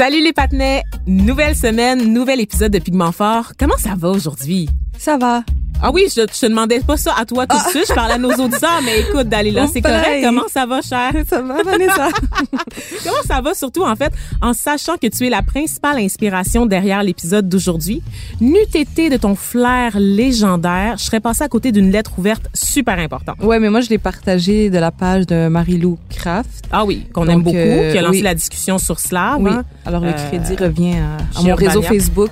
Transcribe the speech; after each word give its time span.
Salut 0.00 0.22
les 0.22 0.32
patinets! 0.32 0.82
Nouvelle 1.06 1.54
semaine, 1.54 2.10
nouvel 2.10 2.40
épisode 2.40 2.72
de 2.72 2.78
Pigment 2.78 3.12
Fort. 3.12 3.52
Comment 3.58 3.76
ça 3.76 3.96
va 3.98 4.08
aujourd'hui? 4.08 4.66
Ça 4.96 5.18
va. 5.18 5.42
Ah 5.82 5.90
oui, 5.92 6.06
je, 6.14 6.22
te 6.22 6.46
demandais 6.46 6.80
pas 6.80 6.96
ça 6.96 7.14
à 7.18 7.24
toi 7.24 7.46
tout 7.46 7.56
de 7.56 7.70
suite. 7.70 7.86
Je 7.88 7.94
parlais 7.94 8.14
à 8.14 8.18
nos 8.18 8.32
auditeurs, 8.32 8.80
mais 8.84 9.00
écoute, 9.00 9.28
Dalila, 9.28 9.66
c'est 9.66 9.80
correct. 9.80 10.22
Comment 10.22 10.48
ça 10.48 10.66
va, 10.66 10.82
cher? 10.82 11.12
Ça 11.26 11.40
va, 11.40 11.62
Vanessa? 11.62 12.08
Comment 13.04 13.22
ça 13.26 13.40
va, 13.40 13.54
surtout, 13.54 13.84
en 13.84 13.96
fait, 13.96 14.12
en 14.42 14.52
sachant 14.52 14.96
que 14.96 15.06
tu 15.06 15.26
es 15.26 15.30
la 15.30 15.42
principale 15.42 15.98
inspiration 15.98 16.66
derrière 16.66 17.02
l'épisode 17.02 17.48
d'aujourd'hui? 17.48 18.02
N'eût 18.40 18.58
été 18.74 19.08
de 19.08 19.16
ton 19.16 19.34
flair 19.34 19.98
légendaire, 19.98 20.96
je 20.98 21.04
serais 21.04 21.20
passée 21.20 21.44
à 21.44 21.48
côté 21.48 21.72
d'une 21.72 21.90
lettre 21.90 22.12
ouverte 22.18 22.44
super 22.52 22.98
importante. 22.98 23.36
Ouais, 23.42 23.58
mais 23.58 23.70
moi, 23.70 23.80
je 23.80 23.88
l'ai 23.88 23.98
partagée 23.98 24.68
de 24.68 24.78
la 24.78 24.90
page 24.90 25.26
de 25.26 25.48
Marie-Lou 25.48 25.98
Kraft. 26.10 26.64
Ah 26.70 26.84
oui, 26.84 27.06
qu'on 27.12 27.26
aime 27.28 27.42
beaucoup, 27.42 27.56
euh, 27.56 27.90
qui 27.90 27.98
a 27.98 28.02
lancé 28.02 28.18
oui. 28.18 28.22
la 28.22 28.34
discussion 28.34 28.78
sur 28.78 29.00
Slav. 29.00 29.38
Oui. 29.40 29.50
Hein? 29.50 29.64
Alors, 29.86 30.04
le 30.04 30.12
crédit 30.12 30.56
euh, 30.60 30.66
revient 30.66 30.96
à, 30.98 31.38
à 31.38 31.42
mon 31.42 31.54
réseau 31.54 31.80
Facebook. 31.80 32.30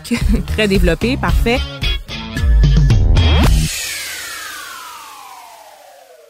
Très 0.49 0.69
développé, 0.69 1.17
parfait. 1.17 1.59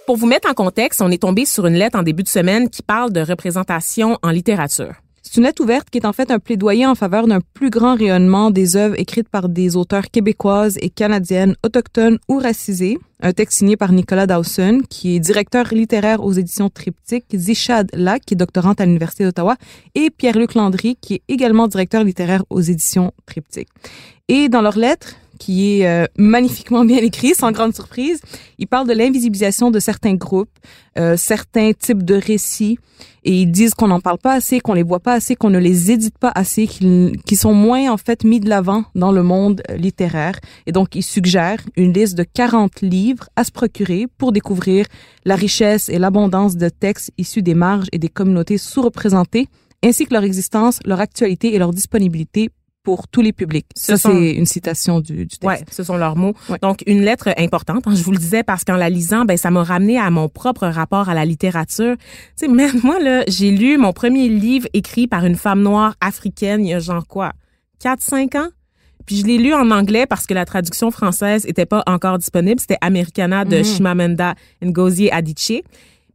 Pour 0.09 0.17
vous 0.17 0.27
mettre 0.27 0.49
en 0.49 0.55
contexte, 0.55 1.03
on 1.03 1.11
est 1.11 1.21
tombé 1.21 1.45
sur 1.45 1.67
une 1.67 1.75
lettre 1.75 1.99
en 1.99 2.03
début 2.03 2.23
de 2.23 2.31
semaine 2.31 2.71
qui 2.71 2.83
parle 2.83 3.13
de 3.13 3.21
représentation 3.21 4.17
en 4.23 4.31
littérature. 4.31 4.95
C'est 5.23 5.37
une 5.37 5.43
lettre 5.43 5.63
ouverte 5.63 5.91
qui 5.91 5.99
est 5.99 6.07
en 6.07 6.15
fait 6.15 6.31
un 6.31 6.39
plaidoyer 6.39 6.87
en 6.87 6.95
faveur 6.95 7.27
d'un 7.27 7.41
plus 7.53 7.69
grand 7.69 7.95
rayonnement 7.95 8.51
des 8.51 8.77
œuvres 8.77 8.99
écrites 8.99 9.29
par 9.29 9.51
des 9.51 9.77
auteurs 9.77 10.11
québécoises 10.11 10.79
et 10.81 10.89
canadiennes 10.89 11.57
autochtones 11.63 12.19
ou 12.27 12.39
racisées. 12.39 12.99
Un 13.21 13.35
texte 13.35 13.59
signé 13.59 13.77
par 13.77 13.93
Nicolas 13.93 14.27
Dawson, 14.27 14.81
qui 14.89 15.15
est 15.15 15.21
directeur 15.21 15.67
littéraire 15.75 16.25
aux 16.25 16.33
éditions 16.33 16.71
Triptyque, 16.71 17.27
Zishad 17.35 17.91
Lac, 17.93 18.25
qui 18.25 18.33
est 18.33 18.39
doctorante 18.39 18.81
à 18.81 18.87
l'Université 18.87 19.25
d'Ottawa, 19.25 19.57
et 19.95 20.09
Pierre-Luc 20.09 20.55
Landry, 20.55 20.97
qui 20.99 21.17
est 21.17 21.23
également 21.29 21.69
directeur 21.69 22.03
littéraire 22.03 22.45
aux 22.49 22.63
éditions 22.63 23.13
Triptyque. 23.27 23.69
Et 24.29 24.49
dans 24.49 24.63
leur 24.63 24.79
lettre, 24.79 25.17
qui 25.39 25.81
est 25.81 25.87
euh, 25.87 26.07
magnifiquement 26.17 26.85
bien 26.85 26.99
écrit, 26.99 27.35
sans 27.35 27.53
grande 27.53 27.75
surprise. 27.75 28.21
Il 28.59 28.67
parle 28.67 28.89
de 28.89 28.93
l'invisibilisation 28.93 29.71
de 29.71 29.79
certains 29.79 30.15
groupes, 30.15 30.51
euh, 30.99 31.17
certains 31.17 31.73
types 31.73 32.03
de 32.03 32.15
récits, 32.15 32.79
et 33.25 33.43
ils 33.43 33.51
disent 33.51 33.75
qu'on 33.75 33.89
n'en 33.89 34.01
parle 34.01 34.19
pas 34.19 34.35
assez, 34.35 34.61
qu'on 34.61 34.75
les 34.75 34.83
voit 34.83 35.01
pas 35.01 35.15
assez, 35.15 35.37
qu'on 35.37 35.51
ne 35.51 35.59
les 35.59 35.91
édite 35.91 36.19
pas 36.19 36.33
assez, 36.35 36.67
qu'ils 36.67 37.13
qu 37.27 37.37
sont 37.37 37.55
moins 37.55 37.91
en 37.91 37.97
fait 37.97 38.25
mis 38.25 38.41
de 38.41 38.49
l'avant 38.49 38.85
dans 38.95 39.13
le 39.13 39.23
monde 39.23 39.63
littéraire. 39.77 40.39
Et 40.67 40.73
donc, 40.73 40.95
ils 40.95 41.03
suggèrent 41.03 41.63
une 41.77 41.93
liste 41.93 42.17
de 42.17 42.25
40 42.25 42.81
livres 42.83 43.29
à 43.37 43.45
se 43.45 43.53
procurer 43.53 44.07
pour 44.19 44.33
découvrir 44.33 44.87
la 45.25 45.37
richesse 45.37 45.89
et 45.89 45.99
l'abondance 45.99 46.57
de 46.57 46.69
textes 46.69 47.13
issus 47.19 47.43
des 47.43 47.55
marges 47.55 47.89
et 47.93 47.99
des 47.99 48.09
communautés 48.09 48.59
sous-représentées, 48.59 49.49
ainsi 49.85 50.07
que 50.07 50.15
leur 50.15 50.25
existence, 50.25 50.81
leur 50.85 51.01
actualité 51.01 51.55
et 51.55 51.59
leur 51.59 51.73
disponibilité 51.73 52.51
pour 52.89 53.07
tous 53.07 53.21
les 53.21 53.35
publics. 53.35 53.67
Ce 53.77 53.97
Ça, 53.97 53.99
sont... 53.99 54.13
c'est 54.19 54.31
une 54.33 54.47
citation 54.47 55.01
du, 55.01 55.27
du 55.27 55.37
texte. 55.37 55.45
Ouais, 55.45 55.61
ce 55.71 55.83
sont 55.83 55.99
leurs 55.99 56.17
mots. 56.17 56.33
Ouais. 56.49 56.57
Donc, 56.63 56.83
une 56.87 57.03
lettre 57.03 57.29
importante, 57.37 57.87
hein, 57.87 57.95
je 57.95 58.03
vous 58.03 58.13
le 58.13 58.17
disais, 58.17 58.43
parce 58.43 58.65
qu'en 58.65 58.77
la 58.77 58.89
lisant, 58.89 59.27
ben, 59.27 59.37
ça 59.37 59.51
m'a 59.51 59.63
ramené 59.63 59.99
à 59.99 60.09
mon 60.09 60.31
propre 60.31 60.67
rapport 60.67 61.11
à 61.11 61.15
la 61.15 61.27
littérature. 61.27 61.97
Tu 61.99 62.05
sais, 62.37 62.49
même 62.49 62.81
moi, 62.83 62.99
là, 62.99 63.25
j'ai 63.29 63.51
lu 63.51 63.77
mon 63.77 63.93
premier 63.93 64.31
livre 64.31 64.69
écrit 64.73 65.07
par 65.07 65.27
une 65.27 65.37
femme 65.37 65.61
noire 65.61 65.97
africaine 66.01 66.65
il 66.65 66.71
y 66.71 66.75
a 66.75 66.79
genre 66.79 67.07
quoi? 67.07 67.33
4-5 67.85 68.39
ans? 68.39 68.49
Puis 69.05 69.17
je 69.17 69.27
l'ai 69.27 69.37
lu 69.37 69.53
en 69.53 69.71
anglais 69.71 70.07
parce 70.07 70.27
que 70.27 70.33
la 70.33 70.47
traduction 70.47 70.91
française 70.91 71.45
était 71.47 71.67
pas 71.67 71.83
encore 71.87 72.17
disponible. 72.17 72.59
C'était 72.59 72.79
Americana 72.81 73.45
de 73.45 73.59
Mhm. 73.59 73.65
Chimamanda 73.65 74.35
Ngozi 74.65 75.11
Adichie. 75.11 75.63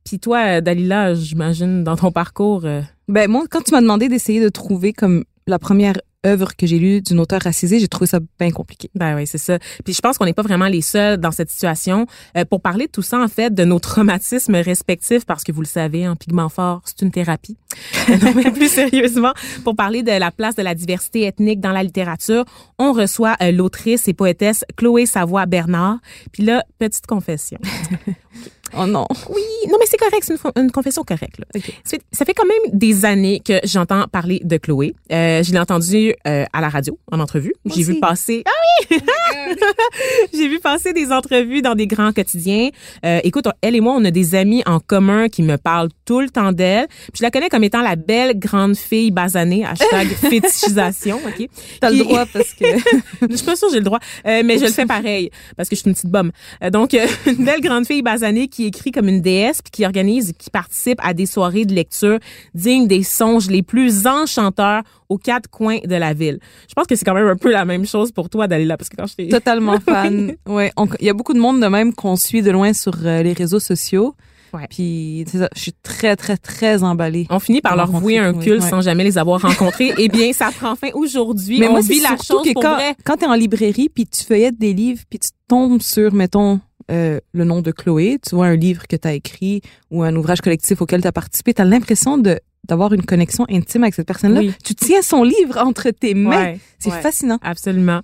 Puis 0.06 0.18
toi, 0.20 0.60
Dalila, 0.62 1.14
j'imagine, 1.14 1.84
dans 1.84 1.96
ton 1.96 2.12
parcours... 2.12 2.66
euh, 2.66 2.82
Ben, 3.08 3.30
moi, 3.30 3.44
quand 3.50 3.62
tu 3.62 3.72
m'as 3.74 3.82
demandé 3.82 4.10
d'essayer 4.10 4.42
de 4.42 4.50
trouver 4.50 4.92
comme 4.92 5.24
la 5.46 5.60
première 5.60 5.98
œuvre 6.26 6.56
que 6.56 6.66
j'ai 6.66 6.80
lue 6.80 7.02
d'une 7.02 7.20
auteure 7.20 7.42
racisée, 7.42 7.80
j'ai 7.80 7.88
trouvé 7.88 8.08
ça 8.08 8.20
bien 8.40 8.52
compliqué. 8.52 8.90
Ben 8.96 9.16
oui, 9.16 9.28
c'est 9.28 9.38
ça. 9.38 9.60
Puis 9.84 9.94
je 9.94 10.02
pense 10.02 10.18
qu'on 10.18 10.26
n'est 10.26 10.34
pas 10.34 10.42
vraiment 10.42 10.68
les 10.68 10.82
seuls 10.82 11.18
dans 11.18 11.32
cette 11.32 11.50
situation. 11.50 12.06
Euh, 12.38 12.46
pour 12.46 12.62
parler 12.62 12.88
de 12.88 12.92
tout 12.92 13.02
ça, 13.02 13.20
en 13.20 13.28
fait, 13.28 13.54
de 13.54 13.64
nos 13.64 13.80
traumatismes 13.94 14.56
respectifs, 14.56 15.26
parce 15.26 15.44
que 15.44 15.52
vous 15.52 15.62
le 15.62 15.68
savez, 15.68 16.08
en 16.08 16.16
pigment 16.16 16.50
fort, 16.50 16.82
c'est 16.86 17.02
une 17.02 17.12
thérapie. 17.12 17.58
non, 18.22 18.34
mais 18.36 18.52
plus 18.52 18.70
sérieusement, 18.70 19.34
pour 19.64 19.76
parler 19.76 20.04
de 20.04 20.12
la 20.12 20.32
place 20.32 20.56
de 20.56 20.62
la 20.62 20.76
diversité 20.76 21.24
ethnique 21.24 21.60
dans 21.60 21.72
la 21.72 21.84
littérature, 21.84 22.46
on 22.78 22.94
reçoit 22.94 23.36
euh, 23.42 23.52
l'autrice 23.52 24.08
et 24.08 24.14
poétesse 24.14 24.64
Chloé 24.78 25.06
Savoie-Bernard. 25.06 26.00
Puis 26.32 26.44
là, 26.44 26.64
petite 26.80 27.08
confession. 27.08 27.60
Oh 28.78 28.86
non. 28.86 29.06
Oui, 29.30 29.42
non, 29.70 29.78
mais 29.80 29.86
c'est 29.88 29.98
correct, 29.98 30.24
c'est 30.24 30.34
une, 30.34 30.64
une, 30.64 30.72
confession 30.72 31.04
correcte. 31.04 31.40
Là. 31.40 31.46
Okay. 31.56 31.74
Ça, 31.84 31.98
fait, 31.98 32.04
ça, 32.12 32.26
fait, 32.26 32.34
quand 32.34 32.46
même 32.46 32.78
des 32.78 33.06
années 33.06 33.42
que 33.44 33.60
j'entends 33.64 34.08
parler 34.08 34.42
de 34.44 34.58
Chloé. 34.58 34.96
Euh, 35.12 35.44
je 35.44 35.52
l'ai 35.52 35.60
entendue 35.60 36.14
euh, 36.28 36.46
à 36.52 36.62
la 36.62 36.70
radio, 36.70 36.98
en 37.12 37.20
entrevue. 37.20 37.54
J'ai 37.66 37.84
vu 37.84 38.00
passer... 38.00 38.44
Ah 38.46 38.52
oui! 38.92 38.98
J'ai 40.34 40.48
vu 40.48 40.60
passer 40.60 40.94
des 40.94 41.12
entrevues 41.12 41.62
dans 41.62 41.76
des 41.76 41.88
grands 41.88 42.12
quotidiens. 42.12 42.70
Euh, 43.06 43.20
écoute, 43.24 43.48
elle 43.62 43.76
et 43.76 43.82
moi, 43.82 43.94
on 43.96 44.04
a 44.06 44.12
des 44.12 44.36
amis 44.36 44.64
en 44.66 44.80
commun 44.80 45.30
qui 45.30 45.44
me 45.44 45.58
parlent 45.58 45.90
tout 46.06 46.22
le 46.22 46.30
temps 46.30 46.52
d'elle. 46.52 46.88
Puis 46.88 47.20
je 47.20 47.24
la 47.24 47.32
connais 47.32 47.50
comme 47.50 47.64
étant 47.64 47.82
la 47.82 47.96
belle 47.96 48.38
grande 48.38 48.76
fille 48.76 49.12
basanée, 49.12 49.66
hashtag 49.66 50.08
fétichisation, 50.16 51.20
OK? 51.26 51.48
T'as 51.80 51.90
le 51.90 52.00
droit 52.00 52.26
parce 52.26 52.54
que... 52.54 52.66
je 53.30 53.36
suis 53.36 53.46
pas 53.46 53.56
sûre 53.56 53.68
que 53.68 53.74
j'ai 53.74 53.80
le 53.80 53.86
droit, 53.86 54.00
euh, 54.28 54.42
mais 54.46 54.58
je 54.58 54.66
le 54.66 54.72
fais 54.72 54.86
pareil 54.86 55.30
parce 55.56 55.70
que 55.70 55.76
je 55.76 55.82
suis 55.82 55.90
une 55.90 55.96
petite 55.96 56.10
bombe. 56.10 56.32
Euh, 56.64 56.70
donc, 56.70 56.94
une 57.26 57.46
belle 57.46 57.62
grande 57.62 57.86
fille 57.86 58.02
basanée 58.02 58.48
qui 58.48 58.63
écrit 58.66 58.92
comme 58.92 59.08
une 59.08 59.22
déesse 59.22 59.62
puis 59.62 59.72
qui 59.72 59.86
organise, 59.86 60.34
qui 60.38 60.50
participe 60.50 61.00
à 61.04 61.14
des 61.14 61.26
soirées 61.26 61.66
de 61.66 61.74
lecture 61.74 62.20
dignes 62.54 62.88
des 62.88 63.04
songes 63.04 63.50
les 63.50 63.62
plus 63.64 64.08
enchanteurs 64.08 64.84
aux 65.10 65.18
quatre 65.18 65.50
coins 65.50 65.80
de 65.84 65.96
la 65.96 66.14
ville. 66.14 66.40
Je 66.68 66.74
pense 66.74 66.88
que 66.88 66.96
c'est 66.96 67.06
quand 67.06 67.14
même 67.14 67.28
un 67.28 67.36
peu 67.36 67.52
la 67.52 67.66
même 67.66 67.86
chose 67.86 68.12
pour 68.12 68.30
toi 68.30 68.48
d'aller 68.48 68.66
là 68.66 68.78
parce 68.78 68.90
que 68.90 68.96
quand 68.96 69.08
je 69.08 69.14
fais 69.16 69.28
totalement 69.28 69.80
fan. 69.86 70.36
ouais, 70.48 70.72
il 71.00 71.06
y 71.06 71.10
a 71.10 71.14
beaucoup 71.14 71.34
de 71.34 71.40
monde 71.40 71.62
de 71.62 71.68
même 71.68 71.94
qu'on 71.94 72.16
suit 72.16 72.42
de 72.42 72.52
loin 72.52 72.74
sur 72.74 72.94
euh, 73.04 73.24
les 73.24 73.34
réseaux 73.34 73.60
sociaux. 73.60 74.16
Ouais. 74.54 74.68
Puis 74.70 75.26
ça, 75.28 75.50
je 75.56 75.62
suis 75.62 75.74
très 75.82 76.16
très 76.16 76.38
très 76.38 76.84
emballée. 76.84 77.26
On 77.32 77.40
finit 77.40 77.60
par 77.60 77.76
leur 77.76 77.90
vouer 77.90 78.20
un 78.20 78.36
culte 78.36 78.62
ouais. 78.62 78.70
sans 78.70 78.82
jamais 78.82 79.04
les 79.04 79.18
avoir 79.18 79.42
rencontrés. 79.42 79.94
eh 79.98 80.10
bien, 80.10 80.32
ça 80.32 80.52
prend 80.56 80.76
fin 80.76 80.90
aujourd'hui. 80.94 81.60
Mais 81.60 81.68
on 81.68 81.72
moi, 81.72 81.82
vit 81.82 82.00
la 82.02 82.16
chose 82.18 82.44
que 82.46 82.54
pour 82.54 82.62
quand, 82.62 82.76
vrai. 82.76 82.94
quand 83.04 83.18
t'es 83.18 83.26
en 83.26 83.34
librairie 83.34 83.90
puis 83.90 84.06
tu 84.06 84.24
feuillettes 84.24 84.60
des 84.60 84.74
livres 84.74 85.02
puis 85.10 85.18
tu 85.18 85.30
tombes 85.48 85.82
sur 85.82 86.14
mettons 86.14 86.60
euh, 86.92 87.20
le 87.34 87.44
nom 87.44 87.62
de 87.62 87.72
Chloé, 87.72 88.20
tu 88.28 88.36
vois 88.36 88.48
un 88.48 88.56
livre 88.56 88.88
que 88.88 88.96
tu 88.96 89.08
as 89.08 89.14
écrit 89.14 89.62
ou 89.92 90.04
un 90.04 90.16
ouvrage 90.16 90.42
collectif 90.42 90.82
auquel 90.82 91.02
tu 91.02 91.08
as 91.08 91.12
participé, 91.12 91.54
tu 91.54 91.62
as 91.62 91.66
l'impression 91.66 92.18
de 92.18 92.40
d'avoir 92.66 92.94
une 92.94 93.04
connexion 93.04 93.46
intime 93.50 93.84
avec 93.84 93.94
cette 93.94 94.08
personne-là. 94.08 94.40
Oui. 94.40 94.54
Tu 94.64 94.74
tiens 94.74 95.02
son 95.02 95.24
livre 95.24 95.58
entre 95.58 95.90
tes 95.90 96.14
mains. 96.14 96.44
Ouais, 96.44 96.60
c'est 96.80 96.92
ouais, 96.92 97.02
fascinant. 97.02 97.38
Absolument. 97.42 98.00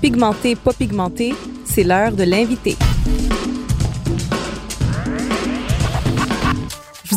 Pigmenté, 0.00 0.56
pas 0.56 0.72
pigmenté, 0.72 1.34
c'est 1.64 1.84
l'heure 1.84 2.12
de 2.12 2.24
l'invité. 2.24 2.76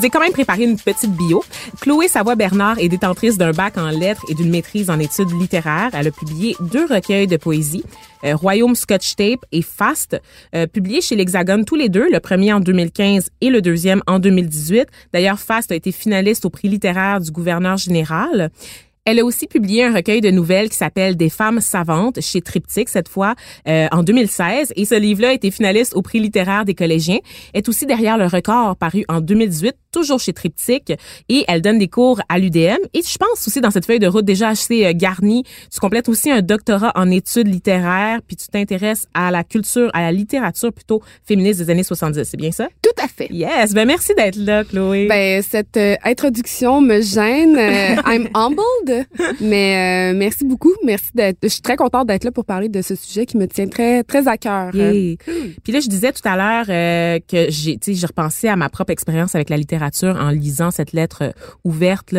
Vous 0.02 0.08
ai 0.08 0.10
quand 0.10 0.20
même 0.20 0.34
préparé 0.34 0.64
une 0.64 0.78
petite 0.78 1.12
bio. 1.12 1.44
Chloé 1.80 2.08
Savoie-Bernard 2.08 2.80
est 2.80 2.90
détentrice 2.90 3.38
d'un 3.38 3.52
bac 3.52 3.78
en 3.78 3.90
lettres 3.90 4.26
et 4.30 4.34
d'une 4.34 4.50
maîtrise 4.50 4.90
en 4.90 4.98
études 4.98 5.30
littéraires. 5.40 5.92
Elle 5.94 6.08
a 6.08 6.12
publié 6.12 6.56
deux 6.60 6.86
recueils 6.86 7.28
de 7.28 7.38
poésie, 7.38 7.84
euh, 8.24 8.36
Royaume 8.36 8.74
Scotch 8.74 9.16
Tape 9.16 9.46
et 9.52 9.62
Fast, 9.62 10.20
euh, 10.56 10.66
publiés 10.66 11.02
chez 11.02 11.16
l'Hexagone 11.16 11.66
tous 11.66 11.76
les 11.76 11.88
deux, 11.88 12.10
le 12.10 12.20
premier 12.20 12.52
en 12.52 12.60
2015 12.60 13.30
et 13.42 13.52
le 13.52 13.62
deuxième 13.62 14.02
en 14.08 14.18
2018. 14.18 14.88
D'ailleurs, 15.14 15.38
Fast 15.38 15.72
a 15.72 15.76
été 15.76 15.92
finaliste 15.92 16.46
au 16.46 16.50
prix 16.50 16.68
littéraire 16.68 17.20
du 17.20 17.30
gouverneur 17.30 17.78
général. 17.78 18.50
Elle 19.06 19.20
a 19.20 19.26
aussi 19.26 19.46
publié 19.46 19.84
un 19.84 19.94
recueil 19.94 20.22
de 20.22 20.30
nouvelles 20.30 20.70
qui 20.70 20.78
s'appelle 20.78 21.16
Des 21.16 21.30
femmes 21.30 21.60
savantes 21.60 22.22
chez 22.22 22.42
Triptyque 22.42 22.90
cette 22.90 23.10
fois 23.10 23.36
euh, 23.68 23.88
en 23.92 24.04
2016 24.04 24.74
et 24.76 24.86
ce 24.86 24.96
livre-là 24.96 25.30
a 25.30 25.34
été 25.34 25.50
finaliste 25.50 25.96
au 25.96 26.02
prix 26.02 26.20
littéraire 26.20 26.66
des 26.66 26.76
collégiens. 26.76 27.20
Est 27.54 27.68
aussi 27.68 27.86
derrière 27.86 28.18
le 28.20 28.28
record 28.28 28.76
paru 28.76 29.06
en 29.10 29.20
2018 29.20 29.76
toujours 29.92 30.20
chez 30.20 30.34
Triptyque 30.34 30.94
et 31.30 31.44
elle 31.48 31.62
donne 31.62 31.78
des 31.78 31.88
cours 31.88 32.22
à 32.30 32.40
l'UDM. 32.40 32.80
Et 32.94 33.02
je 33.02 33.18
pense 33.18 33.48
aussi 33.48 33.62
dans 33.62 33.72
cette 33.72 33.86
feuille 33.86 34.00
de 34.00 34.08
route 34.08 34.26
déjà 34.26 34.50
assez 34.50 34.86
euh, 34.86 34.94
garnie, 34.96 35.44
tu 35.72 35.80
complètes 35.80 36.10
aussi 36.10 36.32
un 36.32 36.42
doctorat 36.42 36.92
en 36.96 37.10
études 37.12 37.48
littéraires, 37.48 38.20
puis 38.26 38.36
tu 38.36 38.48
t'intéresses 38.48 39.08
à 39.14 39.32
la 39.32 39.44
culture, 39.44 39.90
à 39.94 40.02
la 40.02 40.12
littérature 40.12 40.72
plutôt 40.72 41.02
féministe 41.26 41.60
des 41.60 41.70
années 41.70 41.84
70. 41.84 42.24
C'est 42.24 42.38
bien 42.38 42.52
ça? 42.52 42.68
Tout 42.82 43.04
à 43.04 43.08
fait. 43.08 43.28
Yes. 43.32 43.74
Ben 43.74 43.86
merci 43.86 44.14
d'être 44.16 44.38
là, 44.38 44.64
Chloé. 44.64 45.08
Ben 45.08 45.42
cette 45.42 45.78
euh, 45.78 45.96
introduction 46.04 46.82
me 46.82 47.02
gêne. 47.02 47.58
Euh, 47.58 47.96
I'm 48.08 48.30
humbled, 48.34 49.06
mais 49.42 50.14
merci 50.14 50.46
beaucoup. 50.46 50.74
Merci 50.84 51.10
d'être. 51.14 51.38
Je 51.44 51.50
suis 51.50 51.62
très 51.62 51.76
contente 51.76 52.08
d'être 52.08 52.24
là 52.24 52.32
pour 52.32 52.46
parler 52.46 52.70
de 52.70 52.82
ce 52.82 52.96
sujet 52.96 53.26
qui 53.26 53.38
me 53.38 53.48
tient 53.48 53.68
très 53.68 54.04
très 54.04 54.28
à 54.28 54.38
cœur. 54.38 54.72
Puis 54.72 55.18
là, 55.74 55.80
je 55.80 55.88
disais 55.88 56.12
tout 56.12 56.28
à 56.28 56.36
l'heure 56.36 57.22
que 57.28 57.50
j'ai, 57.50 57.78
tu 57.78 57.94
sais, 57.94 57.94
j'ai 57.94 58.08
repensé 58.08 58.48
à 58.48 58.56
ma 58.56 58.70
propre 58.70 58.92
expérience 58.92 59.36
avec 59.36 59.50
la 59.50 59.58
littérature 59.58 59.81
en 59.82 60.30
lisant 60.30 60.72
cette 60.72 60.94
lettre 60.94 61.24
euh, 61.24 61.32
ouverte 61.64 62.14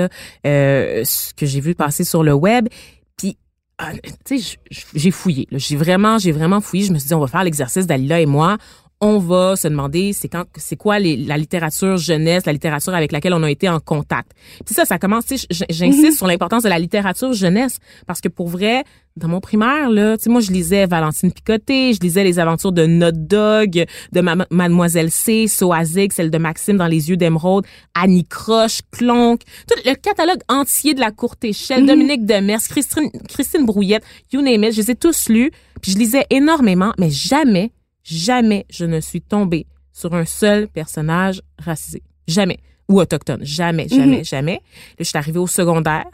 euh, 0.46 1.04
que 1.36 1.46
j'ai 1.46 1.60
vu 1.60 1.74
passer 1.74 2.04
sur 2.04 2.22
le 2.22 2.32
web. 2.32 2.68
Puis, 3.16 3.36
ah, 3.78 3.92
tu 4.24 4.38
sais, 4.40 4.58
j'ai 4.94 5.10
fouillé. 5.10 5.46
J'ai 5.52 5.76
vraiment, 5.76 6.18
j'ai 6.18 6.32
vraiment 6.32 6.60
fouillé. 6.60 6.84
Je 6.84 6.92
me 6.92 6.98
suis 6.98 7.08
dit, 7.08 7.14
on 7.14 7.20
va 7.20 7.26
faire 7.26 7.44
l'exercice 7.44 7.86
d'Alila 7.86 8.20
et 8.20 8.26
moi 8.26 8.58
on 9.02 9.18
va 9.18 9.56
se 9.56 9.66
demander 9.66 10.12
c'est 10.12 10.28
quand 10.28 10.44
c'est 10.56 10.76
quoi 10.76 11.00
les, 11.00 11.16
la 11.16 11.36
littérature 11.36 11.96
jeunesse, 11.96 12.46
la 12.46 12.52
littérature 12.52 12.94
avec 12.94 13.10
laquelle 13.10 13.34
on 13.34 13.42
a 13.42 13.50
été 13.50 13.68
en 13.68 13.80
contact. 13.80 14.30
Puis 14.64 14.76
ça, 14.76 14.84
ça 14.84 14.98
commence. 14.98 15.24
J'insiste 15.28 16.04
mhm. 16.04 16.12
sur 16.12 16.28
l'importance 16.28 16.62
de 16.62 16.68
la 16.68 16.78
littérature 16.78 17.32
jeunesse 17.32 17.78
parce 18.06 18.20
que 18.20 18.28
pour 18.28 18.46
vrai, 18.46 18.84
dans 19.16 19.26
mon 19.26 19.40
primaire 19.40 19.90
là, 19.90 20.16
tu 20.16 20.24
sais 20.24 20.30
moi 20.30 20.40
je 20.40 20.52
lisais 20.52 20.86
Valentine 20.86 21.32
Picoté, 21.32 21.92
je 21.94 22.00
lisais 22.00 22.22
les 22.22 22.38
aventures 22.38 22.70
de 22.70 22.86
Not 22.86 23.10
Dog, 23.12 23.84
de 24.12 24.20
Mademoiselle 24.50 25.10
C, 25.10 25.48
Soazig, 25.48 26.12
celle 26.12 26.30
de 26.30 26.38
Maxime 26.38 26.76
dans 26.76 26.86
les 26.86 27.10
yeux 27.10 27.16
d'émeraude, 27.16 27.66
Annie 27.94 28.24
Croche, 28.24 28.82
Clonk, 28.92 29.40
tout 29.68 29.74
le 29.84 29.94
catalogue 29.96 30.40
entier 30.48 30.94
de 30.94 31.00
la 31.00 31.10
courte 31.10 31.44
échelle, 31.44 31.82
mhm. 31.82 31.88
Dominique 31.88 32.24
Demers, 32.24 32.62
Christine 32.68 33.10
Christine 33.28 33.66
Brouillette, 33.66 34.04
you 34.32 34.40
name 34.40 34.62
it, 34.62 34.72
je 34.72 34.80
les 34.80 34.92
ai 34.92 34.94
tous 34.94 35.28
lus, 35.28 35.50
puis 35.82 35.90
je 35.90 35.98
lisais 35.98 36.24
énormément, 36.30 36.92
mais 36.98 37.10
jamais 37.10 37.72
jamais 38.02 38.66
je 38.70 38.84
ne 38.84 39.00
suis 39.00 39.20
tombée 39.20 39.66
sur 39.92 40.14
un 40.14 40.24
seul 40.24 40.68
personnage 40.68 41.42
racisé. 41.58 42.02
Jamais. 42.26 42.58
Ou 42.88 43.00
autochtone. 43.00 43.44
Jamais, 43.44 43.88
jamais, 43.88 44.18
mhm. 44.18 44.24
jamais. 44.24 44.54
Là, 44.54 44.60
je 45.00 45.04
suis 45.04 45.18
arrivée 45.18 45.38
au 45.38 45.46
secondaire. 45.46 46.04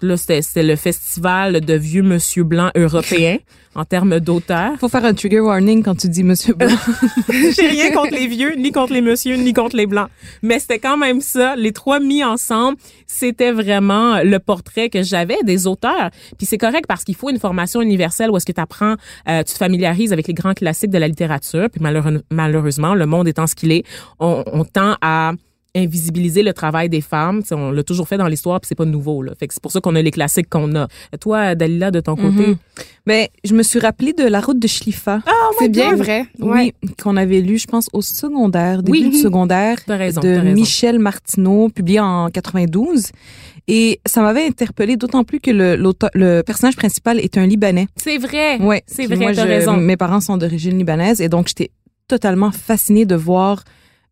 Là, 0.00 0.16
c'était 0.16 0.62
le 0.62 0.76
festival 0.76 1.60
de 1.60 1.74
vieux 1.74 2.02
monsieur 2.02 2.44
blanc 2.44 2.70
européen 2.74 3.36
en 3.74 3.84
termes 3.84 4.20
d'auteur. 4.20 4.72
Faut 4.80 4.88
faire 4.88 5.04
un 5.04 5.14
trigger 5.14 5.40
warning 5.40 5.82
quand 5.82 5.94
tu 5.94 6.08
dis 6.08 6.22
monsieur 6.22 6.54
blanc. 6.54 6.74
J'ai 7.28 7.66
rien 7.66 7.90
contre 7.92 8.14
les 8.14 8.26
vieux, 8.26 8.54
ni 8.56 8.72
contre 8.72 8.92
les 8.92 9.00
messieurs, 9.00 9.36
ni 9.36 9.52
contre 9.52 9.76
les 9.76 9.86
blancs. 9.86 10.08
Mais 10.42 10.58
c'était 10.58 10.78
quand 10.78 10.96
même 10.96 11.20
ça. 11.20 11.56
Les 11.56 11.72
trois 11.72 12.00
mis 12.00 12.24
ensemble, 12.24 12.78
c'était 13.06 13.52
vraiment 13.52 14.22
le 14.22 14.38
portrait 14.38 14.88
que 14.88 15.02
j'avais 15.02 15.38
des 15.44 15.66
auteurs. 15.66 16.10
Puis 16.38 16.46
c'est 16.46 16.58
correct 16.58 16.86
parce 16.88 17.04
qu'il 17.04 17.14
faut 17.14 17.30
une 17.30 17.38
formation 17.38 17.80
universelle 17.80 18.30
où 18.30 18.36
est-ce 18.36 18.46
que 18.46 18.52
tu 18.52 18.60
apprends, 18.60 18.96
euh, 19.28 19.42
tu 19.42 19.52
te 19.52 19.58
familiarises 19.58 20.12
avec 20.12 20.26
les 20.26 20.34
grands 20.34 20.54
classiques 20.54 20.90
de 20.90 20.98
la 20.98 21.08
littérature. 21.08 21.68
Puis 21.70 21.82
malheureusement, 22.30 22.94
le 22.94 23.06
monde 23.06 23.28
étant 23.28 23.46
ce 23.46 23.54
qu'il 23.54 23.72
est, 23.72 23.84
on, 24.18 24.42
on 24.52 24.64
tend 24.64 24.96
à 25.00 25.32
invisibiliser 25.74 26.42
le 26.42 26.52
travail 26.52 26.88
des 26.88 27.00
femmes. 27.00 27.42
on 27.50 27.70
l'a 27.70 27.82
toujours 27.82 28.06
fait 28.06 28.18
dans 28.18 28.26
l'histoire, 28.26 28.60
puis 28.60 28.68
c'est 28.68 28.74
pas 28.74 28.84
nouveau. 28.84 29.22
Là. 29.22 29.32
Fait 29.38 29.48
que 29.48 29.54
c'est 29.54 29.62
pour 29.62 29.72
ça 29.72 29.80
qu'on 29.80 29.94
a 29.94 30.02
les 30.02 30.10
classiques 30.10 30.50
qu'on 30.50 30.74
a. 30.76 30.88
Toi, 31.20 31.54
Dalila, 31.54 31.90
de 31.90 32.00
ton 32.00 32.16
côté? 32.16 32.48
Mm 32.48 32.56
Ben, 33.06 33.26
je 33.42 33.54
me 33.54 33.62
suis 33.62 33.78
rappelé 33.78 34.12
de 34.12 34.24
La 34.24 34.40
route 34.40 34.58
de 34.58 34.66
Schlifa. 34.68 35.20
Oh 35.26 35.54
c'est 35.58 35.68
bien 35.68 35.96
vrai. 35.96 36.26
Oui, 36.38 36.74
qu'on 37.02 37.16
avait 37.16 37.40
lu, 37.40 37.58
je 37.58 37.66
pense, 37.66 37.88
au 37.92 38.02
secondaire, 38.02 38.82
début 38.82 39.08
du 39.08 39.16
secondaire, 39.18 39.78
raison, 39.88 40.20
de 40.20 40.40
Michel 40.52 40.98
Martineau, 40.98 41.68
publié 41.68 42.00
en 42.00 42.28
92. 42.28 43.06
Et 43.68 44.00
ça 44.06 44.22
m'avait 44.22 44.46
interpellé 44.46 44.96
d'autant 44.96 45.24
plus 45.24 45.40
que 45.40 45.50
le, 45.50 45.76
le 45.76 46.42
personnage 46.42 46.76
principal 46.76 47.18
est 47.18 47.38
un 47.38 47.46
Libanais. 47.46 47.86
C'est 47.96 48.18
vrai. 48.18 48.58
Ouais, 48.60 48.82
c'est 48.86 49.06
vrai, 49.06 49.32
t'as 49.34 49.44
raison. 49.44 49.76
Mes 49.76 49.96
parents 49.96 50.20
sont 50.20 50.36
d'origine 50.36 50.76
libanaise 50.76 51.20
et 51.20 51.28
donc 51.28 51.48
j'étais 51.48 51.70
totalement 52.08 52.50
fascinée 52.50 53.06
de 53.06 53.14
voir 53.14 53.62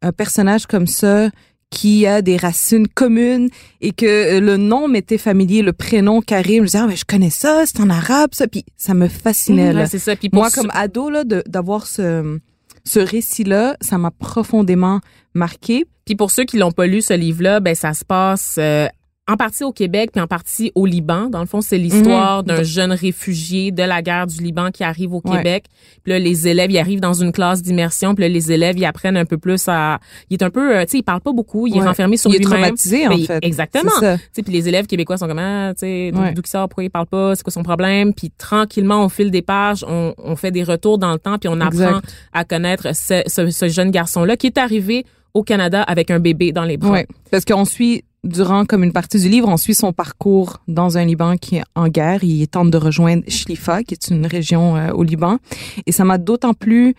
un 0.02 0.12
personnage 0.12 0.66
comme 0.66 0.86
ça 0.86 1.28
qui 1.70 2.06
a 2.06 2.20
des 2.20 2.36
racines 2.36 2.88
communes 2.88 3.48
et 3.80 3.92
que 3.92 4.06
euh, 4.06 4.40
le 4.40 4.56
nom 4.56 4.88
m'était 4.88 5.18
familier, 5.18 5.62
le 5.62 5.72
prénom 5.72 6.20
Karim. 6.20 6.64
Je 6.64 6.66
disais, 6.66 6.78
ah, 6.78 6.86
mais 6.88 6.96
je 6.96 7.04
connais 7.04 7.30
ça, 7.30 7.62
c'est 7.64 7.80
en 7.80 7.88
arabe, 7.90 8.30
ça. 8.32 8.48
Puis 8.48 8.64
ça 8.76 8.92
me 8.92 9.08
fascinait. 9.08 9.72
là. 9.72 9.86
c'est 9.86 10.00
ça. 10.00 10.16
Puis 10.16 10.30
Moi, 10.32 10.50
comme 10.50 10.70
ado, 10.74 11.10
là, 11.10 11.22
d'avoir 11.24 11.86
ce, 11.86 12.38
ce 12.84 12.98
récit-là, 12.98 13.76
ça 13.80 13.98
m'a 13.98 14.10
profondément 14.10 15.00
marqué. 15.34 15.86
Puis 16.04 16.16
pour 16.16 16.32
ceux 16.32 16.44
qui 16.44 16.58
l'ont 16.58 16.72
pas 16.72 16.86
lu, 16.86 17.02
ce 17.02 17.14
livre-là, 17.14 17.60
ben 17.60 17.74
ça 17.74 17.94
se 17.94 18.04
passe 18.04 18.56
euh, 18.58 18.88
en 19.30 19.36
partie 19.36 19.62
au 19.62 19.72
Québec 19.72 20.10
puis 20.12 20.20
en 20.20 20.26
partie 20.26 20.72
au 20.74 20.86
Liban. 20.86 21.28
Dans 21.30 21.40
le 21.40 21.46
fond, 21.46 21.60
c'est 21.60 21.78
l'histoire 21.78 22.40
mhm. 22.40 22.46
d'un 22.46 22.62
jeune 22.62 22.92
réfugié 22.92 23.70
de 23.70 23.82
la 23.82 24.02
guerre 24.02 24.26
du 24.26 24.42
Liban 24.42 24.70
qui 24.70 24.82
arrive 24.82 25.14
au 25.14 25.20
Québec. 25.20 25.66
Puis 26.02 26.12
là, 26.12 26.18
les 26.18 26.48
élèves, 26.48 26.70
ils 26.70 26.78
arrivent 26.78 27.00
dans 27.00 27.14
une 27.14 27.32
classe 27.32 27.62
d'immersion. 27.62 28.14
Puis 28.14 28.22
là, 28.22 28.28
les 28.28 28.50
élèves, 28.50 28.76
ils 28.76 28.84
apprennent 28.84 29.16
un 29.16 29.24
peu 29.24 29.38
plus 29.38 29.62
à... 29.68 30.00
Il 30.30 30.34
est 30.34 30.42
un 30.42 30.50
peu... 30.50 30.76
Euh, 30.76 30.84
tu 30.84 30.92
sais, 30.92 30.98
il 30.98 31.02
parle 31.02 31.20
pas 31.20 31.32
beaucoup. 31.32 31.66
Il 31.66 31.76
est 31.76 31.80
renfermé 31.80 32.16
sur 32.16 32.30
lui-même. 32.30 32.48
Il 32.48 32.52
est 32.52 32.56
traumatisé, 32.56 33.06
en 33.06 33.18
fait. 33.18 33.38
Exactement. 33.42 33.92
Puis 34.32 34.42
les 34.48 34.68
élèves 34.68 34.86
québécois 34.86 35.16
sont 35.16 35.28
comme, 35.28 35.38
ah, 35.38 35.72
tu 35.74 35.80
sais, 35.80 36.12
d'où 36.12 36.42
il 36.44 36.46
sort, 36.46 36.68
pourquoi 36.68 36.84
il 36.84 36.90
parle 36.90 37.06
pas, 37.06 37.36
c'est 37.36 37.42
quoi 37.42 37.52
son 37.52 37.62
problème? 37.62 38.12
Puis 38.14 38.30
tranquillement, 38.36 39.04
au 39.04 39.08
fil 39.08 39.30
des 39.30 39.42
pages, 39.42 39.84
on, 39.86 40.14
on 40.18 40.34
fait 40.34 40.50
des 40.50 40.64
retours 40.64 40.98
dans 40.98 41.12
le 41.12 41.18
temps 41.18 41.38
puis 41.38 41.48
on 41.48 41.60
apprend 41.60 42.00
à 42.32 42.44
connaître 42.44 42.94
ce, 42.94 43.22
ce, 43.26 43.50
ce 43.50 43.68
jeune 43.68 43.90
garçon-là 43.90 44.36
qui 44.36 44.46
est 44.46 44.58
arrivé 44.58 45.04
au 45.34 45.42
Canada 45.42 45.82
avec 45.82 46.10
un 46.10 46.18
bébé 46.18 46.52
dans 46.52 46.64
les 46.64 46.76
bras. 46.76 46.90
Ouais, 46.90 47.06
parce 47.30 47.44
qu'on 47.44 47.64
suit 47.64 48.04
durant 48.24 48.64
comme 48.64 48.84
une 48.84 48.92
partie 48.92 49.18
du 49.18 49.28
livre, 49.28 49.48
on 49.48 49.56
suit 49.56 49.74
son 49.74 49.92
parcours 49.92 50.58
dans 50.68 50.98
un 50.98 51.04
Liban 51.04 51.36
qui 51.36 51.56
est 51.56 51.64
en 51.74 51.88
guerre. 51.88 52.22
Il 52.22 52.46
tente 52.48 52.70
de 52.70 52.78
rejoindre 52.78 53.24
Shlifa, 53.28 53.82
qui 53.82 53.94
est 53.94 54.08
une 54.08 54.26
région 54.26 54.76
euh, 54.76 54.92
au 54.92 55.02
Liban. 55.02 55.38
Et 55.86 55.92
ça 55.92 56.04
m'a 56.04 56.18
d'autant 56.18 56.54
plus 56.54 56.94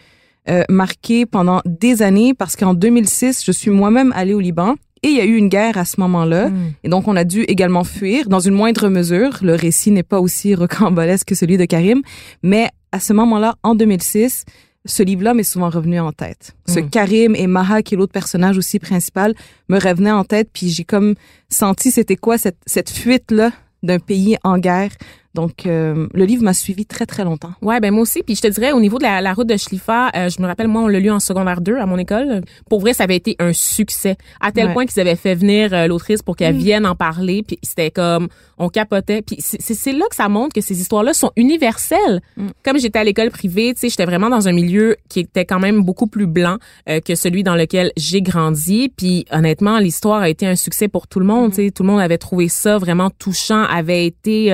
euh, 0.49 0.63
marqué 0.69 1.25
pendant 1.25 1.61
des 1.65 2.01
années 2.01 2.33
parce 2.33 2.55
qu'en 2.55 2.73
2006, 2.73 3.43
je 3.45 3.51
suis 3.51 3.71
moi-même 3.71 4.11
allée 4.15 4.33
au 4.33 4.39
Liban. 4.39 4.75
Et 5.03 5.07
il 5.07 5.17
y 5.17 5.21
a 5.21 5.25
eu 5.25 5.35
une 5.35 5.49
guerre 5.49 5.77
à 5.77 5.85
ce 5.85 5.99
moment-là. 5.99 6.49
Hmm. 6.49 6.73
Et 6.83 6.89
donc, 6.89 7.07
on 7.07 7.15
a 7.15 7.23
dû 7.23 7.41
également 7.43 7.83
fuir 7.83 8.29
dans 8.29 8.39
une 8.39 8.53
moindre 8.53 8.87
mesure. 8.87 9.39
Le 9.41 9.55
récit 9.55 9.91
n'est 9.91 10.03
pas 10.03 10.19
aussi 10.19 10.53
rocambolesque 10.55 11.27
que 11.27 11.35
celui 11.35 11.57
de 11.57 11.65
Karim. 11.65 12.01
Mais 12.43 12.69
à 12.91 12.99
ce 12.99 13.13
moment-là, 13.13 13.55
en 13.63 13.73
2006, 13.73 14.45
ce 14.85 15.03
livre-là 15.03 15.33
m'est 15.33 15.43
souvent 15.43 15.69
revenu 15.69 15.99
en 15.99 16.11
tête. 16.11 16.55
Ce 16.67 16.79
hmm. 16.79 16.89
Karim 16.89 17.35
et 17.35 17.47
Maha, 17.47 17.83
qui 17.83 17.93
est 17.93 17.97
l'autre 17.97 18.13
personnage 18.13 18.57
aussi 18.57 18.79
principal, 18.79 19.35
me 19.69 19.79
revenait 19.79 20.11
en 20.11 20.23
tête, 20.23 20.49
puis 20.51 20.69
j'ai 20.69 20.83
comme 20.83 21.15
senti 21.49 21.91
c'était 21.91 22.15
quoi 22.15 22.37
cette, 22.37 22.57
cette 22.65 22.89
fuite-là 22.89 23.51
d'un 23.83 23.99
pays 23.99 24.37
en 24.43 24.57
guerre 24.57 24.91
donc, 25.33 25.65
euh, 25.65 26.07
le 26.13 26.25
livre 26.25 26.43
m'a 26.43 26.53
suivi 26.53 26.85
très, 26.85 27.05
très 27.05 27.23
longtemps. 27.23 27.53
Ouais, 27.61 27.79
ben 27.79 27.91
moi 27.93 28.01
aussi. 28.01 28.21
Puis 28.21 28.35
je 28.35 28.41
te 28.41 28.47
dirais, 28.47 28.73
au 28.73 28.81
niveau 28.81 28.97
de 28.97 29.03
la, 29.03 29.33
route 29.33 29.47
de 29.47 29.55
Schliffer, 29.55 30.09
euh, 30.15 30.29
je 30.29 30.41
me 30.41 30.47
rappelle, 30.47 30.67
moi, 30.67 30.81
on 30.81 30.87
l'a 30.87 30.99
lu 30.99 31.09
en 31.09 31.21
secondaire 31.21 31.61
2 31.61 31.77
à 31.77 31.85
mon 31.85 31.97
école. 31.97 32.41
Pour 32.69 32.81
vrai, 32.81 32.93
ça 32.93 33.03
avait 33.03 33.15
été 33.15 33.37
un 33.39 33.53
succès. 33.53 34.17
À 34.41 34.51
tel 34.51 34.73
point 34.73 34.85
qu'ils 34.85 34.99
avaient 34.99 35.15
fait 35.15 35.35
venir 35.35 35.73
euh, 35.73 35.87
l'autrice 35.87 36.21
pour 36.21 36.35
qu'elle 36.35 36.55
mm. 36.55 36.59
vienne 36.59 36.85
en 36.85 36.95
parler. 36.95 37.43
Puis 37.43 37.59
c'était 37.63 37.91
comme, 37.91 38.27
on 38.57 38.67
capotait. 38.67 39.21
Puis 39.21 39.37
c'est 39.39 39.93
là 39.93 40.05
que 40.09 40.15
ça 40.15 40.27
montre 40.27 40.53
que 40.53 40.61
ces 40.61 40.81
histoires-là 40.81 41.13
sont 41.13 41.31
universelles. 41.37 42.21
Mm. 42.35 42.47
Comme 42.65 42.77
j'étais 42.77 42.99
à 42.99 43.03
l'école 43.05 43.31
privée, 43.31 43.73
tu 43.73 43.81
sais, 43.81 43.89
j'étais 43.89 44.05
vraiment 44.05 44.29
dans 44.29 44.49
un 44.49 44.53
milieu 44.53 44.97
qui 45.07 45.21
était 45.21 45.45
quand 45.45 45.59
même 45.59 45.81
beaucoup 45.81 46.07
plus 46.07 46.27
blanc 46.27 46.57
que 46.87 47.15
celui 47.15 47.43
dans 47.43 47.55
lequel 47.55 47.91
j'ai 47.95 48.21
grandi. 48.21 48.91
Puis 48.95 49.25
honnêtement, 49.31 49.79
l'histoire 49.79 50.21
a 50.21 50.29
été 50.29 50.45
un 50.45 50.55
succès 50.55 50.89
pour 50.89 51.07
tout 51.07 51.19
le 51.19 51.25
monde. 51.25 51.49
Mm. 51.49 51.55
Tu 51.55 51.55
sais, 51.55 51.71
tout 51.71 51.83
le 51.83 51.89
monde 51.89 52.01
avait 52.01 52.17
trouvé 52.17 52.49
ça 52.49 52.77
vraiment 52.77 53.09
touchant, 53.09 53.63
avait 53.63 54.05
été 54.05 54.51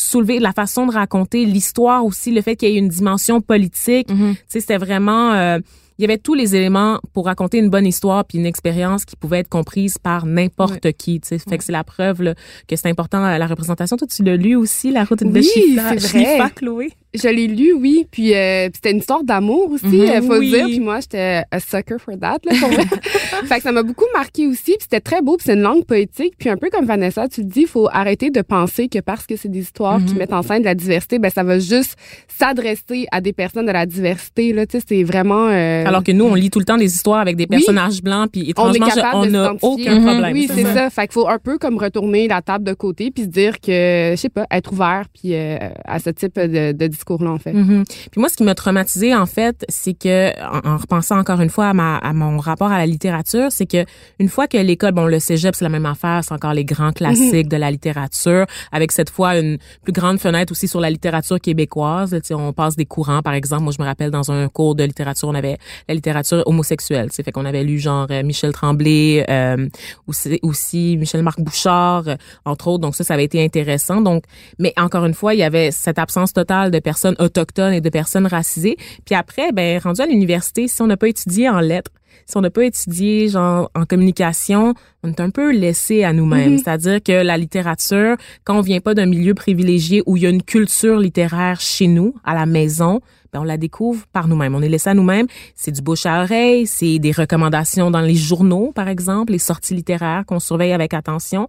soulever 0.00 0.38
la 0.38 0.52
façon 0.52 0.86
de 0.86 0.92
raconter 0.92 1.44
l'histoire 1.44 2.04
aussi, 2.04 2.32
le 2.32 2.42
fait 2.42 2.56
qu'il 2.56 2.70
y 2.70 2.76
ait 2.76 2.78
une 2.78 2.88
dimension 2.88 3.40
politique. 3.40 4.08
Mm-hmm. 4.08 4.34
Tu 4.34 4.44
sais, 4.48 4.60
c'était 4.60 4.78
vraiment 4.78 5.32
euh, 5.32 5.58
il 6.00 6.02
y 6.02 6.04
avait 6.04 6.16
tous 6.16 6.32
les 6.32 6.56
éléments 6.56 6.98
pour 7.12 7.26
raconter 7.26 7.58
une 7.58 7.68
bonne 7.68 7.86
histoire 7.86 8.24
puis 8.24 8.38
une 8.38 8.46
expérience 8.46 9.04
qui 9.04 9.16
pouvait 9.16 9.40
être 9.40 9.50
comprise 9.50 9.98
par 9.98 10.24
n'importe 10.24 10.92
qui. 10.92 11.20
Tu 11.20 11.28
sais, 11.28 11.38
fait 11.38 11.58
que 11.58 11.62
c'est 11.62 11.72
la 11.72 11.84
preuve 11.84 12.22
là, 12.22 12.34
que 12.66 12.74
c'est 12.74 12.88
important 12.88 13.20
la 13.20 13.46
représentation. 13.46 13.98
Toi, 13.98 14.08
tu 14.08 14.22
l'as 14.22 14.36
lu 14.36 14.56
aussi, 14.56 14.90
la 14.92 15.04
route 15.04 15.22
de 15.22 15.28
oui, 15.28 15.42
Chifa, 15.44 16.48
Chloé? 16.56 16.88
Je 17.12 17.28
l'ai 17.28 17.48
lu, 17.48 17.72
oui. 17.72 18.06
Puis 18.10 18.34
euh, 18.34 18.68
c'était 18.72 18.92
une 18.92 18.98
histoire 18.98 19.24
d'amour 19.24 19.72
aussi, 19.72 19.86
mhm. 19.86 20.22
faut 20.22 20.38
dire. 20.38 20.66
Puis 20.66 20.78
moi, 20.78 21.00
j'étais 21.00 21.42
a 21.50 21.58
sucker 21.58 21.96
for 21.98 22.14
that, 22.20 22.38
là, 22.44 22.52
pour 22.60 22.70
fait 23.48 23.56
que 23.56 23.62
ça 23.62 23.72
m'a 23.72 23.82
beaucoup 23.82 24.04
marqué 24.14 24.46
aussi. 24.46 24.72
Puis 24.72 24.82
c'était 24.82 25.00
très 25.00 25.20
beau. 25.20 25.36
Puis 25.36 25.46
c'est 25.46 25.54
une 25.54 25.62
langue 25.62 25.84
poétique. 25.84 26.34
Puis 26.38 26.48
un 26.48 26.56
peu 26.56 26.70
comme 26.70 26.86
Vanessa, 26.86 27.28
tu 27.28 27.40
le 27.40 27.48
dis, 27.48 27.62
il 27.62 27.66
faut 27.66 27.88
arrêter 27.92 28.30
de 28.30 28.42
penser 28.42 28.88
que 28.88 29.00
parce 29.00 29.26
que 29.26 29.34
c'est 29.34 29.48
des 29.48 29.60
histoires 29.60 29.98
qui 29.98 30.12
mhm. 30.12 30.18
mettent 30.18 30.32
en 30.32 30.42
scène 30.42 30.60
de 30.60 30.66
la 30.66 30.76
diversité, 30.76 31.18
ben 31.18 31.30
ça 31.30 31.42
va 31.42 31.58
juste 31.58 31.96
s'adresser 32.28 33.06
à 33.10 33.20
des 33.20 33.32
personnes 33.32 33.66
de 33.66 33.72
la 33.72 33.86
diversité. 33.86 34.52
Là, 34.52 34.66
tu 34.66 34.78
sais, 34.78 34.84
c'est 34.88 35.02
vraiment. 35.02 35.48
Euh, 35.48 35.84
Alors 35.84 36.04
que 36.04 36.12
nous, 36.12 36.26
on 36.26 36.34
lit 36.34 36.50
tout 36.50 36.60
le 36.60 36.64
temps 36.64 36.78
des 36.78 36.94
histoires 36.94 37.18
avec 37.18 37.34
des 37.34 37.48
personnages 37.48 38.02
blancs. 38.02 38.30
Puis 38.30 38.50
étrangement, 38.50 38.86
on 39.14 39.26
n'a 39.26 39.54
aucun 39.62 40.00
problème. 40.00 40.32
Oui, 40.32 40.48
c'est 40.52 40.64
ça. 40.64 40.90
Fait 40.90 41.02
qu'il 41.02 41.14
faut 41.14 41.28
un 41.28 41.38
peu 41.38 41.58
comme 41.58 41.76
retourner 41.76 42.28
la 42.28 42.40
table 42.40 42.64
de 42.64 42.72
côté 42.72 43.10
puis 43.10 43.24
se 43.24 43.28
dire 43.28 43.60
que, 43.60 44.12
je 44.12 44.16
sais 44.16 44.28
pas, 44.28 44.46
être 44.52 44.72
ouvert 44.72 45.06
puis 45.12 45.34
euh, 45.34 45.58
à 45.84 45.98
ce 45.98 46.10
type 46.10 46.38
de, 46.38 46.72
de 46.72 46.86
discours-là, 47.00 47.30
en 47.30 47.38
fait. 47.38 47.52
Mm-hmm. 47.52 47.84
Puis 48.10 48.20
moi, 48.20 48.28
ce 48.28 48.36
qui 48.36 48.44
m'a 48.44 48.54
traumatisé 48.54 49.14
en 49.14 49.26
fait, 49.26 49.64
c'est 49.68 49.94
que, 49.94 50.30
en, 50.66 50.76
repensant 50.76 51.18
encore 51.18 51.40
une 51.40 51.50
fois 51.50 51.68
à, 51.68 51.74
ma, 51.74 51.96
à 51.96 52.12
mon 52.12 52.38
rapport 52.38 52.70
à 52.70 52.78
la 52.78 52.86
littérature, 52.86 53.48
c'est 53.50 53.66
que 53.66 53.84
une 54.18 54.28
fois 54.28 54.46
que 54.46 54.58
l'école, 54.58 54.92
bon, 54.92 55.06
le 55.06 55.18
cégep, 55.18 55.54
c'est 55.54 55.64
la 55.64 55.70
même 55.70 55.86
affaire, 55.86 56.22
c'est 56.22 56.34
encore 56.34 56.54
les 56.54 56.64
grands 56.64 56.92
classiques 56.92 57.48
de 57.48 57.56
la 57.56 57.70
littérature, 57.70 58.46
avec 58.72 58.92
cette 58.92 59.10
fois 59.10 59.38
une 59.38 59.58
plus 59.82 59.92
grande 59.92 60.18
fenêtre 60.18 60.52
aussi 60.52 60.68
sur 60.68 60.80
la 60.80 60.90
littérature 60.90 61.40
québécoise. 61.40 62.16
sais, 62.22 62.34
on 62.34 62.52
passe 62.52 62.76
des 62.76 62.86
courants, 62.86 63.22
par 63.22 63.34
exemple. 63.34 63.62
Moi, 63.62 63.72
je 63.76 63.82
me 63.82 63.86
rappelle 63.86 64.10
dans 64.10 64.30
un 64.30 64.48
cours 64.48 64.74
de 64.74 64.84
littérature, 64.84 65.28
on 65.28 65.34
avait 65.34 65.58
la 65.88 65.94
littérature 65.94 66.42
homosexuelle. 66.46 67.08
C'est 67.12 67.22
fait 67.22 67.32
qu'on 67.32 67.44
avait 67.44 67.64
lu 67.64 67.78
genre 67.78 68.06
euh, 68.10 68.22
Michel 68.22 68.52
Tremblay, 68.52 69.24
euh, 69.28 69.68
aussi, 70.06 70.38
aussi 70.42 70.96
Michel-Marc 70.98 71.40
Bouchard, 71.40 72.08
euh, 72.08 72.16
entre 72.44 72.68
autres. 72.68 72.80
Donc 72.80 72.94
ça, 72.94 73.04
ça 73.04 73.14
avait 73.14 73.24
été 73.24 73.42
intéressant. 73.44 74.00
Donc, 74.00 74.24
mais 74.58 74.72
encore 74.76 75.04
une 75.04 75.14
fois, 75.14 75.34
il 75.34 75.38
y 75.38 75.42
avait 75.42 75.70
cette 75.70 75.98
absence 75.98 76.32
totale 76.32 76.70
de 76.70 76.78
personnes 76.90 77.14
autochtones 77.20 77.72
et 77.72 77.80
de 77.80 77.88
personnes 77.88 78.26
racisées. 78.26 78.76
Puis 79.04 79.14
après, 79.14 79.52
ben 79.52 79.78
rendu 79.78 80.00
à 80.00 80.06
l'université, 80.06 80.66
si 80.66 80.82
on 80.82 80.88
n'a 80.88 80.96
pas 80.96 81.08
étudié 81.08 81.48
en 81.48 81.60
lettres, 81.60 81.92
si 82.26 82.36
on 82.36 82.40
n'a 82.40 82.50
pas 82.50 82.64
étudié 82.64 83.28
genre 83.28 83.70
en 83.76 83.84
communication, 83.84 84.74
on 85.04 85.10
est 85.10 85.20
un 85.20 85.30
peu 85.30 85.52
laissé 85.52 86.02
à 86.02 86.12
nous-mêmes. 86.12 86.56
Mm-hmm. 86.56 86.58
C'est-à-dire 86.58 87.02
que 87.02 87.12
la 87.12 87.36
littérature, 87.36 88.16
quand 88.42 88.58
on 88.58 88.60
vient 88.60 88.80
pas 88.80 88.94
d'un 88.94 89.06
milieu 89.06 89.34
privilégié 89.34 90.02
où 90.06 90.16
il 90.16 90.24
y 90.24 90.26
a 90.26 90.30
une 90.30 90.42
culture 90.42 90.98
littéraire 90.98 91.60
chez 91.60 91.86
nous, 91.86 92.14
à 92.24 92.34
la 92.34 92.44
maison, 92.44 93.00
ben 93.32 93.40
on 93.42 93.44
la 93.44 93.56
découvre 93.56 94.04
par 94.12 94.26
nous-mêmes. 94.26 94.56
On 94.56 94.62
est 94.62 94.68
laissé 94.68 94.90
à 94.90 94.94
nous-mêmes. 94.94 95.28
C'est 95.54 95.70
du 95.70 95.82
bouche 95.82 96.06
à 96.06 96.22
oreille, 96.24 96.66
c'est 96.66 96.98
des 96.98 97.12
recommandations 97.12 97.92
dans 97.92 98.00
les 98.00 98.16
journaux, 98.16 98.72
par 98.74 98.88
exemple, 98.88 99.30
les 99.30 99.38
sorties 99.38 99.74
littéraires 99.74 100.24
qu'on 100.26 100.40
surveille 100.40 100.72
avec 100.72 100.92
attention. 100.92 101.46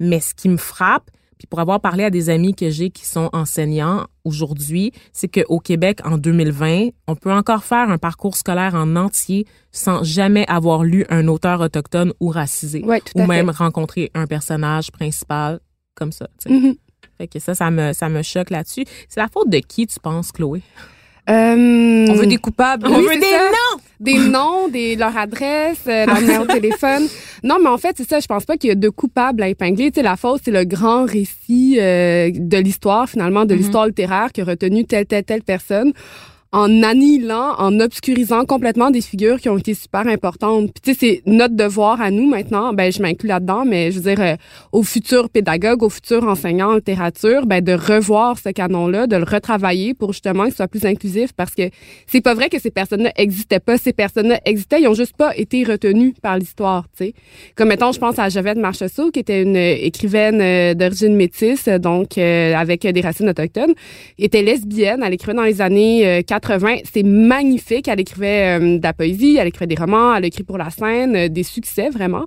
Mais 0.00 0.20
ce 0.20 0.32
qui 0.32 0.48
me 0.48 0.56
frappe, 0.56 1.10
puis 1.38 1.46
pour 1.46 1.60
avoir 1.60 1.80
parlé 1.80 2.04
à 2.04 2.10
des 2.10 2.30
amis 2.30 2.54
que 2.54 2.68
j'ai 2.68 2.90
qui 2.90 3.06
sont 3.06 3.30
enseignants 3.32 4.06
aujourd'hui, 4.24 4.92
c'est 5.12 5.28
qu'au 5.28 5.60
Québec, 5.60 6.00
en 6.04 6.18
2020, 6.18 6.88
on 7.06 7.14
peut 7.14 7.32
encore 7.32 7.64
faire 7.64 7.88
un 7.90 7.98
parcours 7.98 8.36
scolaire 8.36 8.74
en 8.74 8.96
entier 8.96 9.46
sans 9.70 10.02
jamais 10.02 10.44
avoir 10.48 10.82
lu 10.84 11.06
un 11.08 11.28
auteur 11.28 11.60
autochtone 11.60 12.12
ou 12.20 12.28
racisé. 12.28 12.84
ou 13.14 13.22
même 13.24 13.50
rencontrer 13.50 14.10
un 14.14 14.26
personnage 14.26 14.90
principal 14.90 15.60
comme 15.94 16.12
ça. 16.12 16.28
Mm-hmm. 16.46 16.76
Fait 17.18 17.28
que 17.28 17.38
ça, 17.38 17.54
ça 17.54 17.70
me, 17.70 17.92
ça 17.92 18.08
me 18.08 18.22
choque 18.22 18.50
là-dessus. 18.50 18.84
C'est 19.08 19.20
la 19.20 19.28
faute 19.28 19.48
de 19.48 19.58
qui, 19.58 19.86
tu 19.86 19.98
penses, 20.00 20.32
Chloé? 20.32 20.62
Euh, 21.28 22.06
on 22.08 22.14
veut 22.14 22.26
des 22.26 22.38
coupables. 22.38 22.86
on 22.86 23.00
veut 23.00 23.18
des 23.18 23.20
noms. 23.20 23.80
Des 24.00 24.18
noms, 24.30 24.68
des 24.68 24.96
leur 24.96 25.16
adresse, 25.16 25.80
euh, 25.86 26.06
leur 26.06 26.20
numéro 26.20 26.44
de 26.44 26.52
téléphone. 26.52 27.06
Non, 27.42 27.56
mais 27.62 27.68
en 27.68 27.78
fait, 27.78 27.94
c'est 27.96 28.08
ça. 28.08 28.20
Je 28.20 28.26
pense 28.26 28.44
pas 28.44 28.56
qu'il 28.56 28.68
y 28.68 28.72
a 28.72 28.76
de 28.76 28.88
coupables 28.88 29.42
à 29.42 29.48
épingler. 29.48 29.90
Tu 29.90 29.96
sais, 29.96 30.02
la 30.02 30.16
faute, 30.16 30.42
c'est 30.44 30.50
le 30.50 30.64
grand 30.64 31.04
récit 31.04 31.78
euh, 31.80 32.30
de 32.32 32.58
l'histoire 32.58 33.08
finalement, 33.08 33.44
de 33.44 33.54
mm-hmm. 33.54 33.58
l'histoire 33.58 33.86
littéraire 33.86 34.32
qui 34.32 34.40
a 34.40 34.44
retenu 34.44 34.84
telle 34.84 35.06
telle 35.06 35.24
telle 35.24 35.42
personne 35.42 35.92
en 36.50 36.82
annihilant, 36.82 37.56
en 37.58 37.78
obscurisant 37.78 38.46
complètement 38.46 38.90
des 38.90 39.02
figures 39.02 39.38
qui 39.38 39.50
ont 39.50 39.58
été 39.58 39.74
super 39.74 40.06
importantes. 40.06 40.72
Puis 40.72 40.80
tu 40.82 40.94
sais, 40.94 40.98
c'est 40.98 41.30
notre 41.30 41.54
devoir 41.54 42.00
à 42.00 42.10
nous 42.10 42.26
maintenant, 42.26 42.72
ben 42.72 42.90
je 42.90 43.02
m'inclus 43.02 43.28
là-dedans, 43.28 43.66
mais 43.66 43.90
je 43.92 44.00
veux 44.00 44.14
dire, 44.14 44.20
euh, 44.20 44.36
aux 44.72 44.82
futurs 44.82 45.28
pédagogues, 45.28 45.82
aux 45.82 45.90
futurs 45.90 46.24
enseignants 46.24 46.70
en 46.70 46.76
littérature, 46.76 47.44
ben 47.44 47.62
de 47.62 47.74
revoir 47.74 48.38
ce 48.38 48.48
canon-là, 48.48 49.06
de 49.06 49.16
le 49.16 49.24
retravailler 49.24 49.92
pour 49.92 50.12
justement 50.12 50.44
qu'il 50.44 50.54
soit 50.54 50.68
plus 50.68 50.86
inclusif, 50.86 51.32
parce 51.34 51.54
que 51.54 51.68
c'est 52.06 52.22
pas 52.22 52.32
vrai 52.32 52.48
que 52.48 52.58
ces 52.58 52.70
personnes-là 52.70 53.12
existaient 53.16 53.60
pas. 53.60 53.76
Ces 53.76 53.92
personnes-là 53.92 54.40
existaient, 54.46 54.80
ils 54.80 54.88
ont 54.88 54.94
juste 54.94 55.16
pas 55.18 55.36
été 55.36 55.64
retenues 55.64 56.14
par 56.22 56.38
l'histoire, 56.38 56.86
tu 56.96 57.04
sais. 57.04 57.14
Comme 57.56 57.68
mettons, 57.68 57.92
je 57.92 57.98
pense 57.98 58.18
à 58.18 58.30
Javette 58.30 58.58
Marchessault, 58.58 59.10
qui 59.10 59.20
était 59.20 59.42
une 59.42 59.56
écrivaine 59.56 60.40
euh, 60.40 60.72
d'origine 60.72 61.14
métisse, 61.14 61.68
donc 61.68 62.16
euh, 62.16 62.54
avec 62.54 62.86
des 62.86 63.00
racines 63.02 63.28
autochtones, 63.28 63.74
était 64.18 64.42
lesbienne, 64.42 65.02
elle 65.04 65.12
écrivait 65.12 65.34
dans 65.34 65.42
les 65.42 65.60
années 65.60 66.22
80. 66.40 66.76
C'est 66.92 67.02
magnifique. 67.02 67.88
Elle 67.88 68.00
écrivait 68.00 68.58
euh, 68.58 68.78
de 68.78 68.82
la 68.82 68.92
poésie, 68.92 69.36
elle 69.38 69.48
écrivait 69.48 69.66
des 69.66 69.80
romans, 69.80 70.14
elle 70.14 70.24
écrit 70.24 70.44
pour 70.44 70.58
la 70.58 70.70
scène, 70.70 71.16
euh, 71.16 71.28
des 71.28 71.42
succès 71.42 71.90
vraiment. 71.90 72.24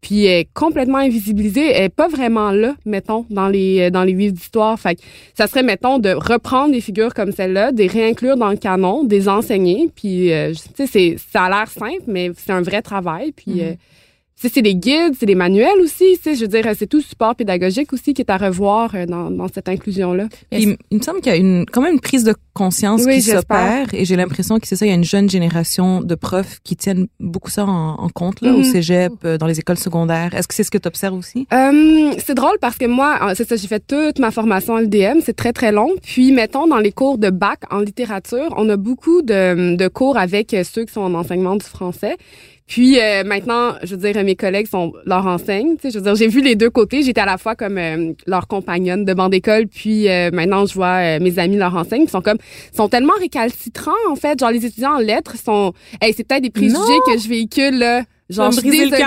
Puis 0.00 0.26
elle 0.26 0.40
est 0.40 0.48
complètement 0.54 0.98
invisibilisée, 0.98 1.72
elle 1.72 1.84
est 1.84 1.88
pas 1.88 2.06
vraiment 2.06 2.52
là, 2.52 2.76
mettons, 2.86 3.26
dans 3.30 3.48
les 3.48 3.80
euh, 3.80 3.90
dans 3.90 4.04
les 4.04 4.12
livres 4.12 4.34
d'histoire. 4.34 4.78
Fait 4.78 4.94
que 4.94 5.00
ça 5.34 5.48
serait 5.48 5.64
mettons 5.64 5.98
de 5.98 6.10
reprendre 6.10 6.72
des 6.72 6.80
figures 6.80 7.14
comme 7.14 7.32
celle-là, 7.32 7.72
de 7.72 7.78
les 7.78 7.88
réinclure 7.88 8.36
dans 8.36 8.50
le 8.50 8.56
canon, 8.56 9.02
des 9.02 9.28
enseigner. 9.28 9.90
Puis 9.94 10.30
tu 10.30 10.54
sais, 10.76 10.86
c'est 10.86 11.16
ça 11.32 11.44
a 11.44 11.48
l'air 11.48 11.68
simple, 11.68 12.04
mais 12.06 12.30
c'est 12.36 12.52
un 12.52 12.62
vrai 12.62 12.82
travail. 12.82 13.32
Puis 13.32 13.56
mm-hmm 13.56 13.76
c'est 14.40 14.62
des 14.62 14.76
guides, 14.76 15.14
c'est 15.18 15.26
des 15.26 15.34
manuels 15.34 15.80
aussi, 15.82 16.16
je 16.24 16.40
veux 16.40 16.46
dire, 16.46 16.64
c'est 16.78 16.86
tout 16.86 17.00
support 17.00 17.34
pédagogique 17.34 17.92
aussi 17.92 18.14
qui 18.14 18.22
est 18.22 18.30
à 18.30 18.36
revoir 18.36 18.94
euh, 18.94 19.04
dans, 19.04 19.30
dans 19.30 19.48
cette 19.48 19.68
inclusion-là. 19.68 20.28
Il, 20.52 20.76
me 20.92 21.02
semble 21.02 21.20
qu'il 21.20 21.32
y 21.32 21.34
a 21.34 21.38
une, 21.38 21.66
quand 21.66 21.80
même 21.80 21.94
une 21.94 22.00
prise 22.00 22.22
de 22.22 22.34
conscience 22.54 23.04
qui 23.04 23.20
s'opère 23.20 23.92
et 23.92 24.04
j'ai 24.04 24.14
l'impression 24.14 24.58
que 24.60 24.68
c'est 24.68 24.76
ça, 24.76 24.86
il 24.86 24.90
y 24.90 24.92
a 24.92 24.94
une 24.94 25.04
jeune 25.04 25.28
génération 25.28 26.02
de 26.02 26.14
profs 26.14 26.60
qui 26.62 26.76
tiennent 26.76 27.08
beaucoup 27.18 27.50
ça 27.50 27.64
en, 27.66 28.08
compte 28.14 28.40
là, 28.40 28.52
au 28.54 28.60
mm-hmm. 28.60 28.72
cégep, 28.72 29.12
euh, 29.24 29.38
dans 29.38 29.46
les 29.46 29.58
écoles 29.58 29.76
secondaires. 29.78 30.32
Est-ce 30.34 30.46
que 30.46 30.54
c'est 30.54 30.64
ce 30.64 30.70
que 30.70 30.78
tu 30.78 30.88
observes 30.88 31.14
aussi? 31.14 31.46
Euh, 31.52 32.12
c'est 32.24 32.34
drôle 32.34 32.58
parce 32.60 32.78
que 32.78 32.86
moi, 32.86 33.34
c'est 33.34 33.48
ça, 33.48 33.56
j'ai 33.56 33.68
fait 33.68 33.84
toute 33.84 34.18
ma 34.20 34.30
formation 34.30 34.74
en 34.74 34.78
LDM, 34.78 35.18
c'est 35.24 35.36
très 35.36 35.52
très 35.52 35.72
long. 35.72 35.90
Puis, 36.02 36.32
mettons, 36.32 36.66
dans 36.66 36.78
les 36.78 36.92
cours 36.92 37.18
de 37.18 37.30
bac 37.30 37.60
en 37.70 37.80
littérature, 37.80 38.54
on 38.56 38.68
a 38.68 38.76
beaucoup 38.76 39.22
de, 39.22 39.76
de 39.76 39.88
cours 39.88 40.16
avec 40.16 40.54
ceux 40.64 40.84
qui 40.84 40.92
sont 40.92 41.00
en 41.00 41.14
enseignement 41.14 41.56
du 41.56 41.64
français. 41.64 42.16
Puis 42.68 43.00
euh, 43.00 43.24
maintenant, 43.24 43.72
je 43.82 43.96
veux 43.96 44.12
dire, 44.12 44.22
mes 44.22 44.36
collègues 44.36 44.68
sont 44.68 44.92
leur 45.06 45.26
enseigne. 45.26 45.76
Tu 45.76 45.82
sais, 45.82 45.90
je 45.90 45.98
veux 45.98 46.04
dire, 46.04 46.14
j'ai 46.14 46.28
vu 46.28 46.42
les 46.42 46.54
deux 46.54 46.68
côtés. 46.68 47.02
J'étais 47.02 47.22
à 47.22 47.26
la 47.26 47.38
fois 47.38 47.56
comme 47.56 47.78
euh, 47.78 48.12
leur 48.26 48.46
compagnonne 48.46 49.06
de 49.06 49.14
bande 49.14 49.32
d'école, 49.32 49.66
puis 49.66 50.08
euh, 50.08 50.30
maintenant 50.32 50.66
je 50.66 50.74
vois 50.74 51.18
mes 51.18 51.38
amis 51.38 51.56
leur 51.56 51.74
enseigne. 51.74 52.02
Ils 52.02 52.10
sont 52.10 52.20
comme, 52.20 52.38
sont 52.72 52.88
tellement 52.88 53.14
récalcitrants 53.18 53.92
en 54.10 54.16
fait. 54.16 54.38
Genre 54.38 54.50
les 54.50 54.66
étudiants 54.66 54.96
en 54.96 54.98
lettres 54.98 55.36
sont, 55.42 55.72
hey, 56.02 56.12
c'est 56.14 56.24
peut-être 56.24 56.42
des 56.42 56.50
préjugés 56.50 57.00
que 57.06 57.18
je 57.18 57.28
véhicule 57.28 57.78
là. 57.78 58.02
Genre, 58.30 58.52
je 58.52 58.60
suis 58.60 58.70
désolée, 58.70 59.04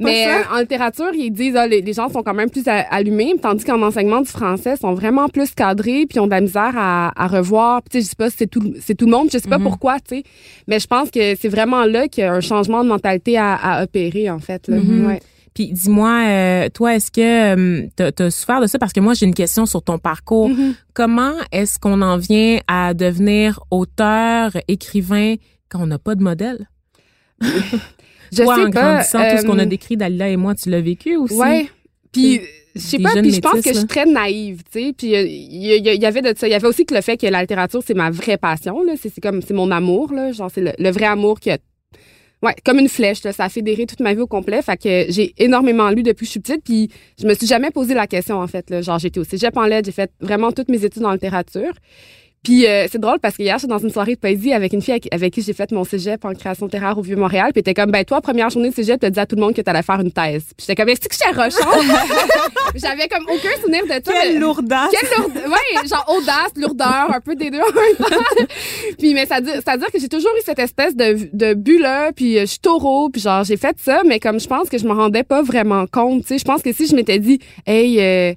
mais 0.00 0.28
en 0.52 0.60
littérature, 0.60 1.10
ils 1.14 1.32
disent 1.32 1.56
ah, 1.56 1.66
les, 1.66 1.92
gens 1.92 2.08
sont 2.08 2.22
quand 2.22 2.34
même 2.34 2.48
plus 2.48 2.62
allumés, 2.66 3.34
tandis 3.42 3.64
qu'en 3.64 3.82
enseignement 3.82 4.20
du 4.20 4.28
français, 4.28 4.74
ils 4.76 4.80
sont 4.80 4.94
vraiment 4.94 5.28
plus 5.28 5.52
cadrés, 5.52 6.06
puis 6.08 6.20
ont 6.20 6.26
de 6.26 6.30
la 6.30 6.40
misère 6.40 6.72
à, 6.76 7.12
à 7.16 7.26
revoir. 7.26 7.82
Puis, 7.82 8.02
je 8.02 8.06
sais 8.06 8.16
pas 8.16 8.30
si 8.30 8.36
c'est 8.38 8.46
tout, 8.46 8.62
c'est 8.80 8.94
tout 8.94 9.06
le 9.06 9.10
monde, 9.10 9.28
je 9.32 9.38
sais 9.38 9.48
pas 9.48 9.58
mm-hmm. 9.58 9.62
pourquoi, 9.64 9.98
tu 9.98 10.16
sais, 10.16 10.22
mais 10.68 10.78
je 10.78 10.86
pense 10.86 11.10
que 11.10 11.34
c'est 11.34 11.48
vraiment 11.48 11.84
là 11.86 12.06
qu'il 12.06 12.22
y 12.22 12.26
a 12.26 12.32
un 12.32 12.40
changement 12.40 12.84
de 12.84 12.88
mentalité 12.88 13.36
à, 13.36 13.54
à 13.54 13.82
opérer, 13.82 14.30
en 14.30 14.38
fait. 14.38 14.68
Là. 14.68 14.76
Ouais. 14.76 15.20
Puis 15.54 15.72
dis-moi, 15.72 16.22
euh, 16.28 16.68
toi, 16.70 16.94
est-ce 16.94 17.10
que 17.10 17.82
euh, 17.82 17.88
tu 17.96 18.22
as, 18.22 18.30
souffert 18.30 18.60
de 18.60 18.66
ça? 18.66 18.78
Parce 18.78 18.92
que 18.92 19.00
moi, 19.00 19.14
j'ai 19.14 19.26
une 19.26 19.34
question 19.34 19.66
sur 19.66 19.82
ton 19.82 19.98
parcours. 19.98 20.48
Mm-hmm. 20.48 20.74
Comment 20.94 21.34
est-ce 21.50 21.78
qu'on 21.78 22.00
en 22.00 22.16
vient 22.16 22.60
à 22.68 22.94
devenir 22.94 23.60
auteur, 23.70 24.52
écrivain, 24.68 25.34
quand 25.68 25.82
on 25.82 25.86
n'a 25.86 25.98
pas 25.98 26.14
de 26.14 26.22
modèle? 26.22 26.68
Je 28.32 28.42
Toi, 28.42 28.54
sais 28.54 28.62
en 28.62 28.70
pas. 28.70 28.70
grandissant, 28.70 29.30
tout 29.30 29.38
ce 29.38 29.46
qu'on 29.46 29.58
a 29.58 29.62
euh, 29.62 29.66
décrit 29.66 29.96
Dalila 29.96 30.28
et 30.28 30.36
moi, 30.36 30.54
tu 30.54 30.70
l'as 30.70 30.80
vécu 30.80 31.16
aussi? 31.16 31.34
Ouais. 31.34 31.68
Puis 32.12 32.40
je 32.74 32.80
sais 32.80 32.98
pas, 32.98 33.12
puis 33.12 33.32
je 33.32 33.40
pense 33.40 33.60
que 33.60 33.72
je 33.72 33.78
suis 33.78 33.86
très 33.86 34.06
naïve, 34.06 34.62
tu 34.72 34.80
sais. 34.80 34.92
Puis 34.96 35.08
il 35.08 35.66
y, 35.66 36.06
avait 36.06 36.22
de 36.22 36.32
ça. 36.36 36.48
Il 36.48 36.50
y 36.50 36.54
avait 36.54 36.66
aussi 36.66 36.86
que 36.86 36.94
le 36.94 37.02
fait 37.02 37.18
que 37.18 37.26
la 37.26 37.42
littérature, 37.42 37.82
c'est 37.86 37.94
ma 37.94 38.10
vraie 38.10 38.38
passion, 38.38 38.82
là. 38.82 38.94
C'est 39.00 39.20
comme, 39.20 39.42
c'est 39.42 39.54
mon 39.54 39.70
amour, 39.70 40.12
là. 40.12 40.32
Genre, 40.32 40.50
c'est 40.52 40.74
le, 40.78 40.90
vrai 40.90 41.06
amour 41.06 41.38
qui 41.40 41.50
a 41.50 41.58
Ouais, 42.42 42.56
comme 42.64 42.80
une 42.80 42.88
flèche, 42.88 43.22
là, 43.22 43.32
ça 43.32 43.44
a 43.44 43.48
fédéré 43.48 43.86
toute 43.86 44.00
ma 44.00 44.14
vie 44.14 44.20
au 44.20 44.26
complet. 44.26 44.62
Fait 44.62 44.76
que 44.76 45.12
j'ai 45.12 45.32
énormément 45.38 45.90
lu 45.90 46.02
depuis 46.02 46.24
que 46.24 46.26
je 46.26 46.30
suis 46.32 46.40
petite, 46.40 46.64
puis 46.64 46.90
je 47.20 47.24
me 47.24 47.34
suis 47.34 47.46
jamais 47.46 47.70
posé 47.70 47.94
la 47.94 48.08
question 48.08 48.40
en 48.40 48.48
fait. 48.48 48.68
Là. 48.68 48.82
Genre 48.82 48.98
j'étais 48.98 49.20
au 49.20 49.24
cégep 49.24 49.56
en 49.56 49.64
lettres, 49.64 49.86
j'ai 49.86 49.92
fait 49.92 50.10
vraiment 50.20 50.50
toutes 50.50 50.68
mes 50.68 50.84
études 50.84 51.04
en 51.04 51.12
littérature. 51.12 51.72
Puis 52.42 52.66
euh, 52.66 52.88
c'est 52.90 52.98
drôle 52.98 53.20
parce 53.20 53.36
que 53.36 53.42
hier, 53.44 53.56
j'étais 53.56 53.70
dans 53.70 53.78
une 53.78 53.90
soirée 53.90 54.16
de 54.16 54.20
poésie 54.20 54.52
avec 54.52 54.72
une 54.72 54.82
fille 54.82 54.98
avec, 55.12 55.32
qui 55.32 55.42
j'ai 55.42 55.52
fait 55.52 55.70
mon 55.70 55.84
cégep 55.84 56.24
en 56.24 56.34
création 56.34 56.66
littéraire 56.66 56.98
au 56.98 57.02
Vieux-Montréal. 57.02 57.52
Puis 57.52 57.62
t'es 57.62 57.72
comme, 57.72 57.92
ben 57.92 58.04
toi, 58.04 58.20
première 58.20 58.50
journée 58.50 58.70
de 58.70 58.74
cégep, 58.74 58.98
t'as 58.98 59.10
dit 59.10 59.20
à 59.20 59.26
tout 59.26 59.36
le 59.36 59.42
monde 59.42 59.54
que 59.54 59.60
t'allais 59.60 59.82
faire 59.82 60.00
une 60.00 60.10
thèse. 60.10 60.46
Puis 60.56 60.66
j'étais 60.66 60.74
comme, 60.74 60.88
est-ce 60.88 61.08
que 61.08 61.14
j'étais 61.14 61.40
rochon? 61.40 61.70
J'avais 62.74 63.06
comme 63.06 63.24
aucun 63.24 63.60
souvenir 63.60 63.84
de 63.84 63.90
ça. 63.90 64.12
Quelle 64.12 64.40
lourdeur! 64.40 64.88
Quelle 64.90 65.18
lourdeur! 65.18 65.50
Ouais, 65.50 65.88
genre 65.88 66.04
audace, 66.08 66.52
lourdeur, 66.56 67.14
un 67.14 67.20
peu 67.20 67.36
des 67.36 67.50
deux 67.50 67.60
en 67.60 67.72
même 67.72 68.10
temps. 68.10 68.44
puis 68.98 69.14
mais 69.14 69.26
ça 69.26 69.36
veut 69.36 69.42
dire, 69.42 69.62
dire 69.62 69.92
que 69.92 70.00
j'ai 70.00 70.08
toujours 70.08 70.32
eu 70.36 70.42
cette 70.44 70.58
espèce 70.58 70.96
de, 70.96 71.28
de 71.32 71.54
bulle 71.54 71.86
puis 72.16 72.38
euh, 72.38 72.42
je 72.42 72.46
suis 72.46 72.58
taureau, 72.58 73.08
puis 73.08 73.20
genre 73.20 73.44
j'ai 73.44 73.56
fait 73.56 73.76
ça, 73.78 74.02
mais 74.04 74.18
comme 74.18 74.40
je 74.40 74.48
pense 74.48 74.68
que 74.68 74.78
je 74.78 74.84
me 74.84 74.92
rendais 74.92 75.22
pas 75.22 75.42
vraiment 75.42 75.86
compte, 75.86 76.22
tu 76.22 76.28
sais, 76.28 76.38
je 76.38 76.44
pense 76.44 76.62
que 76.62 76.72
si 76.72 76.88
je 76.88 76.96
m'étais 76.96 77.18
dit, 77.18 77.38
hey, 77.66 78.00
euh, 78.00 78.34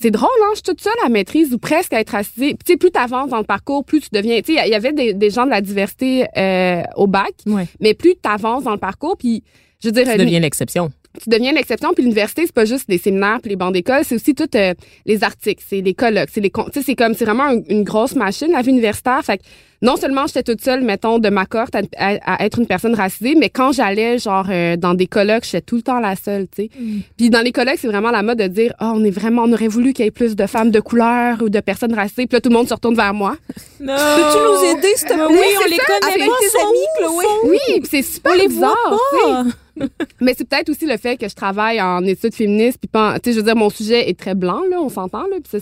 c'est 0.00 0.10
drôle, 0.10 0.28
hein? 0.42 0.50
Je 0.52 0.56
suis 0.56 0.62
toute 0.62 0.80
seule 0.80 0.92
à 1.04 1.08
maîtrise 1.08 1.52
ou 1.52 1.58
presque 1.58 1.92
à 1.92 2.00
être 2.00 2.14
assise. 2.14 2.34
Tu 2.36 2.56
sais, 2.66 2.76
plus 2.76 2.90
t'avances 2.90 3.30
dans 3.30 3.38
le 3.38 3.44
parcours, 3.44 3.84
plus 3.84 4.00
tu 4.00 4.08
deviens. 4.12 4.40
Tu 4.40 4.54
sais, 4.54 4.62
il 4.66 4.70
y 4.70 4.74
avait 4.74 4.92
des, 4.92 5.12
des, 5.12 5.30
gens 5.30 5.44
de 5.44 5.50
la 5.50 5.60
diversité 5.60 6.26
euh, 6.36 6.82
au 6.96 7.06
bac, 7.06 7.34
mais 7.80 7.94
plus 7.94 8.14
tu 8.14 8.28
avances 8.28 8.64
dans 8.64 8.72
le 8.72 8.78
parcours, 8.78 9.16
puis 9.18 9.42
je 9.82 9.88
veux 9.88 9.92
dire. 9.92 10.04
Tu 10.10 10.18
deviens 10.18 10.40
l'exception. 10.40 10.90
Tu 11.20 11.28
deviens 11.28 11.52
l'exception. 11.52 11.92
Puis 11.94 12.02
l'université, 12.02 12.42
c'est 12.46 12.54
pas 12.54 12.64
juste 12.64 12.88
des 12.88 12.98
séminaires 12.98 13.38
puis 13.40 13.50
les 13.50 13.56
bancs 13.56 13.72
d'école, 13.72 14.04
c'est 14.04 14.14
aussi 14.14 14.34
tous 14.34 14.48
euh, 14.54 14.74
les 15.06 15.24
articles, 15.24 15.62
c'est 15.66 15.80
les 15.80 15.94
colloques, 15.94 16.30
c'est 16.32 16.40
les, 16.40 16.50
tu 16.50 16.60
sais, 16.72 16.82
c'est 16.82 16.94
comme, 16.94 17.14
c'est 17.14 17.24
vraiment 17.24 17.50
une 17.68 17.84
grosse 17.84 18.14
machine 18.14 18.52
la 18.52 18.62
vie 18.62 18.70
universitaire. 18.70 19.22
Fait 19.24 19.38
que 19.38 19.42
non 19.82 19.96
seulement 19.96 20.26
j'étais 20.28 20.44
toute 20.44 20.62
seule, 20.62 20.82
mettons, 20.82 21.18
de 21.18 21.28
ma 21.28 21.44
cohorte 21.44 21.74
à, 21.74 22.44
être 22.44 22.60
une 22.60 22.66
personne 22.66 22.94
racisée, 22.94 23.34
mais 23.34 23.50
quand 23.50 23.72
j'allais, 23.72 24.18
genre, 24.18 24.46
euh, 24.48 24.76
dans 24.76 24.94
des 24.94 25.08
colloques, 25.08 25.44
j'étais 25.44 25.60
tout 25.60 25.76
le 25.76 25.82
temps 25.82 25.98
la 25.98 26.14
seule, 26.14 26.46
tu 26.46 26.62
sais. 26.62 26.70
Mm. 26.78 27.00
Puis 27.16 27.30
dans 27.30 27.40
les 27.40 27.50
colloques, 27.50 27.78
c'est 27.78 27.88
vraiment 27.88 28.12
la 28.12 28.22
mode 28.22 28.38
de 28.38 28.46
dire, 28.46 28.72
oh, 28.80 28.92
on 28.94 29.04
est 29.04 29.10
vraiment, 29.10 29.42
on 29.42 29.52
aurait 29.52 29.68
voulu 29.68 29.92
qu'il 29.92 30.04
y 30.04 30.08
ait 30.08 30.12
plus 30.12 30.36
de 30.36 30.46
femmes 30.46 30.70
de 30.70 30.78
couleur 30.78 31.42
ou 31.42 31.48
de 31.48 31.58
personnes 31.58 31.94
racisées. 31.94 32.26
Puis 32.26 32.36
là, 32.36 32.40
tout 32.40 32.48
le 32.48 32.54
monde 32.54 32.68
se 32.68 32.74
retourne 32.74 32.94
vers 32.94 33.12
moi. 33.12 33.36
Non. 33.80 33.96
Peux-tu 33.96 34.38
nous 34.38 34.78
aider, 34.78 34.94
s'il 34.94 35.08
te 35.08 35.12
plaît? 35.14 35.24
Oui, 35.28 35.38
on 35.60 35.68
les 35.68 35.76
connaît 35.76 36.14
Avec 36.14 36.30
tes 36.38 36.60
amis, 36.60 36.86
Chloé. 36.98 37.24
Oui, 37.50 37.82
c'est 37.90 38.02
super 38.02 38.36
bizarre, 38.36 38.96
mais 40.20 40.34
c'est 40.36 40.48
peut-être 40.48 40.68
aussi 40.68 40.86
le 40.86 40.96
fait 40.96 41.16
que 41.16 41.28
je 41.28 41.34
travaille 41.34 41.80
en 41.80 42.04
études 42.04 42.34
féministes 42.34 42.78
puis 42.78 42.88
pas 42.88 43.18
tu 43.18 43.30
sais 43.30 43.34
je 43.34 43.40
veux 43.40 43.46
dire 43.46 43.56
mon 43.56 43.70
sujet 43.70 44.08
est 44.08 44.18
très 44.18 44.34
blanc 44.34 44.60
là 44.70 44.80
on 44.80 44.88
s'entend 44.88 45.22
là 45.22 45.36
puis 45.42 45.60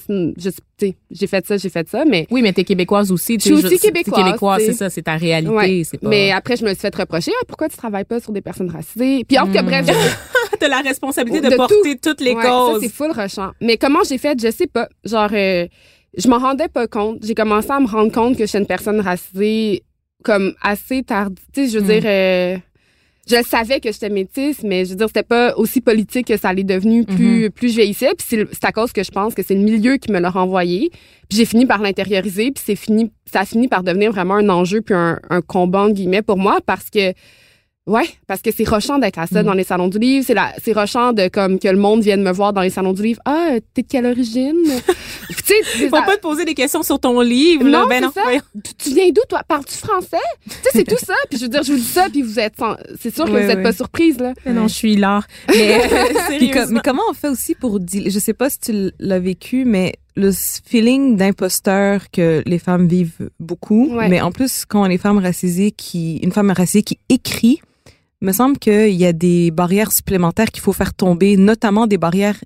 c'est 0.79 0.97
j'ai 1.11 1.27
fait 1.27 1.47
ça 1.47 1.59
j'ai 1.59 1.69
fait 1.69 1.89
ça 1.89 2.05
mais 2.07 2.27
oui 2.31 2.41
mais 2.41 2.53
t'es 2.53 2.65
québécoise 2.65 3.13
aussi 3.13 3.35
je 3.35 3.45
suis 3.45 3.53
aussi 3.53 3.79
québécoise 3.79 4.63
c'est 4.65 4.73
ça 4.73 4.89
c'est 4.89 5.03
ta 5.03 5.17
réalité 5.17 5.85
c'est 5.85 5.99
pas 5.99 6.09
mais 6.09 6.31
après 6.31 6.57
je 6.57 6.65
me 6.65 6.71
suis 6.71 6.79
fait 6.79 6.95
reprocher 6.95 7.33
ah, 7.41 7.45
pourquoi 7.47 7.69
tu 7.69 7.77
travailles 7.77 8.05
pas 8.05 8.21
sur 8.21 8.33
des 8.33 8.41
personnes 8.41 8.71
racisées? 8.71 9.25
Puis 9.25 9.39
en 9.39 9.47
tout 9.47 9.53
cas 9.53 9.63
bref 9.63 9.87
t'as 10.61 10.69
la 10.69 10.81
responsabilité 10.81 11.49
de, 11.49 11.57
porter 11.57 11.99
toutes 12.03 12.21
les 12.21 12.35
causes 12.35 12.45
ça 12.45 12.79
c'est 12.81 12.93
full 12.93 13.13
rushant. 13.13 13.53
Mais 13.61 13.77
comment 13.77 14.01
j'ai 14.07 14.19
fait? 14.19 14.39
Je 14.41 14.51
sais 14.51 14.67
pas. 14.67 14.89
Genre 15.05 15.31
euh, 15.33 15.67
je 16.17 16.29
m'en 16.29 16.39
rendais 16.39 16.69
pas 16.69 16.87
compte. 16.87 17.25
J'ai 17.25 17.35
commencé 17.35 17.71
à 17.71 17.81
me 17.81 17.87
rendre 17.87 18.13
compte 18.13 18.37
que 18.37 18.45
je 18.45 18.49
suis 18.49 18.59
une 18.59 18.67
personne 18.67 19.01
racisée 19.01 19.85
comme 20.23 20.53
assez 20.61 21.03
tard 21.03 21.31
tu 21.55 21.65
sais 21.65 21.73
je 21.73 21.79
veux 21.79 21.85
mm. 21.85 22.01
dire 22.01 22.03
euh, 22.05 22.57
je 23.31 23.43
savais 23.45 23.81
que 23.81 23.93
j'étais 23.93 24.09
métisse, 24.09 24.63
mais 24.65 24.85
je 24.85 24.91
veux 24.91 24.97
dire, 24.97 25.07
c'était 25.07 25.23
pas 25.23 25.55
aussi 25.57 25.81
politique 25.81 26.27
que 26.27 26.37
ça 26.37 26.49
allait 26.49 26.65
devenu 26.65 27.05
plus, 27.05 27.47
mm-hmm. 27.47 27.51
plus 27.51 27.69
je 27.69 27.77
vieillissais. 27.77 28.11
Puis 28.19 28.47
c'est 28.53 28.65
à 28.65 28.73
cause 28.73 28.93
que 28.93 29.05
je 29.05 29.11
pense 29.11 29.35
que 29.35 29.43
c'est 29.43 29.55
le 29.55 29.61
milieu 29.61 29.97
qui 29.97 30.11
me 30.11 30.19
l'a 30.19 30.31
renvoyé. 30.31 30.91
Puis 31.29 31.39
j'ai 31.39 31.45
fini 31.45 31.67
par 31.67 31.81
l'intérioriser, 31.81 32.51
puis 32.51 32.63
c'est 32.67 32.77
fini, 32.77 33.13
ça 33.31 33.41
a 33.41 33.45
fini 33.45 33.69
par 33.69 33.85
devenir 33.85 34.11
vraiment 34.11 34.35
un 34.35 34.49
enjeu 34.49 34.81
puis 34.81 34.95
un, 34.95 35.21
un 35.31 35.41
combat, 35.41 35.83
en 35.83 35.91
guillemets, 35.91 36.23
pour 36.23 36.39
moi, 36.39 36.59
parce 36.67 36.91
que 36.91 37.13
Ouais, 37.87 38.09
parce 38.27 38.43
que 38.43 38.51
c'est 38.55 38.69
rochant 38.69 38.99
d'être 38.99 39.19
à 39.19 39.27
ça 39.27 39.43
mm. 39.43 39.47
dans 39.47 39.55
les 39.55 39.65
salons 39.65 39.89
du 39.89 39.99
livre. 39.99 40.25
C'est 40.25 40.35
la, 40.35 40.53
c'est 40.63 40.73
rochant 40.73 41.13
de 41.13 41.29
comme 41.29 41.59
que 41.59 41.67
le 41.67 41.79
monde 41.79 42.03
vienne 42.03 42.23
me 42.23 42.31
voir 42.31 42.53
dans 42.53 42.61
les 42.61 42.71
salons 42.71 42.93
du 42.93 43.03
livre. 43.03 43.21
Ah, 43.25 43.53
t'es 43.75 43.83
de 43.83 43.89
quelle 43.89 44.07
origine? 44.07 44.57
Tu 45.31 45.57
sais, 45.57 45.89
faut 45.89 45.91
pas 45.91 46.17
te 46.17 46.21
poser 46.21 46.45
des 46.45 46.55
questions 46.55 46.83
sur 46.85 47.01
ton 47.01 47.21
livre. 47.21 47.65
Non, 47.65 47.87
ben 47.89 48.03
non. 48.03 48.13
Ça. 48.13 48.23
Tu, 48.79 48.95
viens 48.95 49.09
d'où 49.09 49.23
toi? 49.29 49.43
Parles-tu 49.47 49.75
français? 49.75 50.17
Tu 50.45 50.51
sais, 50.51 50.69
c'est 50.73 50.85
tout 50.85 51.05
ça. 51.05 51.15
Puis 51.29 51.39
je 51.39 51.45
veux 51.45 51.49
dire, 51.49 51.63
je 51.65 51.73
vous 51.73 51.79
dis 51.79 51.85
ça, 51.85 52.09
puis 52.09 52.23
vous 52.23 52.39
êtes, 52.39 52.55
c'est 53.01 53.13
sûr 53.13 53.25
que 53.25 53.31
vous 53.31 53.37
êtes 53.37 53.63
pas 53.63 53.73
surprise 53.73 54.19
là. 54.19 54.33
non, 54.47 54.69
je 54.69 54.75
suis 54.75 54.97
là. 54.97 55.23
Mais, 55.49 55.81
mais 56.71 56.81
comment 56.85 57.03
on 57.11 57.15
fait 57.15 57.29
aussi 57.29 57.55
pour 57.55 57.81
dire 57.81 58.05
Je 58.07 58.19
sais 58.19 58.35
pas 58.35 58.51
si 58.51 58.61
tu 58.61 58.91
l'as 58.99 59.19
vécu, 59.19 59.65
mais 59.65 59.95
le 60.15 60.31
feeling 60.33 61.17
d'imposteur 61.17 62.11
que 62.11 62.43
les 62.47 62.59
femmes 62.59 62.87
vivent 62.87 63.31
beaucoup, 63.41 63.91
mais 64.09 64.21
en 64.21 64.31
plus 64.31 64.65
quand 64.67 64.87
les 64.87 64.99
femmes 64.99 65.19
racisées 65.19 65.73
qui, 65.73 66.19
une 66.19 66.33
femme 66.33 66.51
racisée 66.51 66.83
qui 66.83 66.99
écrit, 67.09 67.61
me 68.21 68.33
semble 68.33 68.59
qu'il 68.59 68.95
y 68.95 69.07
a 69.07 69.13
des 69.13 69.51
barrières 69.51 69.93
supplémentaires 69.93 70.51
qu'il 70.51 70.63
faut 70.63 70.73
faire 70.73 70.95
tomber, 70.95 71.37
notamment 71.37 71.87
des 71.87 71.99
barrières 71.99 72.37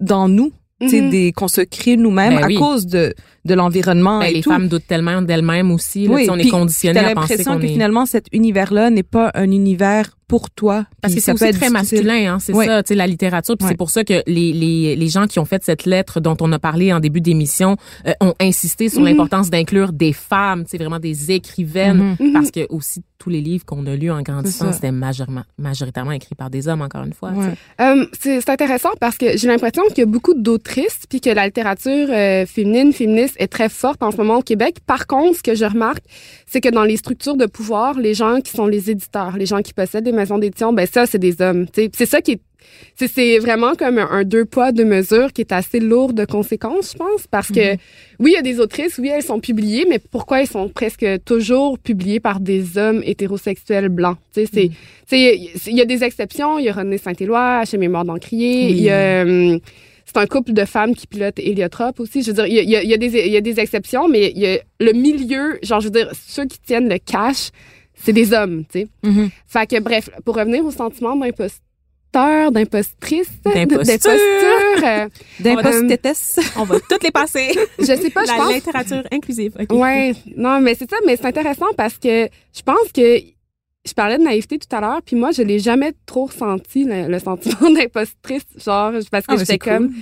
dans 0.00 0.28
nous, 0.28 0.52
mm 0.80 1.10
des 1.10 1.32
qu'on 1.32 1.48
se 1.48 1.60
crée 1.62 1.96
nous-mêmes 1.96 2.36
ben 2.36 2.44
à 2.44 2.58
cause 2.58 2.86
de 2.86 3.14
de 3.44 3.54
l'environnement 3.54 4.18
ben, 4.20 4.26
et 4.26 4.34
les 4.34 4.42
femmes 4.42 4.68
doutent 4.68 4.86
tellement 4.86 5.22
d'elles-mêmes 5.22 5.70
aussi. 5.70 6.06
Là, 6.06 6.14
oui, 6.14 6.28
on 6.30 6.36
est 6.36 6.48
conditionné 6.48 6.98
à 6.98 7.14
penser 7.14 7.42
qu'on 7.44 7.58
que 7.58 7.66
finalement 7.66 8.06
cet 8.06 8.26
univers-là 8.32 8.90
n'est 8.90 9.02
pas 9.02 9.30
un 9.34 9.50
univers 9.50 10.16
pour 10.28 10.50
toi. 10.50 10.86
Parce 11.00 11.14
que 11.14 11.20
c'est 11.20 11.32
aussi 11.32 11.50
très 11.50 11.70
masculin, 11.70 12.34
hein, 12.34 12.38
c'est 12.40 12.52
ça, 12.52 12.82
tu 12.82 12.88
sais, 12.88 12.94
la 12.94 13.06
littérature. 13.06 13.56
Puis 13.56 13.68
c'est 13.68 13.76
pour 13.76 13.90
ça 13.90 14.04
que 14.04 14.22
les, 14.26 14.52
les, 14.52 14.96
les 14.96 15.08
gens 15.08 15.26
qui 15.26 15.38
ont 15.38 15.44
fait 15.44 15.62
cette 15.64 15.84
lettre 15.84 16.20
dont 16.20 16.36
on 16.40 16.50
a 16.52 16.58
parlé 16.58 16.92
en 16.92 17.00
début 17.00 17.20
d'émission 17.20 17.76
euh, 18.06 18.12
ont 18.20 18.34
insisté 18.40 18.88
sur 18.88 19.00
mhm. 19.00 19.06
l'importance 19.06 19.50
d'inclure 19.50 19.92
des 19.92 20.12
femmes, 20.12 20.64
tu 20.64 20.70
sais, 20.70 20.78
vraiment 20.78 20.98
des 20.98 21.32
écrivaines, 21.32 22.16
mhm. 22.18 22.32
parce 22.32 22.50
que 22.50 22.66
aussi 22.70 23.02
tous 23.24 23.30
les 23.30 23.40
livres 23.40 23.64
qu'on 23.64 23.86
a 23.86 23.96
lus 23.96 24.10
en 24.10 24.20
grandissant, 24.20 24.70
c'était 24.72 24.92
majoritairement 24.92 26.12
écrit 26.12 26.34
par 26.34 26.50
des 26.50 26.68
hommes, 26.68 26.82
encore 26.82 27.04
une 27.04 27.14
fois. 27.14 27.32
Euh, 27.80 28.06
c'est 28.18 28.48
intéressant 28.50 28.90
parce 29.00 29.16
que 29.16 29.38
j'ai 29.38 29.48
l'impression 29.48 29.82
qu'il 29.88 29.98
y 29.98 30.02
a 30.02 30.06
beaucoup 30.06 30.34
d'autrices, 30.34 31.04
puis 31.08 31.22
que 31.22 31.30
la 31.30 31.46
littérature 31.46 32.08
euh, 32.10 32.44
féminine, 32.44 32.92
féministe 32.92 33.34
est 33.38 33.46
très 33.46 33.70
forte 33.70 34.02
en 34.02 34.10
ce 34.10 34.18
moment 34.18 34.36
au 34.36 34.42
Québec. 34.42 34.76
Par 34.86 35.06
contre, 35.06 35.38
ce 35.38 35.42
que 35.42 35.54
je 35.54 35.64
remarque, 35.64 36.04
c'est 36.46 36.60
que 36.60 36.68
dans 36.68 36.84
les 36.84 36.98
structures 36.98 37.36
de 37.36 37.46
pouvoir, 37.46 37.98
les 37.98 38.12
gens 38.12 38.40
qui 38.42 38.52
sont 38.52 38.66
les 38.66 38.90
éditeurs, 38.90 39.38
les 39.38 39.46
gens 39.46 39.62
qui 39.62 39.72
possèdent 39.72 40.04
des 40.04 40.12
maisons 40.14 40.38
d'édition, 40.38 40.72
ben 40.72 40.86
ça, 40.86 41.06
c'est 41.06 41.18
des 41.18 41.40
hommes. 41.42 41.66
C'est 41.74 42.06
ça 42.06 42.20
qui 42.20 42.32
est 42.32 42.40
c'est 42.96 43.38
vraiment 43.38 43.74
comme 43.74 43.98
un, 43.98 44.24
deux 44.24 44.44
poids 44.44 44.72
deux 44.72 44.84
mesures 44.84 45.32
qui 45.32 45.42
est 45.42 45.52
assez 45.52 45.80
lourd 45.80 46.12
de 46.12 46.24
conséquences, 46.24 46.92
je 46.92 46.98
pense, 46.98 47.26
parce 47.26 47.48
que 47.48 47.74
mm-hmm. 47.74 47.78
oui, 48.20 48.30
il 48.30 48.34
y 48.34 48.36
a 48.36 48.42
des 48.42 48.60
autrices, 48.60 48.98
oui, 48.98 49.08
elles 49.08 49.22
sont 49.22 49.40
publiées, 49.40 49.86
mais 49.88 49.98
pourquoi 49.98 50.40
elles 50.40 50.48
sont 50.48 50.68
presque 50.68 51.06
toujours 51.24 51.78
publiées 51.78 52.20
par 52.20 52.40
des 52.40 52.78
hommes 52.78 53.02
hétérosexuels 53.04 53.88
blancs? 53.88 54.16
Tu 54.32 54.46
sais, 54.46 54.70
c'est, 55.06 55.36
mm. 55.36 55.70
il 55.70 55.76
y 55.76 55.80
a 55.80 55.84
des 55.84 56.04
exceptions. 56.04 56.58
Il 56.58 56.64
y 56.64 56.68
a 56.68 56.72
René 56.72 56.98
Saint-Éloi, 56.98 57.62
H.M. 57.64 57.80
Mémoire 57.80 58.04
d'Encrier. 58.04 58.70
Il 58.70 58.80
y 58.80 58.90
a 58.90 59.22
hum, 59.22 59.58
c'est 60.04 60.18
un 60.18 60.26
couple 60.26 60.52
de 60.52 60.64
femmes 60.64 60.94
qui 60.94 61.06
pilotent 61.06 61.38
Héliotrope 61.38 61.98
aussi. 61.98 62.22
Je 62.22 62.28
veux 62.28 62.34
dire, 62.34 62.46
il 62.46 62.54
y 62.54 62.76
a, 62.76 62.82
y 62.82 62.86
il 62.86 63.32
y 63.32 63.36
a 63.36 63.40
des 63.40 63.60
exceptions, 63.60 64.08
mais 64.08 64.32
il 64.34 64.38
y 64.38 64.46
a 64.46 64.58
le 64.78 64.92
milieu, 64.92 65.58
genre, 65.62 65.80
je 65.80 65.86
veux 65.86 65.92
dire, 65.92 66.10
ceux 66.12 66.44
qui 66.44 66.60
tiennent 66.60 66.88
le 66.88 66.98
cash, 66.98 67.50
c'est 68.04 68.12
des 68.12 68.32
hommes, 68.32 68.64
tu 68.70 68.80
sais. 68.80 68.88
Mm-hmm. 69.02 69.30
Fait 69.46 69.66
que, 69.66 69.80
bref, 69.80 70.10
pour 70.24 70.36
revenir 70.36 70.64
au 70.64 70.70
sentiment 70.70 71.16
d'imposteur, 71.16 72.52
d'impostrice, 72.52 73.30
d'imposture, 73.44 74.10
euh, 74.84 75.08
d'impostesse. 75.40 76.40
On 76.56 76.64
va 76.64 76.78
toutes 76.80 77.02
les 77.02 77.10
passer. 77.10 77.52
Je 77.78 77.84
sais 77.84 78.10
pas, 78.10 78.24
je 78.24 78.30
La 78.30 78.36
pense. 78.36 78.54
littérature 78.54 79.02
inclusive. 79.10 79.52
Okay. 79.58 79.74
Ouais, 79.74 80.14
non, 80.36 80.60
mais 80.60 80.74
c'est 80.74 80.88
ça, 80.88 80.96
mais 81.06 81.16
c'est 81.16 81.26
intéressant 81.26 81.72
parce 81.76 81.98
que 81.98 82.28
je 82.54 82.62
pense 82.62 82.92
que 82.94 83.18
je 83.86 83.92
parlais 83.92 84.18
de 84.18 84.22
naïveté 84.22 84.58
tout 84.58 84.74
à 84.74 84.80
l'heure, 84.80 85.02
puis 85.04 85.16
moi, 85.16 85.30
je 85.32 85.42
l'ai 85.42 85.58
jamais 85.58 85.92
trop 86.06 86.26
ressenti, 86.26 86.84
le, 86.84 87.18
sentiment 87.18 87.70
d'impostrice, 87.74 88.46
genre, 88.64 88.92
parce 89.10 89.26
que 89.26 89.34
ah, 89.34 89.36
j'étais 89.36 89.58
comme... 89.58 89.92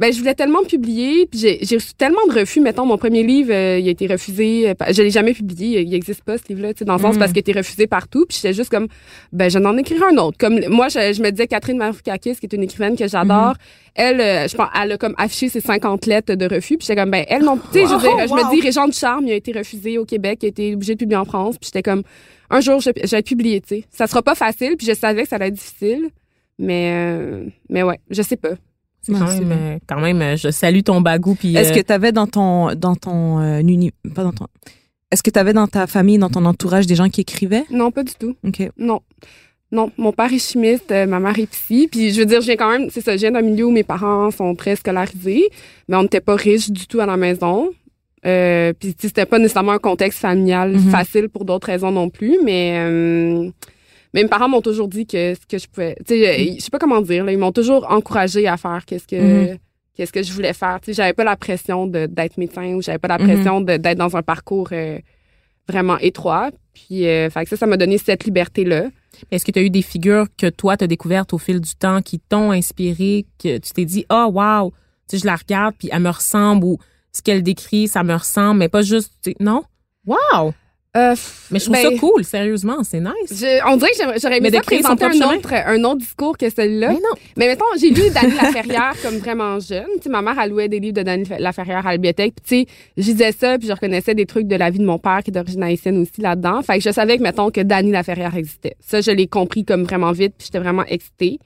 Ben, 0.00 0.10
je 0.14 0.18
voulais 0.18 0.34
tellement 0.34 0.64
publier, 0.64 1.26
puis 1.26 1.38
j'ai 1.38 1.76
reçu 1.76 1.92
tellement 1.92 2.26
de 2.26 2.32
refus. 2.32 2.62
Mettons, 2.62 2.86
mon 2.86 2.96
premier 2.96 3.22
livre, 3.22 3.52
euh, 3.52 3.78
il 3.78 3.86
a 3.86 3.90
été 3.90 4.06
refusé. 4.06 4.70
Euh, 4.70 4.74
je 4.92 5.02
l'ai 5.02 5.10
jamais 5.10 5.34
publié. 5.34 5.82
Il 5.82 5.90
n'existe 5.90 6.22
pas, 6.22 6.38
ce 6.38 6.44
livre-là, 6.48 6.72
dans 6.72 6.94
le 6.94 7.02
sens 7.02 7.18
parce 7.18 7.32
mm. 7.32 7.34
qu'il 7.34 7.38
a 7.40 7.40
été 7.40 7.52
refusé 7.52 7.86
partout. 7.86 8.24
Puis 8.26 8.38
j'étais 8.40 8.54
juste 8.54 8.70
comme, 8.70 8.88
ben, 9.30 9.50
je 9.50 9.58
vais 9.58 9.66
en 9.66 9.76
écrire 9.76 10.02
un 10.10 10.16
autre. 10.16 10.38
Comme 10.38 10.58
moi, 10.68 10.88
je, 10.88 11.20
me 11.20 11.28
disais 11.30 11.46
Catherine 11.46 11.76
Marfoukakis, 11.76 12.36
qui 12.36 12.46
est 12.46 12.52
une 12.54 12.62
écrivaine 12.62 12.96
que 12.96 13.06
j'adore. 13.06 13.52
Mm-hmm. 13.52 13.94
Elle, 13.96 14.20
euh, 14.22 14.48
je 14.48 14.56
pense, 14.56 14.68
elle 14.82 14.92
a 14.92 14.96
comme 14.96 15.14
affiché 15.18 15.50
ses 15.50 15.60
50 15.60 16.06
lettres 16.06 16.34
de 16.34 16.46
refus. 16.46 16.78
Puis 16.78 16.86
j'étais 16.86 16.98
comme, 16.98 17.10
ben, 17.10 17.26
elle 17.28 17.42
non. 17.44 17.58
Tu 17.58 17.80
sais, 17.80 17.84
je, 17.84 17.90
je 17.90 18.34
me 18.34 18.54
dis, 18.54 18.62
Régent 18.62 18.90
Charme, 18.92 19.26
il 19.26 19.32
a 19.32 19.36
été 19.36 19.52
refusé 19.52 19.98
au 19.98 20.06
Québec, 20.06 20.38
il 20.40 20.46
a 20.46 20.48
été 20.48 20.74
obligé 20.74 20.94
de 20.94 20.98
publier 20.98 21.18
en 21.18 21.26
France. 21.26 21.58
Puis 21.58 21.66
j'étais 21.74 21.82
comme, 21.82 22.04
un 22.48 22.60
jour, 22.60 22.80
je, 22.80 22.88
je 23.04 23.16
vais 23.16 23.22
publier, 23.22 23.60
tu 23.60 23.68
sais. 23.68 23.84
Ça 23.90 24.06
sera 24.06 24.22
pas 24.22 24.34
facile, 24.34 24.78
puis 24.78 24.86
je 24.86 24.94
savais 24.94 25.24
que 25.24 25.28
ça 25.28 25.36
allait 25.36 25.48
être 25.48 25.54
difficile. 25.54 26.08
Mais, 26.58 26.90
euh, 26.94 27.44
mais 27.68 27.82
ouais, 27.82 28.00
je 28.08 28.22
sais 28.22 28.36
pas. 28.36 28.54
C'est 29.02 29.12
quand, 29.12 29.26
même, 29.26 29.52
euh, 29.52 29.78
quand 29.86 30.00
même, 30.00 30.20
euh, 30.20 30.36
je 30.36 30.50
salue 30.50 30.80
ton 30.80 31.00
bagou. 31.00 31.34
Puis, 31.34 31.56
Est-ce 31.56 31.72
que 31.72 31.80
tu 31.80 31.92
avais 31.92 32.12
dans 32.12 32.26
ton, 32.26 32.74
dans 32.74 32.96
ton, 32.96 33.40
uni, 33.60 33.92
pas 34.14 34.24
dans 34.24 34.32
ton, 34.32 34.46
est-ce 35.10 35.22
que 35.22 35.30
tu 35.30 35.38
avais 35.38 35.52
dans 35.52 35.66
ta 35.66 35.86
famille, 35.86 36.18
dans 36.18 36.30
ton 36.30 36.44
entourage, 36.44 36.86
des 36.86 36.94
gens 36.94 37.08
qui 37.08 37.22
écrivaient? 37.22 37.64
Non, 37.70 37.90
pas 37.90 38.04
du 38.04 38.12
tout. 38.14 38.36
OK. 38.46 38.70
Non. 38.78 39.00
Non, 39.72 39.90
mon 39.96 40.12
père 40.12 40.32
est 40.32 40.38
chimiste, 40.38 40.90
ma 40.90 41.20
mère 41.20 41.38
est 41.38 41.46
psy. 41.46 41.88
Puis 41.90 42.12
je 42.12 42.18
veux 42.18 42.26
dire, 42.26 42.40
j'ai 42.40 42.56
quand 42.56 42.70
même, 42.70 42.90
c'est 42.90 43.00
ça, 43.00 43.16
je 43.16 43.20
viens 43.20 43.30
d'un 43.30 43.42
milieu 43.42 43.66
où 43.66 43.70
mes 43.70 43.84
parents 43.84 44.30
sont 44.32 44.56
très 44.56 44.74
scolarisés, 44.74 45.48
mais 45.88 45.96
on 45.96 46.02
n'était 46.02 46.20
pas 46.20 46.34
riches 46.34 46.70
du 46.70 46.88
tout 46.88 47.00
à 47.00 47.06
la 47.06 47.16
maison. 47.16 47.70
Euh, 48.26 48.72
puis 48.78 48.94
c'était 48.98 49.26
pas 49.26 49.38
nécessairement 49.38 49.72
un 49.72 49.78
contexte 49.78 50.18
familial 50.18 50.72
mhm. 50.72 50.90
facile 50.90 51.28
pour 51.28 51.44
d'autres 51.44 51.68
raisons 51.68 51.90
non 51.90 52.10
plus, 52.10 52.38
mais 52.44 52.76
euh, 52.78 53.50
mes 54.14 54.26
parents 54.26 54.48
m'ont 54.48 54.60
toujours 54.60 54.88
dit 54.88 55.06
que 55.06 55.34
ce 55.34 55.46
que 55.46 55.58
je 55.58 55.68
pouvais, 55.68 55.96
tu 56.06 56.14
sais, 56.14 56.54
je 56.56 56.60
sais 56.60 56.70
pas 56.70 56.78
comment 56.78 57.00
dire, 57.00 57.24
là, 57.24 57.32
ils 57.32 57.38
m'ont 57.38 57.52
toujours 57.52 57.90
encouragé 57.90 58.46
à 58.46 58.56
faire 58.56 58.84
qu'est-ce 58.84 59.06
que 59.06 59.52
mhm. 59.52 59.58
qu'est-ce 59.94 60.12
que 60.12 60.22
je 60.22 60.32
voulais 60.32 60.52
faire. 60.52 60.80
Tu 60.80 60.86
sais, 60.86 60.94
j'avais 60.94 61.12
pas 61.12 61.24
la 61.24 61.36
pression 61.36 61.86
d'être 61.86 62.36
médecin 62.36 62.74
ou 62.74 62.82
j'avais 62.82 62.98
pas 62.98 63.08
la 63.08 63.18
mhm. 63.18 63.26
pression 63.26 63.60
d'être 63.60 63.98
dans 63.98 64.16
un 64.16 64.22
parcours 64.22 64.68
euh, 64.72 64.98
vraiment 65.68 65.98
étroit. 65.98 66.50
Puis, 66.72 67.06
euh, 67.06 67.30
fait 67.30 67.44
que 67.44 67.50
ça, 67.50 67.56
ça 67.56 67.66
m'a 67.66 67.76
donné 67.76 67.98
cette 67.98 68.24
liberté 68.24 68.64
là. 68.64 68.88
Est-ce 69.30 69.44
que 69.44 69.52
tu 69.52 69.58
as 69.58 69.62
eu 69.62 69.70
des 69.70 69.82
figures 69.82 70.26
que 70.36 70.48
toi 70.48 70.76
t'as 70.76 70.86
découvertes 70.86 71.32
au 71.34 71.38
fil 71.38 71.60
du 71.60 71.74
temps 71.74 72.00
qui 72.00 72.18
t'ont 72.18 72.52
inspiré, 72.52 73.26
que 73.38 73.58
tu 73.58 73.72
t'es 73.72 73.84
dit, 73.84 74.06
oh 74.10 74.30
wow, 74.32 74.70
tu 75.08 75.16
sais, 75.16 75.18
je 75.18 75.26
la 75.26 75.36
regarde 75.36 75.74
puis 75.78 75.88
elle 75.92 76.02
me 76.02 76.10
ressemble 76.10 76.64
ou 76.64 76.78
ce 77.12 77.22
qu'elle 77.22 77.42
décrit, 77.42 77.88
ça 77.88 78.02
me 78.02 78.14
ressemble, 78.14 78.60
mais 78.60 78.68
pas 78.68 78.82
juste, 78.82 79.12
non? 79.40 79.64
Wow! 80.06 80.54
Euh, 80.96 81.14
mais 81.52 81.60
je 81.60 81.66
trouve 81.66 81.76
ça 81.76 81.90
ben, 81.90 81.98
cool, 82.00 82.24
sérieusement, 82.24 82.82
c'est 82.82 82.98
nice. 82.98 83.44
on 83.64 83.76
dirait 83.76 83.92
que 83.92 84.20
j'aurais 84.20 84.38
aimé 84.38 84.50
ça 84.50 84.60
présenter 84.60 85.04
un 85.04 85.36
autre, 85.36 85.54
un 85.54 85.84
autre 85.84 85.98
discours 85.98 86.36
que 86.36 86.50
celui-là. 86.50 86.88
Mais 86.88 86.94
non. 86.94 87.14
Mais 87.36 87.46
mettons, 87.46 87.64
j'ai 87.80 87.90
lu 87.90 88.10
Dany 88.10 88.34
Laferrière 88.34 88.94
comme 89.00 89.18
vraiment 89.18 89.60
jeune. 89.60 89.86
Tu 89.98 90.02
sais, 90.04 90.08
ma 90.08 90.20
mère, 90.20 90.34
elle 90.42 90.50
louait 90.50 90.68
des 90.68 90.80
livres 90.80 90.94
de 90.94 91.02
Dany 91.02 91.24
Laferrière 91.38 91.86
à 91.86 91.92
la 91.92 91.96
bibliothèque. 91.96 92.34
Puis 92.34 92.66
tu 92.66 92.70
sais, 92.72 92.76
je 92.96 93.02
disais 93.12 93.30
ça, 93.30 93.56
puis 93.56 93.68
je 93.68 93.72
reconnaissais 93.72 94.16
des 94.16 94.26
trucs 94.26 94.48
de 94.48 94.56
la 94.56 94.70
vie 94.70 94.80
de 94.80 94.84
mon 94.84 94.98
père 94.98 95.20
qui 95.22 95.30
est 95.30 95.34
d'origine 95.34 95.62
haïtienne 95.62 95.98
aussi 95.98 96.20
là-dedans. 96.20 96.60
Fait 96.62 96.78
que 96.78 96.82
je 96.82 96.90
savais 96.90 97.18
que, 97.18 97.22
mettons, 97.22 97.52
que 97.52 97.60
Dany 97.60 97.92
Laferrière 97.92 98.34
existait. 98.34 98.74
Ça, 98.80 99.00
je 99.00 99.12
l'ai 99.12 99.28
compris 99.28 99.64
comme 99.64 99.84
vraiment 99.84 100.10
vite, 100.10 100.34
puis 100.36 100.46
j'étais 100.46 100.58
vraiment 100.58 100.84
excitée. 100.86 101.38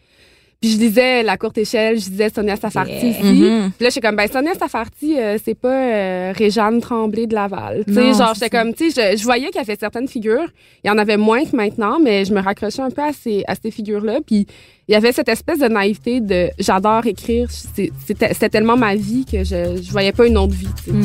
Puis 0.64 0.72
je 0.72 0.78
lisais 0.78 1.22
La 1.22 1.36
Courte 1.36 1.58
Échelle, 1.58 2.00
je 2.00 2.08
disais 2.08 2.30
Sonia 2.34 2.56
Safarti 2.56 2.92
Yeah. 2.92 3.10
ici. 3.10 3.22
Mhm. 3.22 3.72
Puis 3.76 3.84
là, 3.84 3.90
j'étais 3.90 4.00
comme, 4.00 4.16
ben, 4.16 4.26
Sonia 4.32 4.54
Safarti, 4.54 5.18
euh, 5.18 5.36
c'est 5.44 5.54
pas 5.58 5.68
euh, 5.74 6.32
Réjeanne 6.34 6.80
Tremblay 6.80 7.26
de 7.26 7.34
Laval. 7.34 7.84
Tu 7.86 7.92
sais, 7.92 8.14
genre, 8.14 8.32
c'est 8.34 8.44
j'étais 8.46 8.56
comme, 8.58 8.72
tu 8.72 8.90
sais, 8.90 9.12
je, 9.12 9.18
je 9.18 9.24
voyais 9.24 9.48
qu'il 9.48 9.56
y 9.56 9.58
avait 9.58 9.76
certaines 9.76 10.08
figures. 10.08 10.46
Il 10.82 10.88
y 10.88 10.90
en 10.90 10.96
avait 10.96 11.18
moins 11.18 11.44
que 11.44 11.54
maintenant, 11.54 11.98
mais 12.02 12.24
je 12.24 12.32
me 12.32 12.40
raccrochais 12.40 12.80
un 12.80 12.90
peu 12.90 13.02
à 13.02 13.12
ces, 13.12 13.44
à 13.46 13.54
ces 13.54 13.70
figures-là. 13.70 14.20
Puis 14.26 14.46
il 14.88 14.92
y 14.92 14.94
avait 14.94 15.12
cette 15.12 15.28
espèce 15.28 15.58
de 15.58 15.66
naïveté 15.68 16.20
de 16.20 16.48
j'adore 16.58 17.04
écrire. 17.06 17.48
C'est- 17.50 17.90
C'était 18.06 18.28
c'était 18.32 18.48
tellement 18.48 18.78
ma 18.78 18.94
vie 18.94 19.26
que 19.30 19.44
je, 19.44 19.80
je 19.82 19.90
voyais 19.90 20.12
pas 20.12 20.26
une 20.26 20.38
autre 20.38 20.54
vie. 20.54 20.68
tu 20.82 20.90
sais. 20.92 20.96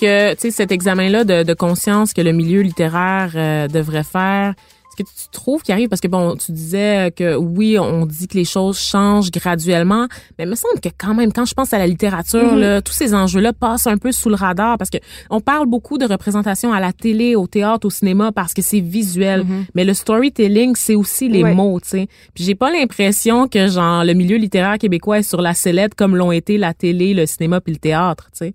Que 0.00 0.32
tu 0.34 0.40
sais 0.40 0.50
cet 0.50 0.72
examen-là 0.72 1.24
de, 1.24 1.42
de 1.42 1.54
conscience 1.54 2.12
que 2.14 2.20
le 2.22 2.32
milieu 2.32 2.62
littéraire 2.62 3.32
euh, 3.34 3.68
devrait 3.68 4.04
faire, 4.04 4.54
est-ce 4.92 5.04
que 5.04 5.08
tu 5.08 5.28
trouves 5.30 5.62
qu'il 5.62 5.72
arrive? 5.72 5.88
Parce 5.88 6.00
que 6.00 6.08
bon, 6.08 6.34
tu 6.34 6.50
disais 6.50 7.12
que 7.16 7.36
oui, 7.36 7.78
on 7.78 8.06
dit 8.06 8.26
que 8.26 8.36
les 8.36 8.44
choses 8.44 8.78
changent 8.80 9.30
graduellement, 9.30 10.08
mais 10.36 10.44
il 10.44 10.50
me 10.50 10.56
semble 10.56 10.80
que 10.80 10.88
quand 10.98 11.14
même 11.14 11.32
quand 11.32 11.44
je 11.44 11.54
pense 11.54 11.72
à 11.72 11.78
la 11.78 11.86
littérature, 11.86 12.54
Mhm. 12.54 12.58
là, 12.60 12.82
tous 12.82 12.92
ces 12.92 13.14
enjeux-là 13.14 13.52
passent 13.52 13.86
un 13.86 13.96
peu 13.98 14.10
sous 14.10 14.28
le 14.28 14.34
radar 14.34 14.78
parce 14.78 14.90
que 14.90 14.98
on 15.30 15.40
parle 15.40 15.66
beaucoup 15.68 15.96
de 15.96 16.04
représentation 16.06 16.72
à 16.72 16.80
la 16.80 16.92
télé, 16.92 17.36
au 17.36 17.46
théâtre, 17.46 17.86
au 17.86 17.90
cinéma 17.90 18.32
parce 18.32 18.52
que 18.52 18.62
c'est 18.62 18.80
visuel, 18.80 19.44
Mhm. 19.44 19.64
mais 19.76 19.84
le 19.84 19.94
storytelling 19.94 20.74
c'est 20.76 20.96
aussi 20.96 21.28
les 21.28 21.44
Ouais. 21.44 21.54
mots, 21.54 21.78
tu 21.80 21.88
sais. 21.90 22.08
Puis 22.34 22.42
j'ai 22.42 22.56
pas 22.56 22.72
l'impression 22.72 23.46
que 23.46 23.68
genre 23.68 24.04
le 24.04 24.12
milieu 24.14 24.38
littéraire 24.38 24.76
québécois 24.78 25.20
est 25.20 25.22
sur 25.22 25.40
la 25.40 25.54
sellette 25.54 25.94
comme 25.94 26.16
l'ont 26.16 26.32
été 26.32 26.58
la 26.58 26.74
télé, 26.74 27.14
le 27.14 27.26
cinéma 27.26 27.60
puis 27.60 27.72
le 27.74 27.78
théâtre, 27.78 28.28
tu 28.32 28.38
sais. 28.38 28.54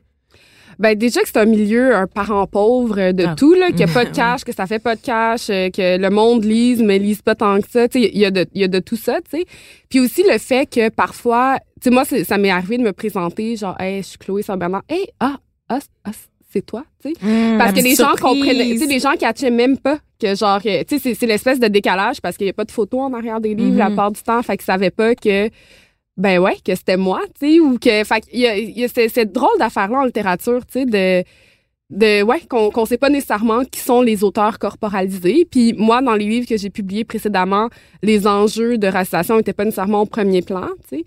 Ben 0.80 0.96
déjà 0.98 1.22
que 1.22 1.28
c'est 1.28 1.38
un 1.38 1.46
milieu, 1.46 1.96
un 1.96 2.08
parent 2.08 2.46
pauvre 2.48 3.00
euh, 3.00 3.12
de 3.12 3.26
Ah. 3.28 3.36
tout, 3.38 3.54
là, 3.54 3.68
qu'il 3.68 3.78
n'y 3.78 3.84
a 3.84 3.88
pas 3.88 4.06
de 4.06 4.10
cash, 4.16 4.44
que 4.44 4.54
ça 4.54 4.66
fait 4.68 4.80
pas 4.80 4.96
de 4.96 5.02
cash, 5.02 5.50
euh, 5.50 5.70
que 5.70 5.98
le 5.98 6.10
monde 6.10 6.44
lise, 6.44 6.82
mais 6.82 7.00
lise 7.00 7.22
pas 7.22 7.36
tant 7.36 7.60
que 7.62 7.70
ça. 7.70 7.88
Tu 7.88 8.02
sais, 8.02 8.10
il 8.14 8.20
y 8.20 8.26
a 8.26 8.32
de, 8.32 8.46
il 8.54 8.62
y 8.62 8.64
a 8.64 8.68
de 8.68 8.80
tout 8.80 8.96
ça, 8.98 9.20
tu 9.22 9.38
sais. 9.40 9.46
Puis 9.90 10.00
aussi 10.00 10.24
le 10.30 10.38
fait 10.38 10.70
que 10.70 10.90
parfois, 10.90 11.58
tu 11.82 11.86
sais, 11.86 11.90
moi, 11.92 12.04
ça 12.06 12.38
m'est 12.38 12.50
arrivé 12.52 12.78
de 12.78 12.84
me 12.84 12.94
présenter, 12.94 13.56
genre, 13.56 13.76
hey, 13.80 14.02
je 14.04 14.08
suis 14.10 14.18
Chloé 14.18 14.42
Saint-Bernard. 14.42 14.84
Hey, 14.90 15.08
ah, 15.20 15.38
ah, 15.70 15.80
ah, 16.04 16.12
c'est 16.52 16.66
toi, 16.66 16.84
tu 17.04 17.10
sais. 17.10 17.16
Parce 17.58 17.72
La 17.74 17.82
que 17.82 17.84
les 17.84 17.96
gens 17.96 18.12
comprenaient, 18.20 18.70
tu 18.72 18.78
sais, 18.80 18.86
les 18.86 19.00
gens 19.00 19.14
catchaient 19.20 19.52
même 19.52 19.78
pas 19.78 20.00
que 20.20 20.34
genre, 20.36 20.60
euh, 20.66 20.84
tu 20.88 20.98
sais, 21.00 21.14
c'est- 21.14 21.26
l'espèce 21.26 21.60
de 21.60 21.68
décalage 21.68 22.22
parce 22.22 22.38
qu'il 22.38 22.48
y 22.48 22.50
a 22.50 22.54
pas 22.54 22.64
de 22.64 22.72
photos 22.72 23.02
en 23.02 23.14
arrière 23.14 23.42
des 23.42 23.54
livres 23.54 23.78
la 23.78 23.90
Mhm. 23.90 23.96
part 23.98 24.12
du 24.12 24.22
temps, 24.22 24.42
fait 24.42 24.56
qu'ils 24.56 24.66
savaient 24.66 24.90
pas 24.90 25.14
que, 25.16 25.50
ben 26.18 26.40
ouais, 26.40 26.58
que 26.64 26.74
c'était 26.76 26.98
moi, 26.98 27.22
tu 27.40 27.56
sais, 27.56 27.60
ou 27.60 27.78
que, 27.78 28.04
fait 28.04 28.22
qu'il 28.22 28.40
y 28.40 28.48
a, 28.48 28.58
il 28.58 28.78
y 28.78 28.84
a 28.84 28.88
cette, 28.88 29.12
cette 29.12 29.32
drôle 29.34 29.58
d'affaire-là 29.60 30.00
en 30.00 30.06
littérature, 30.06 30.66
tu 30.66 30.80
sais, 30.80 30.86
de, 30.86 31.24
de, 31.90 32.24
ouais, 32.24 32.42
qu'on 32.50 32.72
qu'on 32.72 32.86
sait 32.86 32.98
pas 32.98 33.10
nécessairement 33.10 33.66
qui 33.66 33.80
sont 33.80 34.02
les 34.02 34.24
auteurs 34.24 34.58
corporalisés. 34.58 35.46
Puis 35.50 35.74
moi, 35.74 36.02
dans 36.02 36.16
les 36.16 36.26
livres 36.26 36.48
que 36.48 36.58
j'ai 36.58 36.70
publiés 36.70 37.04
précédemment, 37.04 37.70
les 38.02 38.28
enjeux 38.28 38.78
de 38.78 38.88
racisation 38.88 39.40
étaient 39.40 39.54
pas 39.54 39.66
nécessairement 39.66 40.02
au 40.02 40.06
premier 40.06 40.42
plan, 40.42 40.68
tu 40.90 40.98
sais. 40.98 41.06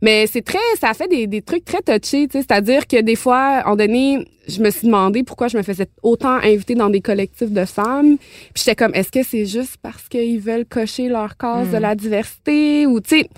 Mais 0.00 0.28
c'est 0.28 0.42
très, 0.42 0.58
ça 0.80 0.94
fait 0.94 1.08
des, 1.08 1.26
des 1.26 1.42
trucs 1.42 1.64
très 1.64 1.80
touchés, 1.80 2.28
tu 2.28 2.32
sais. 2.32 2.44
C'est-à-dire 2.48 2.86
que 2.86 3.00
des 3.00 3.16
fois, 3.16 3.62
en 3.64 3.74
donné, 3.76 4.26
je 4.48 4.60
me 4.60 4.70
suis 4.70 4.86
demandé 4.86 5.22
pourquoi 5.24 5.48
je 5.48 5.56
me 5.56 5.62
faisais 5.62 5.86
autant 6.02 6.34
inviter 6.42 6.74
dans 6.74 6.90
des 6.90 7.00
collectifs 7.00 7.50
de 7.50 7.64
femmes. 7.64 8.16
Puis 8.18 8.64
j'étais 8.64 8.76
comme, 8.76 8.94
est-ce 8.94 9.10
que 9.10 9.22
c'est 9.22 9.46
juste 9.46 9.76
parce 9.82 10.08
qu'ils 10.08 10.40
veulent 10.40 10.66
cocher 10.66 11.08
leur 11.08 11.36
case 11.36 11.70
de 11.70 11.78
la 11.78 11.94
diversité? 11.94 12.86
Ou, 12.86 13.00
tu 13.00 13.20
sais. 13.20 13.28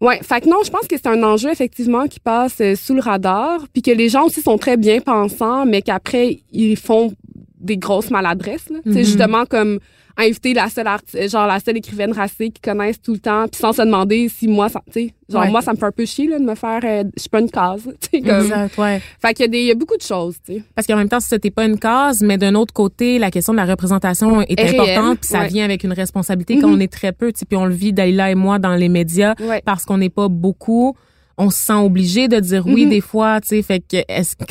Ouais, 0.00 0.20
fait 0.22 0.42
que 0.42 0.48
non, 0.48 0.58
je 0.64 0.70
pense 0.70 0.86
que 0.86 0.96
c'est 0.96 1.08
un 1.08 1.22
enjeu 1.24 1.50
effectivement 1.50 2.06
qui 2.06 2.20
passe 2.20 2.60
euh, 2.60 2.76
sous 2.76 2.94
le 2.94 3.00
radar, 3.00 3.66
puis 3.72 3.82
que 3.82 3.90
les 3.90 4.08
gens 4.08 4.26
aussi 4.26 4.40
sont 4.40 4.56
très 4.56 4.76
bien 4.76 5.00
pensants, 5.00 5.66
mais 5.66 5.82
qu'après 5.82 6.38
ils 6.52 6.76
font 6.76 7.12
des 7.58 7.76
grosses 7.76 8.10
maladresses. 8.10 8.68
là. 8.70 8.78
Sais, 8.84 8.90
Mhm. 8.90 9.04
justement 9.04 9.44
comme 9.44 9.80
inviter 10.18 10.52
la 10.54 10.68
seule 10.68 10.86
arti- 10.88 11.30
genre 11.30 11.46
la 11.46 11.60
seule 11.60 11.76
écrivaine 11.76 12.12
racée 12.12 12.50
qui 12.50 12.60
connaissent 12.60 13.00
tout 13.00 13.12
le 13.12 13.20
temps, 13.20 13.46
puis 13.48 13.60
sans 13.60 13.72
se 13.72 13.82
demander 13.82 14.28
si 14.28 14.48
moi, 14.48 14.68
ça, 14.68 14.82
tu 14.86 14.92
sais, 15.08 15.14
genre 15.28 15.42
Ouais. 15.42 15.50
moi 15.50 15.62
ça 15.62 15.72
me 15.72 15.76
fait 15.78 15.84
un 15.86 15.92
peu 15.92 16.04
chier 16.04 16.26
là, 16.26 16.38
de 16.38 16.44
me 16.44 16.54
faire, 16.54 16.80
euh, 16.84 17.04
je 17.16 17.20
suis 17.20 17.28
pas 17.30 17.40
une 17.40 17.50
case, 17.50 17.82
tu 18.00 18.08
sais, 18.10 18.20
comme. 18.20 18.40
Exact, 18.42 18.76
ouais. 18.78 19.00
Fait 19.22 19.34
qu'il 19.34 19.44
y 19.44 19.48
a 19.48 19.48
des, 19.48 19.60
il 19.60 19.66
y 19.66 19.70
a 19.70 19.74
beaucoup 19.74 19.96
de 19.96 20.02
choses, 20.02 20.36
tu 20.44 20.54
sais. 20.54 20.62
Parce 20.74 20.86
qu'en 20.86 20.96
même 20.96 21.08
temps, 21.08 21.20
c'était 21.20 21.50
pas 21.50 21.64
une 21.64 21.78
case, 21.78 22.20
mais 22.22 22.36
d'un 22.36 22.54
autre 22.56 22.72
côté, 22.74 23.18
la 23.18 23.30
question 23.30 23.52
de 23.52 23.58
la 23.58 23.64
représentation 23.66 24.42
est, 24.42 24.60
importante, 24.60 25.20
puis 25.20 25.28
ça 25.28 25.40
ouais. 25.40 25.48
vient 25.48 25.64
avec 25.64 25.84
une 25.84 25.92
responsabilité 25.92 26.58
quand 26.58 26.68
Mhm. 26.68 26.74
on 26.74 26.80
est 26.80 26.92
très 26.92 27.12
peu, 27.12 27.32
tu 27.32 27.38
sais, 27.40 27.46
puis 27.46 27.56
on 27.56 27.66
le 27.66 27.74
vit 27.74 27.92
Dalila 27.92 28.30
et 28.30 28.34
moi 28.34 28.58
dans 28.58 28.74
les 28.74 28.88
médias 28.88 29.34
Ouais. 29.40 29.62
parce 29.64 29.84
qu'on 29.84 29.98
n'est 29.98 30.10
pas 30.10 30.28
beaucoup. 30.28 30.96
On 31.40 31.50
se 31.50 31.58
sent 31.58 31.72
obligé 31.74 32.26
de 32.26 32.40
dire 32.40 32.66
oui 32.66 32.84
Mhm. 32.84 32.90
des 32.90 33.00
fois, 33.00 33.40
tu 33.40 33.48
sais, 33.48 33.62
fait 33.62 33.78
que 33.80 33.96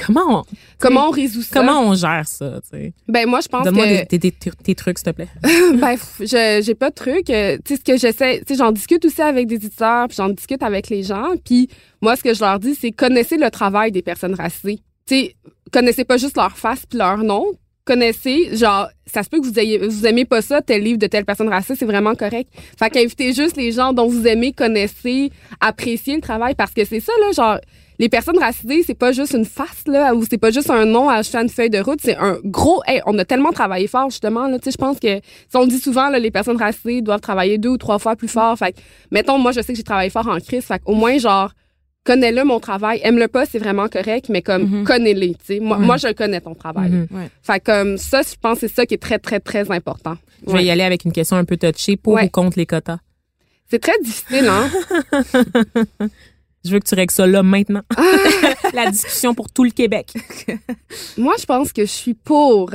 comment 0.05 0.39
on, 0.39 0.43
Comment 0.79 1.07
on 1.09 1.11
résout 1.11 1.41
ça? 1.41 1.59
comment 1.59 1.81
on 1.81 1.93
gère 1.93 2.25
ça, 2.27 2.59
tu 2.63 2.69
sais? 2.77 2.93
Ben 3.09 3.27
moi 3.27 3.41
je 3.41 3.47
pense 3.49 3.65
Donne-moi 3.65 3.85
que 3.85 4.07
des, 4.07 4.17
des- 4.17 4.31
des- 4.31 4.51
tes 4.63 4.73
trucs 4.75 4.97
s'il 4.99 5.05
te 5.07 5.09
plaît. 5.11 5.27
ben, 5.43 5.95
je 6.19 6.61
j'ai 6.65 6.75
pas 6.75 6.89
de 6.89 6.95
truc. 6.95 7.29
Euh, 7.29 7.57
tu 7.65 7.75
sais 7.75 7.79
ce 7.85 7.91
que 7.91 7.97
j'essaie, 7.97 8.39
tu 8.47 8.53
sais 8.53 8.57
j'en 8.57 8.71
discute 8.71 9.03
aussi 9.03 9.21
avec 9.21 9.47
des 9.47 9.55
éditeurs, 9.55 10.07
puis 10.07 10.15
j'en 10.15 10.29
discute 10.29 10.63
avec 10.63 10.89
les 10.89 11.03
gens, 11.03 11.31
puis 11.43 11.69
moi 12.01 12.15
ce 12.15 12.23
que 12.23 12.33
je 12.33 12.39
leur 12.39 12.57
dis 12.59 12.73
c'est 12.73 12.91
connaissez 12.91 13.37
le 13.37 13.49
travail 13.51 13.91
des 13.91 14.01
personnes 14.01 14.33
racisées. 14.35 14.79
Tu 15.07 15.15
sais 15.15 15.35
connaissez 15.73 16.05
pas 16.05 16.15
juste 16.17 16.37
leur 16.37 16.57
face 16.57 16.85
puis 16.85 16.97
leur 16.97 17.17
nom, 17.17 17.45
connaissez 17.87 18.55
genre 18.55 18.89
ça 19.05 19.23
se 19.23 19.29
peut 19.29 19.39
que 19.39 19.45
vous 19.45 19.57
ayez 19.57 19.77
vous 19.77 20.05
aimez 20.05 20.25
pas 20.25 20.41
ça 20.41 20.61
tel 20.61 20.83
livre 20.83 20.99
de 20.99 21.07
telle 21.07 21.25
personne 21.25 21.47
raciste, 21.47 21.79
c'est 21.79 21.85
vraiment 21.85 22.13
correct. 22.13 22.49
Fait 22.77 22.89
qu'invitez 22.89 23.33
juste 23.33 23.55
les 23.55 23.71
gens 23.71 23.93
dont 23.93 24.07
vous 24.07 24.27
aimez, 24.27 24.51
connaissez, 24.51 25.31
appréciez 25.61 26.15
le 26.15 26.21
travail 26.21 26.53
parce 26.53 26.73
que 26.73 26.83
c'est 26.83 26.99
ça 26.99 27.13
là 27.21 27.31
genre 27.31 27.57
les 27.99 28.09
personnes 28.09 28.37
racisées, 28.37 28.83
c'est 28.85 28.93
pas 28.93 29.11
juste 29.11 29.33
une 29.33 29.45
face 29.45 29.83
là 29.87 30.13
ou 30.13 30.23
c'est 30.29 30.37
pas 30.37 30.51
juste 30.51 30.69
un 30.69 30.85
nom 30.85 31.09
à 31.09 31.15
ajouter 31.15 31.37
à 31.37 31.41
une 31.41 31.49
feuille 31.49 31.69
de 31.69 31.79
route, 31.79 31.99
c'est 32.03 32.17
un 32.17 32.37
gros 32.43 32.83
hey, 32.85 33.01
on 33.07 33.17
a 33.17 33.25
tellement 33.25 33.51
travaillé 33.51 33.87
fort 33.87 34.09
justement 34.09 34.47
là, 34.47 34.59
tu 34.59 34.65
sais 34.65 34.71
je 34.71 34.77
pense 34.77 34.99
que 34.99 35.21
on 35.55 35.65
dit 35.65 35.79
souvent 35.79 36.09
là, 36.09 36.19
les 36.19 36.29
personnes 36.29 36.57
racisées 36.57 37.01
doivent 37.01 37.21
travailler 37.21 37.57
deux 37.57 37.69
ou 37.69 37.77
trois 37.77 37.99
fois 37.99 38.15
plus 38.15 38.27
fort. 38.27 38.57
Fait 38.57 38.75
mettons 39.11 39.37
moi 39.37 39.53
je 39.53 39.61
sais 39.61 39.71
que 39.71 39.77
j'ai 39.77 39.83
travaillé 39.83 40.09
fort 40.09 40.27
en 40.27 40.39
crise, 40.39 40.65
fait 40.65 40.81
au 40.85 40.93
moins 40.93 41.17
genre 41.17 41.51
connais-le 42.07 42.43
mon 42.45 42.59
travail, 42.59 42.99
aime-le 43.03 43.27
pas, 43.27 43.45
c'est 43.45 43.59
vraiment 43.59 43.87
correct, 43.89 44.25
mais 44.29 44.41
comme 44.41 44.63
Mhm. 44.63 44.83
connais-le, 44.85 45.27
tu 45.35 45.45
sais. 45.47 45.59
Moi, 45.59 45.77
moi 45.77 45.97
je 45.97 46.07
le 46.07 46.13
connais 46.13 46.41
ton 46.41 46.55
travail. 46.55 46.89
Mhm. 46.89 47.07
Fait 47.43 47.59
que, 47.59 47.65
comme 47.71 47.97
ça, 47.97 48.21
je 48.21 48.35
pense 48.41 48.59
que 48.59 48.67
c'est 48.67 48.73
ça 48.73 48.85
qui 48.85 48.93
est 48.95 49.03
très 49.07 49.19
très 49.19 49.39
très 49.39 49.69
important. 49.71 50.15
Je 50.47 50.53
vais 50.53 50.63
y 50.65 50.71
aller 50.71 50.83
avec 50.83 51.03
une 51.05 51.11
question 51.11 51.35
un 51.37 51.45
peu 51.45 51.57
touchée 51.57 51.97
pour 51.97 52.13
Ouais. 52.13 52.25
ou 52.25 52.29
contre 52.29 52.57
les 52.57 52.65
quotas? 52.65 52.99
C'est 53.69 53.79
très 53.79 53.99
difficile 54.01 54.47
hein? 54.47 54.69
Je 56.65 56.71
veux 56.71 56.79
que 56.79 56.87
tu 56.87 56.95
règles 56.95 57.13
ça 57.13 57.25
là 57.27 57.43
maintenant. 57.43 57.81
La 58.73 58.89
discussion 58.91 59.33
pour 59.33 59.49
tout 59.51 59.63
le 59.63 59.69
Québec. 59.71 60.13
Moi, 61.17 61.35
je 61.39 61.45
pense 61.45 61.71
que 61.71 61.83
je 61.83 61.91
suis 61.91 62.13
pour, 62.13 62.71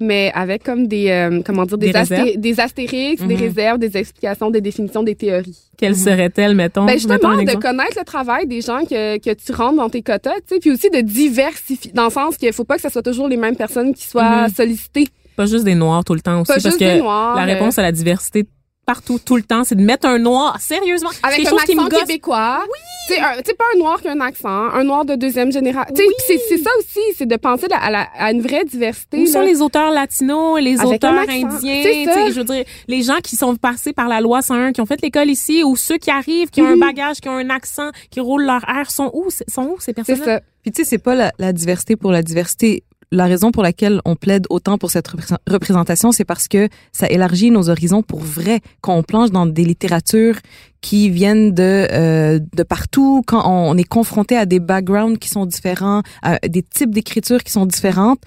mais 0.00 0.32
avec 0.34 0.62
comme 0.64 0.86
des, 0.86 1.08
euh, 1.10 1.40
comment 1.44 1.64
dire, 1.64 1.78
des, 1.78 1.92
Des 1.92 1.98
asté- 1.98 2.36
des 2.36 2.60
astérix, 2.60 3.22
des 3.22 3.34
Mhm. 3.36 3.40
réserves, 3.40 3.78
des 3.78 3.96
explications, 3.96 4.50
des 4.50 4.60
définitions, 4.60 5.02
des 5.02 5.14
théories. 5.14 5.56
Quelle 5.76 5.96
serait-elle, 5.96 6.54
mettons? 6.54 6.84
Ben 6.84 6.94
Mettons 6.94 6.98
justement, 7.14 7.34
un 7.38 7.44
de 7.44 7.52
connaître 7.54 7.98
le 7.98 8.04
travail 8.04 8.46
des 8.46 8.60
gens 8.60 8.80
que, 8.84 9.18
que 9.18 9.34
tu 9.34 9.52
rentres 9.52 9.76
dans 9.76 9.90
tes 9.90 10.02
quotas, 10.02 10.34
tu 10.46 10.54
sais, 10.54 10.58
puis 10.60 10.70
aussi 10.72 10.90
de 10.90 11.00
diversifier, 11.00 11.92
dans 11.92 12.04
le 12.06 12.10
sens 12.10 12.36
qu'il 12.36 12.52
faut 12.52 12.64
pas 12.64 12.76
que 12.76 12.82
ce 12.82 12.88
soit 12.88 13.02
toujours 13.02 13.28
les 13.28 13.36
mêmes 13.36 13.56
personnes 13.56 13.94
qui 13.94 14.04
soient 14.06 14.48
Mhm. 14.48 14.54
sollicitées. 14.54 15.08
Pas 15.36 15.46
juste 15.46 15.64
des 15.64 15.74
noirs 15.74 16.04
tout 16.04 16.14
le 16.14 16.20
temps 16.20 16.40
aussi, 16.40 16.48
Pas 16.48 16.54
parce 16.54 16.64
juste 16.64 16.78
que 16.78 16.84
des 16.84 16.98
noirs. 17.00 17.34
la 17.36 17.42
euh, 17.42 17.46
réponse 17.46 17.78
à 17.78 17.82
la 17.82 17.90
diversité 17.92 18.44
partout, 18.84 19.18
tout 19.24 19.36
le 19.36 19.42
temps, 19.42 19.64
c'est 19.64 19.74
de 19.74 19.82
mettre 19.82 20.06
un 20.06 20.18
noir, 20.18 20.58
sérieusement. 20.60 21.10
avec 21.22 21.46
un 21.46 21.50
chose 21.50 21.62
qui 21.64 21.74
me 21.74 21.82
accent 21.84 21.98
québécois. 22.00 22.60
Oui. 22.64 22.78
Sais, 23.06 23.52
pas 23.54 23.64
un 23.74 23.78
noir 23.78 24.00
qui 24.00 24.08
a 24.08 24.12
un 24.12 24.20
accent, 24.20 24.48
un 24.48 24.82
noir 24.84 25.04
de 25.04 25.14
deuxième 25.14 25.52
génération. 25.52 25.94
Oui. 25.96 26.04
c'est 26.26 26.38
c'est 26.48 26.56
ça 26.58 26.70
aussi, 26.78 27.00
c'est 27.18 27.26
de 27.26 27.36
penser 27.36 27.66
à, 27.70 27.90
la- 27.90 28.08
à 28.18 28.30
une 28.32 28.40
vraie 28.40 28.64
diversité. 28.64 29.18
Où 29.18 29.26
sont 29.26 29.42
les 29.42 29.60
auteurs 29.60 29.90
latinos, 29.90 30.58
les 30.60 30.80
Avec 30.80 30.94
auteurs 30.94 31.12
indiens, 31.28 31.58
C'est 31.60 32.04
je 32.32 32.38
veux 32.38 32.44
dire, 32.44 32.64
les 32.88 33.02
gens 33.02 33.18
qui 33.22 33.36
sont 33.36 33.56
passés 33.56 33.92
par 33.92 34.08
la 34.08 34.20
loi 34.22 34.40
101, 34.40 34.72
qui 34.72 34.80
ont 34.80 34.86
fait 34.86 35.02
l'école 35.02 35.28
ici, 35.28 35.62
ou 35.64 35.76
ceux 35.76 35.98
qui 35.98 36.10
arrivent, 36.10 36.48
qui 36.50 36.62
ont 36.62 36.66
un 36.66 36.76
Mhm. 36.76 36.80
bagage, 36.80 37.16
qui 37.20 37.28
ont 37.28 37.36
un 37.36 37.50
accent, 37.50 37.90
qui 38.10 38.20
roulent 38.20 38.44
leur 38.46 38.66
air, 38.68 38.90
sont 38.90 39.10
où, 39.12 39.28
sont 39.48 39.64
où 39.66 39.76
ces 39.80 39.86
C'est 39.86 39.92
personnes-là? 39.94 40.24
ça. 40.38 40.40
Puis 40.62 40.72
tu 40.72 40.82
sais, 40.82 40.88
c'est 40.88 40.98
pas 40.98 41.14
la, 41.14 41.30
la 41.38 41.52
diversité 41.52 41.96
pour 41.96 42.10
la 42.10 42.22
diversité. 42.22 42.84
La 43.12 43.26
raison 43.26 43.50
pour 43.52 43.62
laquelle 43.62 44.00
on 44.04 44.16
plaide 44.16 44.46
autant 44.50 44.78
pour 44.78 44.90
cette 44.90 45.08
repré- 45.08 45.36
représentation, 45.48 46.12
c'est 46.12 46.24
parce 46.24 46.48
que 46.48 46.68
ça 46.92 47.06
élargit 47.08 47.50
nos 47.50 47.68
horizons 47.70 48.02
pour 48.02 48.20
vrai. 48.20 48.60
Quand 48.80 48.96
on 48.96 49.02
plonge 49.02 49.30
dans 49.30 49.46
des 49.46 49.64
littératures 49.64 50.36
qui 50.80 51.10
viennent 51.10 51.52
de 51.52 51.86
euh, 51.92 52.38
de 52.54 52.62
partout, 52.62 53.22
quand 53.26 53.42
on 53.46 53.76
est 53.76 53.84
confronté 53.88 54.36
à 54.36 54.46
des 54.46 54.60
backgrounds 54.60 55.18
qui 55.18 55.28
sont 55.28 55.46
différents, 55.46 56.02
à 56.22 56.38
des 56.40 56.62
types 56.62 56.90
d'écriture 56.90 57.42
qui 57.42 57.52
sont 57.52 57.66
différentes, 57.66 58.20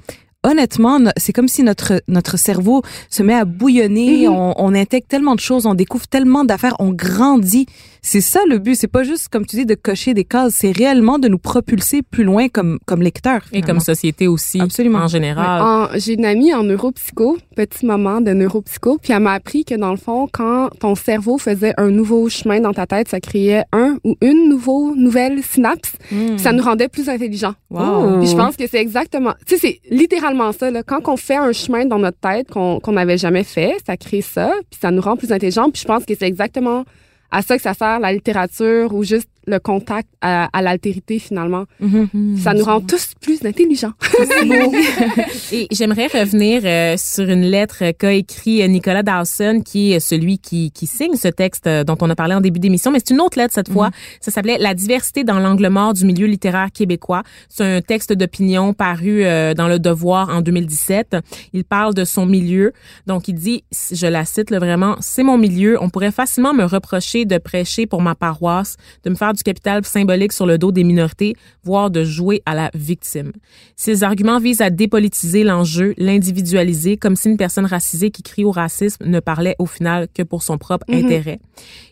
honnêtement, 0.44 1.00
c'est 1.18 1.34
comme 1.34 1.48
si 1.48 1.63
notre 1.63 2.02
notre 2.08 2.38
cerveau 2.38 2.82
se 3.10 3.22
met 3.24 3.34
à 3.34 3.46
bouillonner. 3.46 4.28
Mhm. 4.28 4.34
on, 4.34 4.54
on 4.58 4.74
intègre 4.74 5.08
tellement 5.08 5.36
de 5.36 5.40
choses, 5.40 5.66
on 5.66 5.74
découvre 5.76 6.08
tellement 6.08 6.46
d'affaires, 6.46 6.76
on 6.80 6.90
grandit. 6.94 7.66
C'est 8.01 8.21
ça 8.21 8.41
le 8.47 8.57
but. 8.60 8.75
C'est 8.75 8.88
pas 8.88 9.03
juste, 9.03 9.29
comme 9.29 9.45
tu 9.45 9.55
dis, 9.55 9.65
de 9.65 9.75
cocher 9.75 10.13
des 10.13 10.23
cases. 10.23 10.55
C'est 10.55 10.71
réellement 10.71 11.19
de 11.19 11.27
nous 11.27 11.38
propulser 11.38 12.01
plus 12.01 12.23
loin 12.23 12.47
comme, 12.49 12.79
comme 12.86 13.01
lecteurs. 13.01 13.41
Et 13.51 13.62
comme 13.62 13.79
société 13.79 14.27
aussi. 14.27 14.60
Absolument. 14.62 14.99
En 14.99 15.07
général. 15.07 15.89
J'ai 15.95 16.13
une 16.13 16.25
amie 16.25 16.53
en 16.53 16.63
neuropsycho, 16.63 17.38
petit 17.55 17.86
moment 17.86 18.21
de 18.21 18.31
neuropsycho, 18.31 18.97
puis 19.01 19.13
elle 19.13 19.19
m'a 19.19 19.33
appris 19.33 19.65
que 19.65 19.75
dans 19.75 19.91
le 19.91 19.97
fond, 19.97 20.27
quand 20.31 20.69
ton 20.79 20.95
cerveau 20.95 21.38
faisait 21.38 21.73
un 21.77 21.89
nouveau 21.89 22.29
chemin 22.29 22.60
dans 22.60 22.73
ta 22.73 22.86
tête, 22.86 23.07
ça 23.07 23.19
créait 23.19 23.63
un 23.71 23.97
ou 24.03 24.15
une 24.21 24.49
nouveau, 24.49 24.95
nouvelle 24.95 25.43
synapse. 25.43 25.93
Hmm. 26.12 26.38
Ça 26.38 26.51
nous 26.51 26.63
rendait 26.63 26.88
plus 26.88 27.10
intelligents. 27.10 27.53
Wow. 27.69 28.19
Puis 28.19 28.27
je 28.27 28.36
pense 28.36 28.55
que 28.55 28.67
c'est 28.67 28.79
exactement, 28.79 29.33
tu 29.45 29.57
sais, 29.57 29.60
c'est 29.60 29.95
littéralement 29.95 30.51
ça. 30.51 30.71
Là. 30.71 30.83
Quand 30.83 31.07
on 31.07 31.17
fait 31.17 31.36
un 31.36 31.51
chemin 31.51 31.86
dans 31.86 31.99
notre 31.99 32.19
tête 32.19 32.49
qu'on 32.49 32.79
qu'on 32.79 32.93
n'avait 32.93 33.17
jamais 33.17 33.43
fait, 33.43 33.75
ça 33.86 33.97
crée 33.97 34.21
ça, 34.21 34.51
puis 34.69 34.79
ça 34.81 34.91
nous 34.91 35.01
rend 35.01 35.15
plus 35.15 35.31
intelligents. 35.31 35.69
Puis 35.69 35.81
je 35.81 35.88
pense 35.88 36.05
que 36.05 36.13
c'est 36.17 36.27
exactement 36.27 36.83
à 37.32 37.42
ça 37.42 37.58
que 37.58 37.62
ça 37.62 37.74
sert 37.74 38.00
la 38.00 38.13
littérature 38.13 38.94
ou 38.94 39.04
juste 39.04 39.30
le 39.47 39.60
contact 39.60 40.10
à, 40.21 40.49
à 40.53 40.62
l'altérité 40.62 41.19
finalement. 41.19 41.65
Mhm. 41.79 42.38
Ça 42.38 42.53
nous 42.53 42.63
rend 42.63 42.81
tous 42.81 43.13
plus 43.19 43.43
intelligents. 43.45 43.93
Et 45.51 45.67
j'aimerais 45.71 46.07
revenir 46.07 46.62
euh, 46.65 46.95
sur 46.97 47.29
une 47.29 47.43
lettre 47.43 47.91
qu'a 47.97 48.12
écrit 48.12 48.62
euh, 48.62 48.67
Nicolas 48.67 49.03
Dawson, 49.03 49.62
qui 49.65 49.93
est 49.93 49.99
celui 49.99 50.38
qui, 50.38 50.71
qui 50.71 50.86
signe 50.86 51.15
ce 51.15 51.29
texte 51.29 51.67
euh, 51.67 51.83
dont 51.83 51.97
on 52.01 52.10
a 52.10 52.15
parlé 52.15 52.36
en 52.36 52.41
début 52.41 52.60
d'émission, 52.60 52.91
mais 52.91 52.99
c'est 52.99 53.13
une 53.13 53.21
autre 53.21 53.38
lettre 53.38 53.53
cette 53.53 53.71
fois. 53.71 53.89
Ça 54.19 54.31
s'appelait 54.31 54.57
La 54.57 54.73
diversité 54.73 55.23
dans 55.23 55.39
l'angle 55.39 55.69
mort 55.69 55.93
du 55.93 56.05
milieu 56.05 56.27
littéraire 56.27 56.69
québécois. 56.73 57.23
C'est 57.49 57.63
un 57.63 57.81
texte 57.81 58.13
d'opinion 58.13 58.73
paru 58.73 59.23
euh, 59.23 59.53
dans 59.53 59.67
Le 59.67 59.79
Devoir 59.79 60.29
en 60.29 60.41
2017. 60.41 61.17
Il 61.53 61.63
parle 61.63 61.93
de 61.93 62.03
son 62.03 62.25
milieu. 62.25 62.73
Donc, 63.05 63.27
il 63.27 63.36
dit, 63.36 63.63
je 63.91 64.07
la 64.07 64.25
cite 64.25 64.49
là, 64.49 64.60
vraiment, 64.60 64.97
c'est 64.99 65.23
mon 65.23 65.38
milieu. 65.38 65.81
On 65.81 65.89
pourrait 65.89 66.12
facilement 66.12 66.53
me 66.53 66.65
reprocher 66.65 67.25
de 67.25 67.38
prêcher 67.38 67.86
pour 67.86 68.01
ma 68.01 68.15
paroisse, 68.15 68.75
de 69.03 69.10
me 69.10 69.15
faire 69.15 69.33
du 69.38 69.43
capital 69.43 69.86
symbolique 69.86 70.34
sur 70.34 70.45
le 70.45 70.58
dos 70.58 70.71
des 70.71 70.84
minorités, 70.84 71.36
voire 71.63 71.89
de 71.89 72.04
jouer 72.04 72.41
à 72.45 72.56
la 72.56 72.69
victime. 72.73 73.32
Ces 73.76 74.04
arguments 74.04 74.39
visent 74.39 74.62
à 74.62 74.69
dépolitiser 74.69 75.43
l'enjeu, 75.43 75.93
l'individualiser, 75.97 76.97
comme 76.97 77.15
si 77.15 77.30
une 77.30 77.38
personne 77.38 77.65
racisée 77.65 78.12
qui 78.12 78.23
crie 78.23 78.43
au 78.43 78.52
racisme 78.52 79.06
ne 79.06 79.19
parlait 79.19 79.56
au 79.60 79.65
final 79.65 80.08
que 80.13 80.23
pour 80.23 80.43
son 80.43 80.58
propre 80.58 80.86
intérêt. 80.89 81.39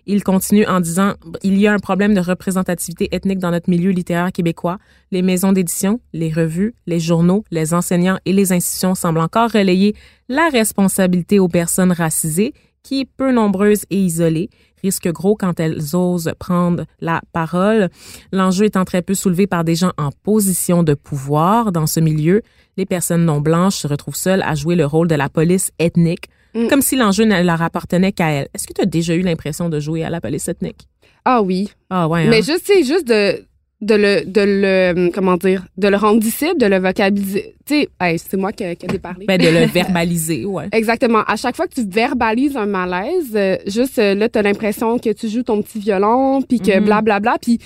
Il 0.06 0.24
continue 0.24 0.66
en 0.66 0.80
disant, 0.80 1.14
il 1.44 1.58
y 1.58 1.68
a 1.68 1.74
un 1.74 1.80
problème 1.80 2.14
de 2.14 2.20
représentativité 2.20 3.10
ethnique 3.16 3.40
dans 3.40 3.52
notre 3.52 3.70
milieu 3.70 3.92
littéraire 3.92 4.32
québécois. 4.32 4.78
Les 5.12 5.22
maisons 5.22 5.52
d'édition, 5.52 6.00
les 6.14 6.32
revues, 6.32 6.76
les 6.86 7.00
journaux, 7.00 7.44
les 7.52 7.74
enseignants 7.74 8.20
et 8.26 8.34
les 8.34 8.52
institutions 8.52 8.96
semblent 8.96 9.20
encore 9.20 9.52
relayer 9.52 9.96
la 10.30 10.50
responsabilité 10.50 11.40
aux 11.40 11.48
personnes 11.48 11.92
racisées, 11.92 12.54
qui, 12.84 13.06
peu 13.06 13.32
nombreuses 13.32 13.86
et 13.90 13.98
isolées, 13.98 14.50
risquent 14.82 15.12
gros 15.12 15.36
quand 15.36 15.60
elles 15.60 15.96
osent 15.96 16.32
prendre 16.40 16.86
la 17.02 17.22
parole. 17.34 17.90
L'enjeu 18.32 18.66
étant 18.66 18.86
très 18.86 19.02
peu 19.02 19.14
soulevé 19.14 19.48
par 19.48 19.64
des 19.64 19.76
gens 19.76 19.92
en 19.98 20.10
position 20.24 20.84
de 20.84 20.94
pouvoir 20.94 21.72
dans 21.72 21.88
ce 21.88 22.00
milieu, 22.00 22.42
les 22.78 22.86
personnes 22.86 23.26
non 23.26 23.42
blanches 23.42 23.78
se 23.78 23.88
retrouvent 23.88 24.16
seules 24.16 24.42
à 24.44 24.56
jouer 24.56 24.76
le 24.76 24.86
rôle 24.86 25.08
de 25.08 25.16
la 25.16 25.30
police 25.30 25.72
ethnique, 25.80 26.26
Mm. 26.56 26.68
comme 26.70 26.82
si 26.82 26.96
l'enjeu 26.96 27.26
ne 27.26 27.44
leur 27.44 27.62
appartenait 27.62 28.14
qu'à 28.14 28.30
elles. 28.30 28.48
Est-ce 28.54 28.66
que 28.66 28.72
tu 28.72 28.80
as 28.82 28.86
déjà 28.86 29.14
eu 29.14 29.20
l'impression 29.22 29.68
de 29.68 29.78
jouer 29.82 30.06
à 30.06 30.10
la 30.10 30.22
police 30.22 30.48
ethnique? 30.48 30.88
ah 31.26 31.42
oui. 31.42 31.70
Ah 31.90 32.08
ouais. 32.08 32.28
Mais 32.30 32.38
hein? 32.38 32.42
juste, 32.44 32.64
c'est 32.66 32.84
juste 32.84 33.06
de, 33.08 33.44
de 33.86 33.96
le, 33.96 34.26
de 34.26 34.42
le, 34.42 35.10
comment 35.12 35.38
dire, 35.38 35.66
de 35.78 35.88
le 35.88 35.96
rendre 35.98 36.20
disciple, 36.20 36.58
de 36.58 36.66
le 36.66 36.80
vocabiliser. 36.80 37.56
Tu 37.66 37.82
sais, 37.82 37.90
hey, 38.02 38.18
c'est 38.20 38.38
moi 38.38 38.52
qui, 38.52 38.64
qui 38.76 38.86
ai 38.94 39.00
parlé. 39.00 39.26
Ben, 39.26 39.38
de 39.40 39.48
le 39.48 39.66
verbaliser, 39.74 40.46
ouais. 40.46 40.68
Exactement. 40.72 41.24
À 41.28 41.36
chaque 41.36 41.56
fois 41.56 41.68
que 41.68 41.74
tu 41.76 41.86
verbalises 41.88 42.58
un 42.58 42.66
malaise, 42.66 43.32
euh, 43.36 43.58
juste 43.68 44.00
euh, 44.00 44.16
là, 44.16 44.28
t'as 44.30 44.42
l'impression 44.42 44.98
que 45.00 45.12
tu 45.14 45.30
joues 45.30 45.44
ton 45.44 45.62
petit 45.62 45.80
violon, 45.80 46.42
puis 46.42 46.60
que 46.60 46.78
Mhm. 46.78 46.86
blablabla, 46.86 47.38
puis 47.42 47.60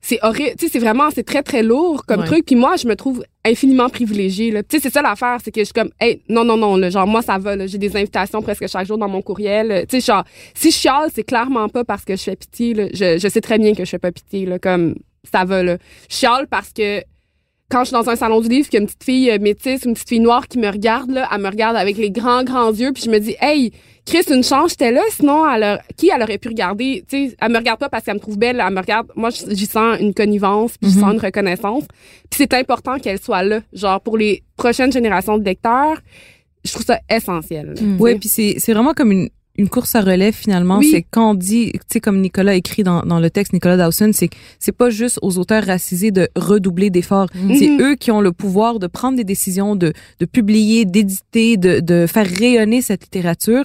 c'est 0.00 0.18
horrible. 0.22 0.52
Tu 0.58 0.66
sais, 0.66 0.72
c'est 0.72 0.78
vraiment, 0.78 1.10
c'est 1.12 1.24
très 1.24 1.42
très 1.42 1.62
lourd 1.62 2.04
comme 2.06 2.20
Ouais. 2.20 2.26
truc. 2.26 2.44
Puis 2.46 2.54
moi, 2.54 2.76
je 2.76 2.86
me 2.86 2.94
trouve 2.94 3.24
infiniment 3.44 3.88
privilégiée. 3.88 4.50
Là. 4.52 4.62
Tu 4.62 4.76
sais, 4.76 4.82
c'est 4.84 4.92
ça 4.92 5.02
l'affaire, 5.02 5.38
c'est 5.42 5.50
que 5.50 5.60
je 5.60 5.64
suis 5.64 5.72
comme, 5.74 5.90
hey, 6.00 6.22
non 6.28 6.44
non 6.44 6.56
non, 6.56 6.76
là, 6.76 6.90
genre 6.90 7.06
moi 7.06 7.22
ça 7.22 7.38
va. 7.38 7.66
J'ai 7.66 7.78
des 7.78 7.96
invitations 7.96 8.40
presque 8.40 8.68
chaque 8.68 8.86
jour 8.86 8.98
dans 8.98 9.08
mon 9.08 9.20
courriel. 9.22 9.70
Euh, 9.72 9.82
Tu 9.88 10.00
sais, 10.00 10.12
genre, 10.12 10.24
si 10.54 10.70
je 10.70 10.76
chiale, 10.76 11.10
c'est 11.14 11.24
clairement 11.24 11.68
pas 11.68 11.84
parce 11.84 12.04
que 12.04 12.14
je 12.16 12.22
fais 12.22 12.36
pitié. 12.36 12.74
Là. 12.74 12.84
Je, 12.94 13.18
je 13.18 13.28
sais 13.28 13.40
très 13.40 13.58
bien 13.58 13.74
que 13.74 13.84
je 13.84 13.90
fais 13.90 13.98
pas 13.98 14.12
pitié. 14.12 14.46
Là, 14.46 14.58
comme 14.60 14.94
ça 15.30 15.44
va 15.44 15.62
là. 15.62 15.76
Je 16.08 16.16
chiale 16.16 16.46
parce 16.48 16.72
que 16.72 17.02
quand 17.68 17.80
je 17.80 17.86
suis 17.86 17.94
dans 17.94 18.08
un 18.08 18.14
salon 18.14 18.40
du 18.40 18.48
livre, 18.48 18.68
qu'il 18.68 18.74
y 18.76 18.80
a 18.80 18.80
une 18.82 18.86
petite 18.86 19.02
fille 19.04 19.30
euh, 19.30 19.38
métisse, 19.40 19.84
une 19.84 19.94
petite 19.94 20.08
fille 20.08 20.20
noire 20.20 20.46
qui 20.46 20.58
me 20.58 20.68
regarde, 20.70 21.10
là, 21.10 21.28
elle 21.34 21.40
me 21.40 21.48
regarde 21.48 21.76
avec 21.76 21.96
les 21.96 22.10
grands, 22.12 22.44
grands 22.44 22.70
yeux, 22.72 22.92
puis 22.92 23.02
je 23.04 23.10
me 23.10 23.18
dis, 23.18 23.34
hey, 23.40 23.72
Chris, 24.04 24.22
une 24.30 24.44
chance, 24.44 24.70
j'étais 24.70 24.92
là, 24.92 25.00
sinon, 25.10 25.50
elle 25.50 25.62
a- 25.64 25.82
qui 25.96 26.08
elle 26.14 26.22
aurait 26.22 26.38
pu 26.38 26.46
regarder? 26.46 27.04
Tu 27.08 27.30
sais, 27.30 27.36
elle 27.40 27.50
me 27.50 27.58
regarde 27.58 27.80
pas 27.80 27.88
parce 27.88 28.04
qu'elle 28.04 28.14
me 28.14 28.20
trouve 28.20 28.38
belle, 28.38 28.62
elle 28.64 28.72
me 28.72 28.78
regarde, 28.80 29.08
moi, 29.16 29.30
j'y 29.30 29.66
sens 29.66 29.98
une 29.98 30.14
connivence, 30.14 30.78
puis 30.78 30.90
j'y 30.92 31.00
sens 31.00 31.14
une 31.14 31.18
reconnaissance. 31.20 31.82
Puis 32.30 32.38
c'est 32.38 32.54
important 32.54 33.00
qu'elle 33.00 33.20
soit 33.20 33.42
là, 33.42 33.60
genre, 33.72 34.00
pour 34.00 34.16
les 34.16 34.44
prochaines 34.56 34.92
générations 34.92 35.36
de 35.36 35.44
lecteurs, 35.44 36.00
je 36.64 36.70
trouve 36.72 36.84
ça 36.86 37.00
essentiel. 37.10 37.74
Mm. 37.80 38.00
Ouais, 38.00 38.14
puis 38.16 38.28
c'est 38.28 38.56
c'est 38.58 38.74
vraiment 38.74 38.94
comme 38.94 39.10
une 39.10 39.28
une 39.58 39.68
course 39.68 39.94
à 39.94 40.00
relais 40.00 40.32
finalement, 40.32 40.78
Oui. 40.78 40.88
c'est 40.90 41.02
quand 41.10 41.30
on 41.30 41.34
dit, 41.34 41.72
tu 41.72 41.80
sais 41.92 42.00
comme 42.00 42.20
Nicolas 42.20 42.54
écrit 42.54 42.82
dans, 42.82 43.02
dans 43.02 43.20
le 43.20 43.30
texte 43.30 43.52
Nicolas 43.52 43.76
Dawson, 43.76 44.10
c'est 44.12 44.28
que 44.28 44.36
c'est 44.58 44.72
pas 44.76 44.90
juste 44.90 45.18
aux 45.22 45.38
auteurs 45.38 45.64
racisés 45.64 46.10
de 46.10 46.28
redoubler 46.36 46.90
d'efforts, 46.90 47.28
c'est 47.32 47.68
Mhm. 47.68 47.80
eux 47.82 47.94
qui 47.94 48.10
ont 48.10 48.20
le 48.20 48.32
pouvoir 48.32 48.78
de 48.78 48.86
prendre 48.86 49.16
des 49.16 49.24
décisions, 49.24 49.76
de 49.76 49.92
de 50.20 50.24
publier, 50.26 50.84
d'éditer, 50.84 51.56
de 51.56 51.80
de 51.80 52.06
faire 52.06 52.26
rayonner 52.26 52.82
cette 52.82 53.02
littérature. 53.04 53.64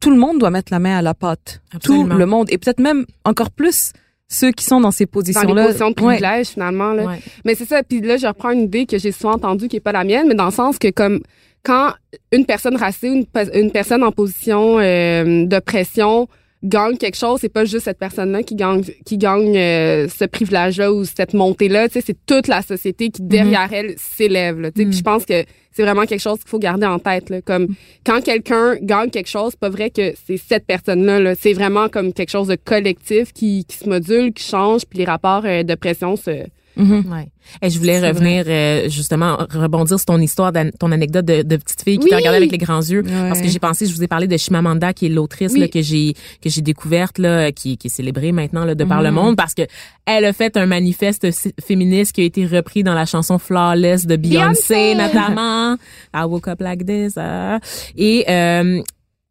Tout 0.00 0.10
le 0.10 0.16
monde 0.16 0.38
doit 0.38 0.50
mettre 0.50 0.72
la 0.72 0.78
main 0.78 0.96
à 0.98 1.02
la 1.02 1.14
pâte. 1.14 1.60
Absolument. 1.74 2.08
Tout 2.08 2.18
le 2.18 2.26
monde 2.26 2.46
et 2.50 2.58
peut-être 2.58 2.80
même 2.80 3.04
encore 3.24 3.50
plus 3.50 3.92
ceux 4.32 4.52
qui 4.52 4.64
sont 4.64 4.80
dans 4.80 4.92
ces 4.92 5.06
Dans 5.06 5.10
positions 5.10 5.42
les 5.54 5.64
positions 5.64 5.90
de 5.90 5.94
privilège, 5.94 6.46
finalement, 6.50 6.92
là. 6.92 7.04
Ouais. 7.04 7.20
Mais 7.44 7.56
c'est 7.56 7.64
ça. 7.66 7.82
Puis 7.82 8.00
là, 8.00 8.16
je 8.16 8.26
reprends 8.28 8.50
une 8.50 8.60
idée 8.62 8.86
que 8.86 8.96
j'ai 8.96 9.10
souvent 9.10 9.32
entendue 9.34 9.66
qui 9.66 9.76
est 9.76 9.80
pas 9.80 9.90
la 9.92 10.04
mienne, 10.04 10.26
mais 10.28 10.34
dans 10.36 10.44
le 10.46 10.52
sens 10.52 10.78
que 10.78 10.88
comme 10.90 11.20
quand 11.62 11.92
une 12.32 12.46
personne 12.46 12.76
racée, 12.76 13.08
une, 13.08 13.26
pe- 13.26 13.50
une 13.54 13.70
personne 13.70 14.02
en 14.02 14.12
position 14.12 14.78
euh, 14.78 15.46
de 15.46 15.58
pression 15.58 16.28
gagne 16.62 16.98
quelque 16.98 17.16
chose, 17.16 17.38
c'est 17.40 17.48
pas 17.48 17.64
juste 17.64 17.84
cette 17.86 17.98
personne-là 17.98 18.42
qui 18.42 18.54
gagne 18.54 18.82
qui 19.06 19.16
gagne 19.16 19.56
euh, 19.56 20.08
ce 20.08 20.26
privilège-là 20.26 20.92
ou 20.92 21.04
cette 21.06 21.32
montée-là. 21.32 21.88
Tu 21.88 21.94
sais, 21.94 22.04
c'est 22.06 22.26
toute 22.26 22.48
la 22.48 22.60
société 22.60 23.08
qui 23.08 23.22
derrière 23.22 23.72
elle 23.72 23.94
s'élève. 23.96 24.60
là, 24.60 24.70
Tu 24.70 24.82
sais. 24.82 24.88
Puis 24.88 24.98
je 24.98 25.02
pense 25.02 25.24
que 25.24 25.42
c'est 25.72 25.82
vraiment 25.82 26.04
quelque 26.04 26.20
chose 26.20 26.38
qu'il 26.40 26.48
faut 26.48 26.58
garder 26.58 26.84
en 26.84 26.98
tête. 26.98 27.30
Là, 27.30 27.40
comme 27.40 27.68
quand 28.04 28.22
quelqu'un 28.22 28.76
gagne 28.82 29.08
quelque 29.08 29.28
chose, 29.30 29.52
c'est 29.52 29.60
pas 29.60 29.70
vrai 29.70 29.88
que 29.88 30.12
c'est 30.26 30.36
cette 30.36 30.66
personne-là. 30.66 31.18
Là, 31.20 31.34
c'est 31.34 31.54
vraiment 31.54 31.88
comme 31.88 32.12
quelque 32.12 32.30
chose 32.30 32.48
de 32.48 32.56
collectif 32.56 33.32
qui, 33.32 33.64
qui 33.66 33.78
se 33.78 33.88
module, 33.88 34.32
qui 34.34 34.44
change, 34.44 34.82
puis 34.84 34.98
les 34.98 35.06
rapports 35.06 35.44
euh, 35.46 35.62
de 35.62 35.74
pression 35.74 36.16
se 36.16 36.44
Mhm. 36.76 37.04
Ouais. 37.12 37.28
Et 37.62 37.68
je 37.70 37.78
voulais 37.78 38.00
revenir 38.06 38.44
euh, 38.46 38.88
justement 38.88 39.36
rebondir 39.52 39.98
sur 39.98 40.06
ton 40.06 40.18
histoire, 40.20 40.52
ton 40.78 40.92
anecdote 40.92 41.24
de, 41.24 41.42
de 41.42 41.56
petite 41.56 41.82
fille 41.82 41.98
qui 41.98 42.04
Oui. 42.04 42.10
t'a 42.10 42.16
regardé 42.18 42.36
avec 42.38 42.52
les 42.52 42.58
grands 42.58 42.80
yeux, 42.80 43.02
parce 43.02 43.40
que 43.40 43.48
j'ai 43.48 43.58
pensé, 43.58 43.86
je 43.86 43.92
vous 43.94 44.02
ai 44.04 44.06
parlé 44.08 44.28
de 44.28 44.36
Chimamanda 44.36 44.92
qui 44.92 45.06
est 45.06 45.08
l'autrice 45.08 45.52
Oui. 45.54 45.60
là, 45.60 45.68
que 45.68 45.82
j'ai 45.82 46.14
que 46.40 46.48
j'ai 46.48 46.60
découverte 46.62 47.18
là, 47.18 47.50
qui, 47.52 47.76
qui 47.76 47.88
est 47.88 47.90
célébrée 47.90 48.30
maintenant 48.32 48.64
là, 48.64 48.74
de 48.74 48.84
par 48.84 49.02
le 49.02 49.08
Mhm. 49.10 49.14
monde, 49.16 49.36
parce 49.36 49.54
que 49.54 49.62
elle 50.06 50.24
a 50.24 50.32
fait 50.32 50.56
un 50.56 50.66
manifeste 50.66 51.26
féministe 51.64 52.12
qui 52.12 52.20
a 52.22 52.24
été 52.24 52.46
repris 52.46 52.82
dans 52.84 52.94
la 52.94 53.04
chanson 53.06 53.38
Flawless 53.38 54.06
de 54.06 54.16
Beyoncé, 54.16 54.94
Beyoncé. 54.94 54.94
notamment. 54.94 55.76
I 56.14 56.24
woke 56.24 56.48
up 56.48 56.60
like 56.60 56.86
this. 56.86 57.14
ah. 57.16 57.58
Et 57.96 58.24
euh, 58.28 58.80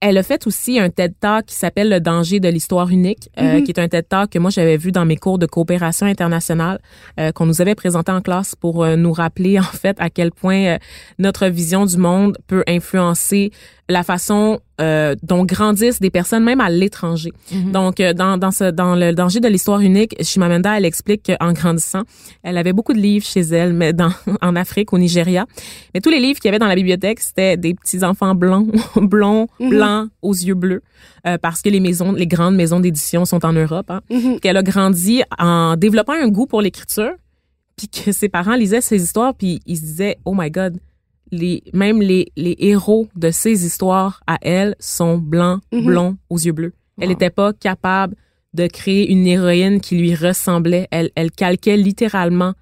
elle 0.01 0.17
a 0.17 0.23
fait 0.23 0.47
aussi 0.47 0.79
un 0.79 0.89
TED 0.89 1.13
Talk 1.19 1.45
qui 1.47 1.55
s'appelle 1.55 1.89
Le 1.89 1.99
danger 1.99 2.39
de 2.39 2.47
l'histoire 2.47 2.89
unique, 2.89 3.29
euh, 3.37 3.57
Mhm. 3.57 3.63
qui 3.63 3.71
est 3.71 3.79
un 3.79 3.87
TED 3.89 4.07
Talk 4.07 4.29
que 4.29 4.39
moi 4.39 4.49
j'avais 4.49 4.77
vu 4.77 4.91
dans 4.93 5.03
mes 5.05 5.17
cours 5.17 5.37
de 5.39 5.45
coopération 5.45 6.05
internationale, 6.05 6.79
euh, 7.19 7.31
qu'on 7.33 7.45
nous 7.45 7.59
avait 7.61 7.75
présenté 7.75 8.11
en 8.11 8.21
classe 8.21 8.55
pour 8.55 8.83
euh, 8.83 8.95
nous 8.95 9.11
rappeler 9.11 9.59
en 9.59 9.63
fait 9.63 9.97
à 9.99 10.09
quel 10.09 10.31
point 10.31 10.77
notre 11.17 11.47
vision 11.47 11.85
du 11.85 11.97
monde 11.97 12.37
peut 12.47 12.63
influencer 12.67 13.51
la 13.89 14.03
façon 14.03 14.59
euh, 14.79 15.15
dont 15.23 15.43
grandissent 15.45 15.99
des 15.99 16.11
personnes 16.11 16.43
même 16.43 16.61
à 16.61 16.69
l'étranger. 16.69 17.31
Mhm. 17.51 17.71
Donc 17.71 17.99
euh, 17.99 18.13
dans 18.13 18.37
dans 18.37 18.51
ce 18.51 18.69
dans 18.71 18.95
le 18.95 19.13
danger 19.13 19.39
de 19.39 19.47
l'histoire 19.47 19.81
unique, 19.81 20.15
Chimamanda 20.23 20.77
elle 20.77 20.85
explique 20.85 21.23
qu'en 21.39 21.53
grandissant, 21.53 22.03
elle 22.43 22.57
avait 22.57 22.71
beaucoup 22.71 22.93
de 22.93 22.99
livres 22.99 23.25
chez 23.25 23.41
elle 23.41 23.73
mais 23.73 23.91
dans 23.91 24.11
en 24.41 24.55
Afrique 24.55 24.93
au 24.93 24.97
Nigeria. 24.99 25.45
Mais 25.93 26.01
tous 26.01 26.09
les 26.11 26.19
livres 26.19 26.39
qu'il 26.39 26.47
y 26.47 26.49
avait 26.49 26.59
dans 26.59 26.67
la 26.67 26.75
bibliothèque, 26.75 27.19
c'était 27.19 27.57
des 27.57 27.73
petits 27.73 28.03
enfants 28.03 28.35
blonds, 28.35 28.67
blonds, 28.95 29.47
Mhm. 29.59 29.69
blancs 29.69 30.09
aux 30.21 30.33
yeux 30.33 30.53
bleus 30.53 30.81
euh, 31.27 31.37
parce 31.41 31.61
que 31.63 31.69
les 31.69 31.79
maisons 31.79 32.11
les 32.13 32.27
grandes 32.27 32.55
maisons 32.55 32.79
d'édition 32.79 33.25
sont 33.25 33.43
en 33.45 33.53
Europe 33.53 33.89
hein 33.89 34.01
Mhm. 34.11 34.39
qu'elle 34.39 34.57
a 34.57 34.63
grandi 34.63 35.23
en 35.39 35.75
développant 35.75 36.13
un 36.13 36.27
goût 36.29 36.45
pour 36.45 36.61
l'écriture, 36.61 37.11
puis 37.75 37.87
que 37.87 38.11
ses 38.11 38.29
parents 38.29 38.55
lisaient 38.55 38.81
ses 38.81 39.01
histoires, 39.03 39.33
puis 39.33 39.61
ils 39.65 39.77
se 39.77 39.81
disaient 39.81 40.17
oh 40.25 40.35
my 40.37 40.51
god, 40.51 40.77
les 41.31 41.63
même 41.73 42.01
les 42.01 42.31
les 42.35 42.55
héros 42.59 43.07
de 43.15 43.31
ces 43.31 43.65
histoires 43.65 44.21
à 44.27 44.37
elle 44.41 44.75
sont 44.79 45.17
blancs, 45.17 45.61
Mhm. 45.71 45.85
blonds 45.85 46.17
aux 46.29 46.37
yeux 46.37 46.51
bleus. 46.53 46.73
Elle 47.01 47.09
n'était 47.09 47.29
pas 47.29 47.53
capable 47.53 48.15
de 48.53 48.67
créer 48.67 49.09
une 49.11 49.25
héroïne 49.27 49.79
qui 49.79 49.97
lui 49.97 50.15
ressemblait. 50.15 50.87
Elle 50.91 51.11
elle 51.15 51.31
calquait 51.31 51.77
littéralement 51.77 52.53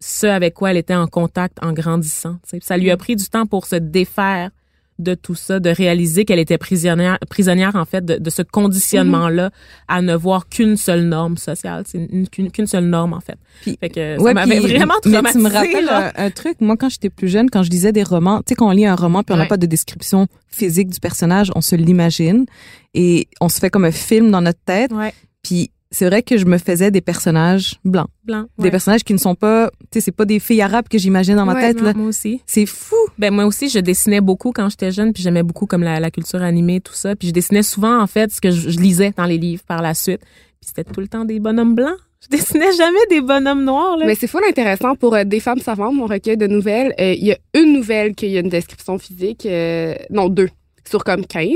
ce 0.00 0.26
avec 0.26 0.54
quoi 0.54 0.70
elle 0.70 0.76
était 0.76 0.94
en 0.94 1.06
contact 1.06 1.58
en 1.62 1.72
grandissant. 1.72 2.36
Ça 2.60 2.76
lui 2.76 2.90
a 2.90 2.96
pris 2.96 3.16
du 3.16 3.26
temps 3.28 3.46
pour 3.46 3.66
se 3.66 3.76
défaire 3.76 4.50
de 4.98 5.14
tout 5.14 5.34
ça, 5.34 5.60
de 5.60 5.70
réaliser 5.70 6.24
qu'elle 6.24 6.38
était 6.38 6.58
prisonnière, 6.58 7.18
prisonnière 7.28 7.76
en 7.76 7.84
fait 7.84 8.04
de, 8.04 8.30
ce 8.30 8.42
conditionnement-là 8.42 9.50
à 9.86 10.02
ne 10.02 10.14
voir 10.14 10.48
qu'une 10.48 10.76
seule 10.76 11.04
norme 11.04 11.36
sociale, 11.36 11.84
c'est 11.86 12.08
qu'une 12.30 12.66
seule 12.66 12.84
norme 12.84 13.12
en 13.12 13.20
fait. 13.20 13.38
fait 13.78 13.88
que 13.88 14.16
ça 14.22 14.34
m'avait 14.34 14.60
vraiment 14.60 14.94
tu 15.02 15.08
me 15.10 15.50
rappelles 15.50 16.12
un, 16.16 16.30
truc, 16.30 16.60
moi 16.60 16.76
quand 16.76 16.88
j'étais 16.88 17.10
plus 17.10 17.28
jeune, 17.28 17.48
quand 17.50 17.62
je 17.62 17.70
lisais 17.70 17.92
des 17.92 18.02
romans, 18.02 18.38
tu 18.38 18.44
sais 18.48 18.54
quand 18.54 18.68
on 18.68 18.72
lit 18.72 18.86
un 18.86 18.96
roman 18.96 19.22
puis 19.22 19.34
on 19.34 19.38
n'a 19.38 19.46
pas 19.46 19.56
de 19.56 19.66
description 19.66 20.26
physique 20.48 20.88
du 20.88 21.00
personnage, 21.00 21.50
on 21.54 21.60
se 21.60 21.76
l'imagine 21.76 22.46
et 22.94 23.28
on 23.40 23.48
se 23.48 23.60
fait 23.60 23.70
comme 23.70 23.84
un 23.84 23.92
film 23.92 24.30
dans 24.30 24.40
notre 24.40 24.60
tête. 24.64 24.92
Ouais. 24.92 25.12
Puis 25.42 25.70
c'est 25.90 26.06
vrai 26.06 26.22
que 26.22 26.36
je 26.36 26.44
me 26.44 26.58
faisais 26.58 26.90
des 26.90 27.00
personnages 27.00 27.76
blancs. 27.84 28.08
Blancs. 28.24 28.48
Des 28.58 28.70
personnages 28.70 29.04
qui 29.04 29.14
ne 29.14 29.18
sont 29.18 29.34
pas, 29.34 29.70
tu 29.70 29.86
sais, 29.94 30.00
c'est 30.02 30.12
pas 30.12 30.26
des 30.26 30.38
filles 30.38 30.60
arabes 30.60 30.86
que 30.88 30.98
j'imagine 30.98 31.36
dans 31.36 31.46
ma 31.46 31.54
tête, 31.54 31.80
là. 31.80 31.94
Moi 31.94 32.08
aussi. 32.08 32.42
C'est 32.46 32.66
fou. 32.66 32.96
Ben, 33.16 33.32
moi 33.32 33.46
aussi, 33.46 33.70
je 33.70 33.78
dessinais 33.78 34.20
beaucoup 34.20 34.52
quand 34.52 34.68
j'étais 34.68 34.92
jeune, 34.92 35.14
puis 35.14 35.22
j'aimais 35.22 35.42
beaucoup 35.42 35.64
comme 35.66 35.82
la, 35.82 36.10
culture 36.10 36.42
animée, 36.42 36.80
tout 36.80 36.92
ça. 36.92 37.16
Puis 37.16 37.28
je 37.28 37.32
dessinais 37.32 37.62
souvent, 37.62 38.00
en 38.00 38.06
fait, 38.06 38.30
ce 38.32 38.40
que 38.40 38.50
je, 38.50 38.68
lisais 38.78 39.12
dans 39.16 39.24
les 39.24 39.38
livres 39.38 39.62
par 39.66 39.80
la 39.80 39.94
suite. 39.94 40.20
Puis 40.60 40.68
c'était 40.74 40.84
tout 40.84 41.00
le 41.00 41.08
temps 41.08 41.24
des 41.24 41.40
bonhommes 41.40 41.74
blancs. 41.74 41.96
Je 42.20 42.36
dessinais 42.36 42.72
jamais 42.76 43.06
des 43.08 43.20
bonhommes 43.20 43.64
noirs, 43.64 43.96
là. 43.96 44.04
Mais 44.04 44.14
c'est 44.14 44.26
fou 44.26 44.38
intéressant 44.46 44.94
pour 44.94 45.14
euh, 45.14 45.24
Des 45.24 45.40
femmes 45.40 45.60
savantes, 45.60 45.94
mon 45.94 46.06
recueil 46.06 46.36
de 46.36 46.46
nouvelles. 46.46 46.92
Euh, 47.00 47.14
il 47.14 47.24
y 47.24 47.32
a 47.32 47.38
une 47.54 47.72
nouvelle 47.72 48.14
qui 48.14 48.36
a 48.36 48.40
une 48.40 48.48
description 48.48 48.98
physique, 48.98 49.46
euh, 49.46 49.94
non, 50.10 50.28
deux, 50.28 50.50
sur 50.84 51.04
comme 51.04 51.24
15. 51.24 51.46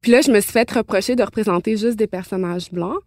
Puis 0.00 0.12
là, 0.12 0.20
je 0.20 0.30
me 0.30 0.40
suis 0.40 0.52
fait 0.52 0.70
reprocher 0.70 1.16
de 1.16 1.22
représenter 1.22 1.76
juste 1.76 1.96
des 1.96 2.06
personnages 2.06 2.70
blancs. 2.70 2.98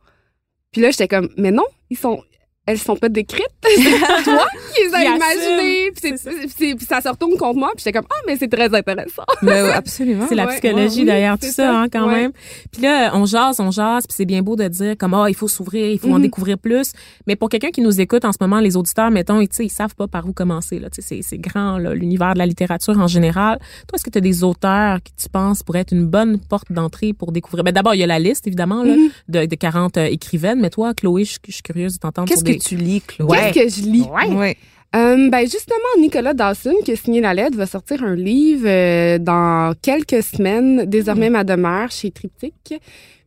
Puis 0.72 0.82
là, 0.82 0.92
j'étais 0.92 1.08
comme, 1.08 1.30
mais 1.38 1.52
non, 1.52 1.66
ils 1.90 1.98
sont, 1.98 2.24
elles 2.68 2.78
sont 2.78 2.96
pas 2.96 3.10
décrites. 3.10 3.42
C'est 3.64 4.24
toi 4.24 4.46
qui 4.74 4.84
les 4.84 4.94
as 4.94 5.04
imaginées. 5.04 5.92
Puis, 5.92 6.86
ça 6.88 7.02
se 7.02 7.10
retourne 7.10 7.36
contre 7.38 7.58
moi. 7.58 7.72
Puis 7.76 7.84
j'étais 7.84 7.98
comme, 7.98 8.08
ah, 8.10 8.22
mais 8.28 8.38
c'est 8.38 8.48
très 8.48 8.74
intéressant. 8.74 9.24
Mais 9.42 9.60
absolument. 9.72 10.26
C'est 10.28 10.36
la 10.36 10.48
psychologie 10.48 11.06
derrière 11.06 11.38
tout 11.38 11.48
ça, 11.48 11.82
hein, 11.82 11.90
quand 11.90 12.08
même. 12.08 12.32
Puis 12.72 12.82
là, 12.82 13.12
on 13.16 13.26
jase, 13.26 13.60
on 13.60 13.72
jase. 13.72 14.06
Puis 14.08 14.16
c'est 14.16 14.26
bien 14.26 14.42
beau 14.42 14.56
de 14.56 14.68
dire 14.68 14.96
comme, 14.98 15.14
ah, 15.14 15.26
il 15.30 15.36
faut 15.36 15.48
s'ouvrir, 15.48 15.88
il 15.88 16.00
faut 16.00 16.10
en 16.10 16.20
mm-hmm. 16.20 16.22
découvrir 16.22 16.58
plus. 16.58 16.94
Mais 17.28 17.36
pour 17.36 17.50
quelqu'un 17.50 17.70
qui 17.70 17.82
nous 17.82 18.00
écoute 18.02 18.26
en 18.26 18.32
ce 18.32 18.38
moment, 18.42 18.60
les 18.60 18.78
auditeurs, 18.78 19.12
mettons, 19.12 19.42
ils, 19.42 19.50
ils 19.60 19.70
savent 19.70 19.96
pas 19.96 20.08
par 20.08 20.28
où 20.28 20.34
commencer. 20.34 20.80
Là, 20.80 20.90
c'est, 20.92 21.38
grand, 21.38 21.78
l'univers 21.78 22.34
de 22.34 22.40
la 22.40 22.46
littérature 22.46 22.98
en 22.98 23.08
général. 23.08 23.60
Toi, 23.60 23.96
est-ce 23.96 24.04
que 24.04 24.10
tu 24.10 24.18
as 24.18 24.22
des 24.22 24.44
auteurs 24.44 25.02
qui 25.04 25.14
tu 25.16 25.30
penses 25.30 25.64
pourraient 25.64 25.82
être 25.82 25.94
une 25.94 26.08
bonne 26.08 26.40
porte 26.40 26.72
d'entrée 26.72 27.14
pour 27.14 27.32
découvrir? 27.32 27.64
Ben, 27.64 27.72
d'abord, 27.72 27.96
il 27.96 28.00
y 28.00 28.04
a 28.04 28.08
la 28.08 28.20
liste, 28.20 28.48
évidemment, 28.48 28.84
là, 28.84 28.96
mm-hmm. 28.96 29.48
de, 29.48 29.56
40 29.56 29.98
euh, 29.98 30.06
écrivaines. 30.06 30.60
Mais 30.60 30.70
toi, 30.70 30.94
Chloé, 30.94 31.26
je, 31.26 31.38
suis 31.50 31.62
curieuse 31.64 31.94
de 31.94 32.00
t'entendre 32.00 32.32
tu 32.58 32.76
lis, 32.76 33.02
Chloé? 33.02 33.52
Qu'est-ce 33.54 33.78
que 33.78 33.86
je 33.86 33.90
lis? 33.90 34.06
Ouais. 34.34 34.58
Euh, 34.94 35.30
ben 35.30 35.42
justement, 35.44 35.78
Nicolas 36.00 36.34
Dawson, 36.34 36.74
qui 36.84 36.92
a 36.92 36.96
signé 36.98 37.22
la 37.22 37.34
lettre, 37.34 37.58
va 37.58 37.66
sortir 37.66 38.04
un 38.04 38.16
livre 38.16 38.68
euh, 38.68 39.18
dans 39.20 39.74
quelques 39.82 40.22
semaines, 40.22 40.86
désormais 40.86 41.30
mm. 41.30 41.34
ma 41.34 41.44
demeure, 41.46 41.92
chez 41.92 42.12
Triptyque. 42.12 42.74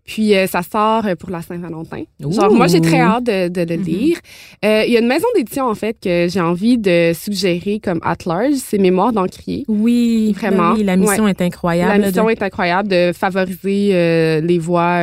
Puis 0.04 0.36
euh, 0.36 0.46
ça 0.46 0.62
sort 0.62 1.06
euh, 1.06 1.14
pour 1.14 1.30
la 1.30 1.40
Saint-Valentin. 1.40 2.02
Genre 2.20 2.52
moi 2.52 2.66
j'ai 2.66 2.80
très 2.82 3.00
hâte 3.00 3.24
de, 3.24 3.48
de 3.48 3.60
le 3.60 3.80
mm-hmm. 3.80 3.84
lire. 3.84 4.18
Euh, 4.64 4.84
il 4.86 4.92
y 4.92 4.96
a 4.96 5.00
une 5.00 5.06
maison 5.06 5.26
d'édition 5.34 5.66
en 5.66 5.74
fait 5.74 5.96
que 6.02 6.28
j'ai 6.28 6.40
envie 6.40 6.76
de 6.76 7.12
suggérer 7.14 7.80
comme 7.80 8.00
at 8.02 8.18
large, 8.26 8.54
c'est 8.56 8.76
Mémoire 8.78 9.12
d'Encrier. 9.12 9.64
Oui, 9.66 10.34
vraiment. 10.36 10.72
Oui, 10.74 10.84
la 10.84 10.96
mission 10.96 11.26
est 11.26 11.40
incroyable. 11.40 12.00
La 12.00 12.06
mission 12.06 12.28
est 12.28 12.42
incroyable 12.42 12.88
de 12.88 13.12
favoriser 13.14 14.40
les 14.42 14.58
voix 14.58 15.00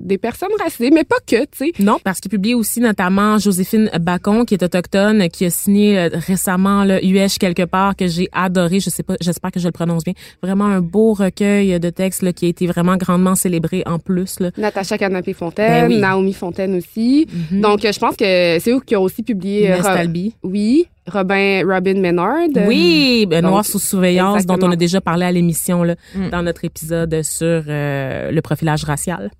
des 0.00 0.18
personnes 0.18 0.50
racisées, 0.60 0.90
mais 0.90 1.04
pas 1.04 1.16
que, 1.26 1.42
tu 1.44 1.48
sais. 1.52 1.72
Non, 1.80 1.98
parce 2.02 2.20
qu'il 2.20 2.30
publie 2.30 2.54
aussi 2.54 2.80
notamment 2.80 3.38
Joséphine 3.38 3.90
Bacon 4.00 4.46
qui 4.46 4.54
est 4.54 4.62
autochtone, 4.62 5.28
qui 5.28 5.44
a 5.46 5.50
signé 5.50 6.06
récemment 6.06 6.84
le 6.84 7.04
UH 7.04 7.38
quelque 7.40 7.64
part 7.64 7.96
que 7.96 8.06
j'ai 8.06 8.28
adoré. 8.32 8.78
Je 8.78 8.90
sais 8.90 9.02
pas, 9.02 9.14
j'espère 9.20 9.50
que 9.50 9.60
je 9.60 9.66
le 9.66 9.72
prononce 9.72 10.04
bien. 10.04 10.14
Vraiment 10.42 10.66
un 10.66 10.80
beau 10.80 11.14
recueil 11.14 11.80
de 11.80 11.90
textes 11.90 12.22
là, 12.22 12.32
qui 12.32 12.46
a 12.46 12.48
été 12.48 12.66
vraiment 12.66 12.96
grandement 12.96 13.34
célébré 13.34 13.82
en 13.86 13.98
plus 13.98 14.35
Natacha 14.56 14.98
Canapé-Fontaine, 14.98 15.88
ben 15.88 16.00
Naomi 16.00 16.32
Fontaine 16.32 16.76
aussi. 16.76 17.26
Mhm. 17.52 17.60
Donc, 17.60 17.80
je 17.82 17.98
pense 17.98 18.16
que 18.16 18.58
c'est 18.60 18.70
eux 18.70 18.80
qui 18.84 18.96
ont 18.96 19.02
aussi 19.02 19.22
publié... 19.22 19.72
Euh, 19.72 20.06
oui. 20.42 20.86
Robin, 21.08 21.62
Robin 21.64 22.00
Ménard. 22.00 22.48
Oui, 22.66 23.26
ben, 23.28 23.44
Noir 23.44 23.64
sous 23.64 23.78
surveillance, 23.78 24.44
dont 24.44 24.58
on 24.60 24.70
a 24.72 24.76
déjà 24.76 25.00
parlé 25.00 25.24
à 25.24 25.32
l'émission 25.32 25.84
là, 25.84 25.94
mm. 26.14 26.30
dans 26.30 26.42
notre 26.42 26.64
épisode 26.64 27.22
sur 27.22 27.62
euh, 27.68 28.30
le 28.30 28.40
profilage 28.42 28.84
racial. 28.84 29.30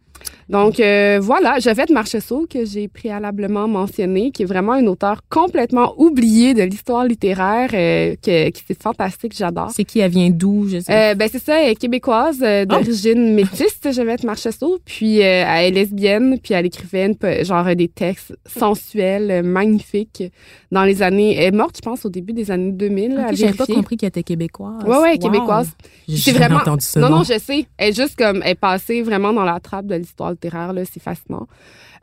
Donc 0.49 0.79
euh, 0.79 1.19
voilà, 1.21 1.59
Jovette 1.59 1.91
Marcheseau 1.91 2.47
que 2.49 2.65
j'ai 2.65 2.87
préalablement 2.87 3.67
mentionné, 3.67 4.31
qui 4.31 4.43
est 4.43 4.47
vraiment 4.47 4.75
une 4.75 4.89
auteure 4.89 5.23
complètement 5.29 5.95
oubliée 5.99 6.55
de 6.55 6.63
l'histoire 6.63 7.05
littéraire, 7.05 7.71
euh, 7.75 8.15
qui, 8.23 8.53
qui 8.53 8.63
c'est 8.67 8.81
fantastique, 8.81 9.35
j'adore. 9.37 9.71
C'est 9.73 9.85
qui 9.85 9.99
elle 9.99 10.11
vient 10.11 10.31
d'où 10.31 10.69
je 10.69 10.81
sais. 10.81 10.93
Euh, 10.93 11.15
ben 11.15 11.29
c'est 11.31 11.43
ça, 11.43 11.61
elle 11.61 11.73
est 11.73 11.75
québécoise 11.75 12.45
oh! 12.45 12.65
d'origine 12.65 13.35
métisse, 13.35 13.81
Jovette 13.91 14.23
Marcheseau, 14.23 14.79
puis 14.85 15.19
elle 15.19 15.65
est 15.65 15.71
lesbienne, 15.73 16.39
puis 16.41 16.55
elle 16.55 16.67
écrivait 16.67 17.17
genre 17.43 17.75
des 17.75 17.89
textes 17.89 18.37
sensuels, 18.47 19.43
magnifiques 19.43 20.23
dans 20.71 20.85
les 20.85 21.03
années. 21.03 21.37
Elle 21.37 21.55
est 21.55 21.57
morte, 21.57 21.77
je 21.77 21.83
pense, 21.83 22.05
au 22.05 22.09
début 22.09 22.33
des 22.33 22.51
années 22.51 22.73
2000. 22.73 23.13
Okay, 23.19 23.37
J'avais 23.37 23.53
pas 23.53 23.67
compris 23.67 23.97
qu'elle 23.97 24.09
était 24.09 24.23
québécoise. 24.23 24.85
Ouais 24.85 24.99
ouais, 24.99 25.19
québécoise. 25.19 25.71
J'ai 26.09 26.33
vraiment 26.33 26.59
entendu 26.59 26.85
ça. 26.85 27.01
Non 27.01 27.11
non, 27.11 27.25
je 27.25 27.39
sais. 27.39 27.67
Elle 27.77 27.91
est 27.91 27.97
juste 27.97 28.17
comme 28.17 28.43
elle 28.45 28.53
est 28.53 28.55
passée 28.55 29.03
vraiment 29.03 29.33
dans 29.33 29.45
la 29.45 29.59
trappe 29.61 29.87
de 29.87 29.97
l'histoire 29.97 30.36
littéraire 30.37 30.73
là, 30.73 30.83
c'est 30.85 31.03
fascinant. 31.03 31.47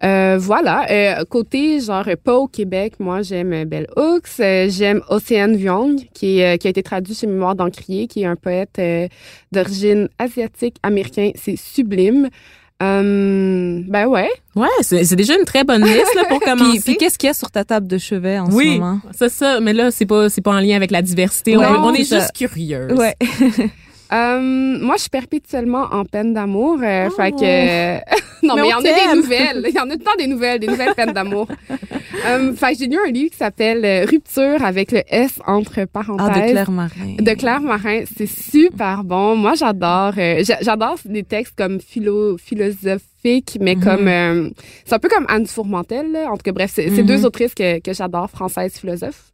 Euh, 0.04 0.38
voilà. 0.39 0.86
Euh, 0.91 1.24
côté 1.26 1.80
genre 1.80 2.06
pas 2.24 2.36
au 2.36 2.48
Québec, 2.48 2.96
moi 3.00 3.22
j'aime 3.22 3.63
Bell 3.65 3.88
Hooks, 3.96 4.39
euh, 4.39 4.67
j'aime 4.69 5.02
Océane 5.10 5.56
Vuong 5.56 5.96
qui 6.13 6.39
est, 6.39 6.58
qui 6.58 6.67
a 6.67 6.69
été 6.69 6.84
traduit 6.84 7.15
chez 7.15 7.28
Mémoire 7.28 7.56
d'Encrier, 7.56 8.08
qui 8.08 8.24
est 8.24 8.26
un 8.26 8.36
poète 8.36 8.82
d'origine 9.52 10.10
asiatique 10.19 10.76
américain. 10.84 11.32
C'est 11.36 11.56
sublime. 11.56 12.30
ben 12.82 14.06
ouais. 14.08 14.30
Ouais, 14.56 14.67
c'est 14.82 15.15
déjà 15.15 15.36
une 15.36 15.46
très 15.46 15.63
bonne 15.63 15.86
liste 15.86 16.15
là, 16.15 16.26
pour 16.28 16.39
commencer. 16.46 16.82
puis, 16.84 16.98
qu'est-ce 16.98 17.17
qu'il 17.17 17.28
y 17.28 17.30
a 17.30 17.34
sur 17.34 17.50
ta 17.50 17.63
table 17.63 17.88
de 17.88 17.98
chevet 17.98 18.39
en 18.39 18.52
ce 18.52 18.56
moment 18.56 19.00
Oui, 19.06 19.12
c'est 19.17 19.30
ça. 19.30 19.62
Mais 19.62 19.72
là, 19.72 19.89
c'est 19.89 20.06
pas 20.06 20.30
c'est 20.30 20.41
pas 20.41 20.52
en 20.52 20.60
lien 20.60 20.76
avec 20.76 20.91
la 20.91 21.02
diversité. 21.02 21.56
on, 21.56 21.93
est 21.93 22.04
juste 22.04 22.34
curieux. 22.34 22.93
Ouais. 22.93 23.15
Euh, 24.13 24.78
moi, 24.80 24.95
je 24.95 25.02
suis 25.02 25.10
perpétuellement 25.10 25.88
en 25.91 26.06
peine 26.06 26.34
d'amour. 26.34 26.78
Euh, 26.84 27.10
Fait 27.10 27.32
que 27.32 27.97
non, 28.45 28.56
mais 28.56 28.67
il 28.67 28.69
y 28.69 28.73
en 28.73 28.80
a 28.80 28.84
des 28.84 29.15
nouvelles. 29.15 29.65
Il 29.67 29.76
y 29.76 29.80
en 29.80 29.89
a 29.89 29.93
tout 29.93 29.99
le 29.99 30.04
temps 30.04 30.17
des 30.17 30.28
nouvelles, 30.28 30.60
des 30.60 30.67
nouvelles 30.67 30.93
peines 30.93 31.13
d'amour. 31.13 31.47
euh, 32.28 32.54
fait 32.54 32.73
que 32.73 32.80
j'ai 32.80 32.88
lu 32.88 32.97
un 33.08 33.12
livre 33.12 33.32
qui 33.32 33.38
s'appelle 33.38 34.06
Rupture 34.08 34.63
avec 34.63 34.91
le 34.91 35.02
S 35.08 35.39
entre 35.47 35.86
parenthèses. 35.86 36.28
Ah, 36.30 36.47
de 36.47 36.52
Claire 36.52 36.71
Marin. 36.71 37.15
De 37.19 37.34
Claire 37.34 37.62
Marin, 37.62 38.04
c'est 38.15 38.28
super 38.28 39.04
bon. 39.04 39.36
Moi, 39.36 39.54
j'adore. 39.56 40.13
Euh, 40.17 40.43
j'adore 40.62 40.97
des 41.06 41.23
textes 41.23 41.56
comme 41.58 41.80
philo 41.80 42.38
philosophiques, 42.38 43.58
mais 43.60 43.76
mhm. 43.76 43.84
comme 43.84 44.52
c'est 44.86 44.93
un 44.93 44.99
peu 44.99 45.10
comme 45.10 45.26
Anne 45.28 45.47
Fourmentel. 45.47 46.12
Là. 46.12 46.32
En 46.32 46.38
tout 46.38 46.43
cas, 46.43 46.52
bref, 46.52 46.71
c'est 46.76 46.89
mhm. 46.89 47.06
deux 47.06 47.26
autrices 47.26 47.56
que, 47.56 47.80
que 47.80 47.93
j'adore, 47.93 48.30
françaises 48.30 48.73
philosophes. 48.78 49.32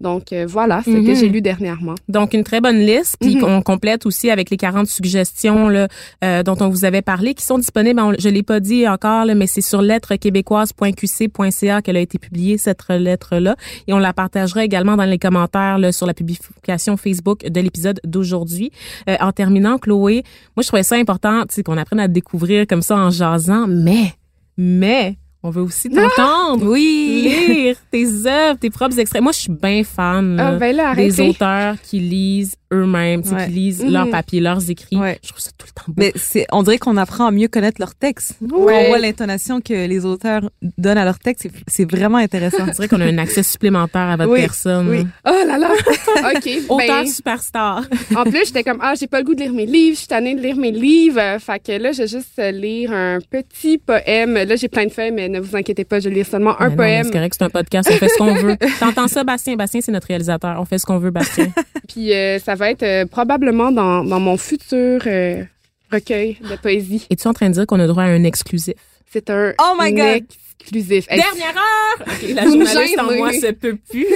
Donc 0.00 0.32
euh, 0.32 0.46
voilà, 0.48 0.82
ce 0.82 0.90
que 0.90 1.14
j'ai 1.14 1.26
mhm. 1.26 1.32
lu 1.32 1.42
dernièrement. 1.42 1.94
Donc 2.08 2.32
une 2.32 2.44
très 2.44 2.60
bonne 2.60 2.78
liste, 2.78 3.16
puis 3.20 3.38
on 3.42 3.62
complète 3.62 4.06
aussi 4.06 4.30
avec 4.30 4.50
les 4.50 4.56
40 4.56 4.86
suggestions 4.86 5.68
là, 5.68 5.88
euh, 6.24 6.42
dont 6.42 6.56
on 6.60 6.68
vous 6.68 6.84
avait 6.84 7.02
parlé, 7.02 7.34
qui 7.34 7.44
sont 7.44 7.58
disponibles. 7.58 8.00
je 8.18 8.28
l'ai 8.28 8.42
pas 8.42 8.58
dit 8.60 8.88
encore, 8.88 9.26
là, 9.26 9.34
mais 9.34 9.46
c'est 9.46 9.60
sur 9.60 9.82
lettres-québécoises.qc.ca 9.82 11.82
qu'elle 11.82 11.96
a 11.96 12.00
été 12.00 12.18
publiée 12.18 12.56
cette 12.56 12.88
lettre 12.88 13.36
là, 13.36 13.56
et 13.86 13.92
on 13.92 13.98
la 13.98 14.14
partagera 14.14 14.64
également 14.64 14.96
dans 14.96 15.04
les 15.04 15.18
commentaires 15.18 15.78
là, 15.78 15.92
sur 15.92 16.06
la 16.06 16.14
publication 16.14 16.96
Facebook 16.96 17.46
de 17.46 17.60
l'épisode 17.60 18.00
d'aujourd'hui. 18.04 18.72
Euh, 19.08 19.16
en 19.20 19.32
terminant, 19.32 19.78
Chloé, 19.78 20.22
moi 20.56 20.62
je 20.62 20.68
trouvais 20.68 20.82
ça 20.82 20.96
important, 20.96 21.42
qu'on 21.64 21.76
apprenne 21.76 22.00
à 22.00 22.08
découvrir 22.08 22.66
comme 22.66 22.80
ça 22.80 22.96
en 22.96 23.10
jasant, 23.10 23.66
mais 23.68 24.14
mais 24.56 25.18
on 25.42 25.50
veut 25.50 25.62
aussi 25.62 25.88
t'entendre. 25.88 26.66
Oui. 26.66 27.22
Lire 27.48 27.76
tes 27.90 28.26
œuvres, 28.26 28.58
tes 28.58 28.70
propres 28.70 28.98
extraits. 28.98 29.22
Moi, 29.22 29.32
je 29.32 29.40
suis 29.40 29.52
bien 29.52 29.82
fan 29.84 30.38
ah, 30.38 30.52
ben 30.52 30.94
des 30.94 31.20
auteurs 31.20 31.76
qui 31.82 32.00
lisent 32.00 32.56
eux-mêmes, 32.72 33.22
qui 33.22 33.34
lisent 33.50 33.84
leurs 33.84 34.06
mhm. 34.06 34.12
papiers, 34.12 34.40
leurs 34.40 34.70
écrits. 34.70 34.96
Je 35.22 35.28
trouve 35.28 35.40
ça 35.40 35.50
tout 35.56 35.66
le 35.66 35.72
temps 35.72 35.84
beau. 35.88 35.94
Mais 35.96 36.12
c'est, 36.16 36.46
on 36.52 36.62
dirait 36.62 36.78
qu'on 36.78 36.96
apprend 36.96 37.26
à 37.26 37.30
mieux 37.30 37.48
connaître 37.48 37.80
leurs 37.80 37.94
textes. 37.94 38.36
On 38.42 38.64
voit 38.64 38.98
l'intonation 38.98 39.60
que 39.60 39.86
les 39.86 40.04
auteurs 40.04 40.50
donnent 40.78 40.98
à 40.98 41.04
leurs 41.04 41.18
textes. 41.18 41.48
C'est, 41.66 41.90
vraiment 41.90 42.18
intéressant. 42.18 42.66
C'est 42.66 42.76
vrai 42.76 42.88
qu'on 42.88 43.00
a 43.00 43.06
un 43.06 43.18
accès 43.18 43.42
supplémentaire 43.42 44.08
à 44.08 44.16
votre 44.16 44.34
personne. 44.34 44.88
Oui. 44.88 45.06
Oh 45.26 45.46
là 45.46 45.58
là. 45.58 45.70
OK. 46.34 46.48
Auteur 46.68 47.02
ben, 47.02 47.06
superstar. 47.06 47.82
en 48.16 48.24
plus, 48.24 48.46
j'étais 48.46 48.62
comme, 48.62 48.78
ah, 48.80 48.94
j'ai 48.98 49.06
pas 49.06 49.18
le 49.18 49.24
goût 49.24 49.34
de 49.34 49.40
lire 49.40 49.52
mes 49.52 49.66
livres. 49.66 49.94
Je 49.94 50.00
suis 50.00 50.08
tannée 50.08 50.34
de 50.34 50.40
lire 50.40 50.56
mes 50.56 50.70
livres. 50.70 51.38
Fait 51.40 51.60
que 51.60 51.72
là, 51.72 51.92
je 51.92 52.02
vais 52.02 52.08
juste 52.08 52.40
lire 52.52 52.92
un 52.92 53.18
petit 53.30 53.78
poème. 53.78 54.34
Là, 54.34 54.56
j'ai 54.56 54.68
plein 54.68 54.86
de 54.86 54.92
feuilles, 54.92 55.12
mais 55.12 55.28
ne 55.28 55.40
vous 55.40 55.56
inquiétez 55.56 55.84
pas, 55.84 56.00
je 56.00 56.08
lis 56.08 56.24
seulement 56.24 56.60
un 56.60 56.70
poème. 56.70 57.04
C'est 57.04 57.12
correct, 57.12 57.34
c'est 57.36 57.44
un 57.44 57.50
podcast. 57.50 57.90
On 57.92 57.96
fait 57.96 58.08
ce 58.08 58.18
qu'on 58.18 58.34
veut. 58.34 58.56
T'entends 58.78 59.08
ça, 59.08 59.24
Bastien? 59.24 59.56
Bastien, 59.56 59.80
c'est 59.80 59.92
notre 59.92 60.06
réalisateur. 60.06 60.56
On 60.60 60.64
fait 60.64 60.78
ce 60.78 60.86
qu'on 60.86 60.98
veut, 60.98 61.10
Bastien. 61.10 61.52
Puis 61.88 62.12
euh, 62.12 62.38
ça 62.38 62.54
va 62.60 62.70
être 62.70 62.82
euh, 62.84 63.06
probablement 63.06 63.72
dans, 63.72 64.04
dans, 64.04 64.20
mon 64.20 64.36
futur 64.36 65.00
euh, 65.06 65.42
recueil 65.90 66.38
de 66.48 66.56
poésie. 66.56 67.06
Es-tu 67.10 67.26
en 67.26 67.32
train 67.32 67.48
de 67.48 67.54
dire 67.54 67.66
qu'on 67.66 67.80
a 67.80 67.86
droit 67.86 68.04
à 68.04 68.06
un 68.06 68.22
exclusif? 68.22 68.74
C'est 69.10 69.28
un 69.30 69.52
oh 69.58 69.74
my 69.80 69.92
God. 69.92 70.22
exclusif. 70.60 71.08
Dernière 71.08 71.56
heure! 71.56 72.06
la 72.34 72.44
journaliste 72.44 72.98
en 72.98 73.16
moi 73.16 73.32
se 73.32 73.50
peut 73.52 73.76
plus. 73.90 74.06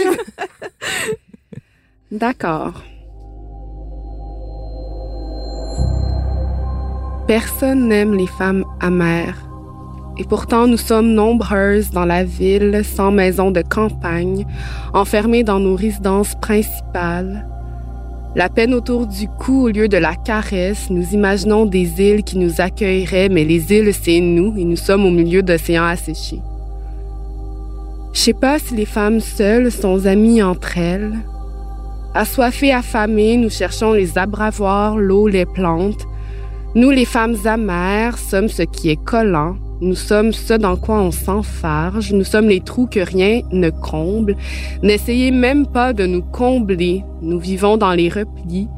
D'accord. 2.12 2.84
Personne 7.26 7.88
n'aime 7.88 8.14
les 8.14 8.26
femmes 8.26 8.64
amères. 8.80 9.48
Et 10.18 10.24
pourtant, 10.24 10.66
nous 10.68 10.76
sommes 10.76 11.12
nombreuses 11.14 11.90
dans 11.90 12.04
la 12.04 12.22
ville, 12.22 12.82
sans 12.84 13.10
maison 13.10 13.50
de 13.50 13.62
campagne, 13.62 14.46
enfermées 14.92 15.42
dans 15.42 15.58
nos 15.58 15.74
résidences 15.74 16.34
principales. 16.36 17.48
La 18.36 18.48
peine 18.48 18.74
autour 18.74 19.06
du 19.06 19.28
cou 19.28 19.66
au 19.66 19.68
lieu 19.68 19.86
de 19.86 19.96
la 19.96 20.16
caresse, 20.16 20.90
nous 20.90 21.12
imaginons 21.12 21.66
des 21.66 22.02
îles 22.02 22.24
qui 22.24 22.36
nous 22.36 22.60
accueilleraient, 22.60 23.28
mais 23.28 23.44
les 23.44 23.72
îles, 23.72 23.94
c'est 23.94 24.18
nous, 24.18 24.58
et 24.58 24.64
nous 24.64 24.76
sommes 24.76 25.06
au 25.06 25.10
milieu 25.10 25.40
d'océans 25.40 25.84
asséchés. 25.84 26.40
Je 28.12 28.18
sais 28.18 28.32
pas 28.32 28.58
si 28.58 28.74
les 28.74 28.86
femmes 28.86 29.20
seules 29.20 29.70
sont 29.70 30.06
amies 30.06 30.42
entre 30.42 30.78
elles. 30.78 31.12
Assoiffées, 32.12 32.72
affamées, 32.72 33.36
nous 33.36 33.50
cherchons 33.50 33.92
les 33.92 34.18
abravoirs, 34.18 34.98
l'eau, 34.98 35.28
les 35.28 35.46
plantes. 35.46 36.04
Nous, 36.74 36.90
les 36.90 37.04
femmes 37.04 37.36
amères, 37.44 38.18
sommes 38.18 38.48
ce 38.48 38.62
qui 38.62 38.90
est 38.90 39.04
collant, 39.04 39.54
nous 39.80 39.96
sommes 39.96 40.32
ce 40.32 40.54
dans 40.54 40.76
quoi 40.76 41.00
on 41.00 41.10
s'enfarge. 41.10 42.12
Nous 42.12 42.24
sommes 42.24 42.48
les 42.48 42.60
trous 42.60 42.86
que 42.86 43.00
rien 43.00 43.40
ne 43.50 43.70
comble. 43.70 44.36
N'essayez 44.82 45.30
même 45.30 45.66
pas 45.66 45.92
de 45.92 46.06
nous 46.06 46.22
combler. 46.22 47.04
Nous 47.22 47.38
vivons 47.38 47.76
dans 47.76 47.92
les 47.92 48.08
replis. 48.08 48.68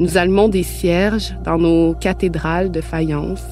Nous 0.00 0.18
allumons 0.18 0.48
des 0.48 0.62
cierges 0.62 1.34
dans 1.44 1.58
nos 1.58 1.94
cathédrales 1.94 2.70
de 2.70 2.80
faïence. 2.80 3.42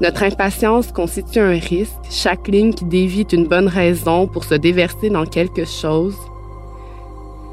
Notre 0.00 0.22
impatience 0.22 0.92
constitue 0.92 1.40
un 1.40 1.58
risque. 1.58 1.92
Chaque 2.10 2.48
ligne 2.48 2.72
qui 2.72 2.84
dévie 2.84 3.26
une 3.32 3.46
bonne 3.46 3.68
raison 3.68 4.26
pour 4.26 4.44
se 4.44 4.54
déverser 4.54 5.10
dans 5.10 5.26
quelque 5.26 5.64
chose. 5.64 6.16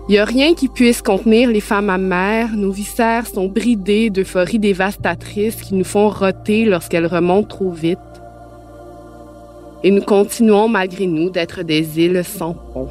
Il 0.09 0.13
n'y 0.13 0.19
a 0.19 0.25
rien 0.25 0.53
qui 0.53 0.69
puisse 0.69 1.01
contenir 1.01 1.49
les 1.49 1.59
femmes 1.59 1.89
amères. 1.89 2.55
Nos 2.55 2.71
viscères 2.71 3.27
sont 3.27 3.47
bridés 3.47 4.09
d'euphorie 4.09 4.57
dévastatrices 4.57 5.61
qui 5.61 5.75
nous 5.75 5.83
font 5.83 6.07
roter 6.07 6.63
lorsqu'elles 6.63 7.07
remontent 7.07 7.49
trop 7.49 7.71
vite. 7.71 7.99
Et 9.83 9.91
nous 9.91 10.01
continuons 10.01 10.69
malgré 10.69 11.07
nous 11.07 11.29
d'être 11.29 11.61
des 11.61 11.99
îles 11.99 12.23
sans 12.23 12.53
pont. 12.53 12.87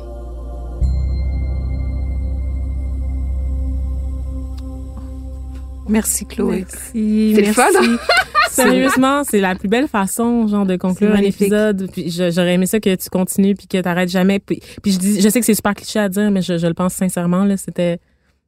Merci 5.89 6.27
Chloé. 6.27 6.67
Merci. 6.69 7.33
C'est 7.35 7.43
le 7.43 7.53
fun, 7.53 7.69
hein? 7.81 7.97
Sérieusement, 8.51 9.22
c'est 9.24 9.40
la 9.40 9.55
plus 9.55 9.68
belle 9.68 9.88
façon, 9.88 10.47
genre, 10.47 10.66
de 10.66 10.76
conclure 10.76 11.12
un 11.12 11.16
épisode. 11.22 11.88
Puis 11.92 12.11
je- 12.11 12.30
j'aurais 12.30 12.55
aimé 12.55 12.66
ça 12.66 12.80
que 12.80 12.94
tu 12.94 13.09
continues 13.11 13.55
puis 13.55 13.66
que 13.66 13.78
t'arrêtes 13.80 14.09
jamais. 14.09 14.38
Puis, 14.38 14.61
puis 14.82 14.92
je 14.92 14.99
dis, 14.99 15.20
je 15.20 15.28
sais 15.28 15.40
que 15.40 15.47
c'est 15.47 15.55
super 15.55 15.74
cliché 15.74 15.99
à 15.99 16.09
dire, 16.09 16.30
mais 16.30 16.42
je, 16.42 16.59
je 16.59 16.66
le 16.66 16.74
pense 16.74 16.94
sincèrement, 16.94 17.44
là. 17.44 17.57
C'était, 17.57 17.99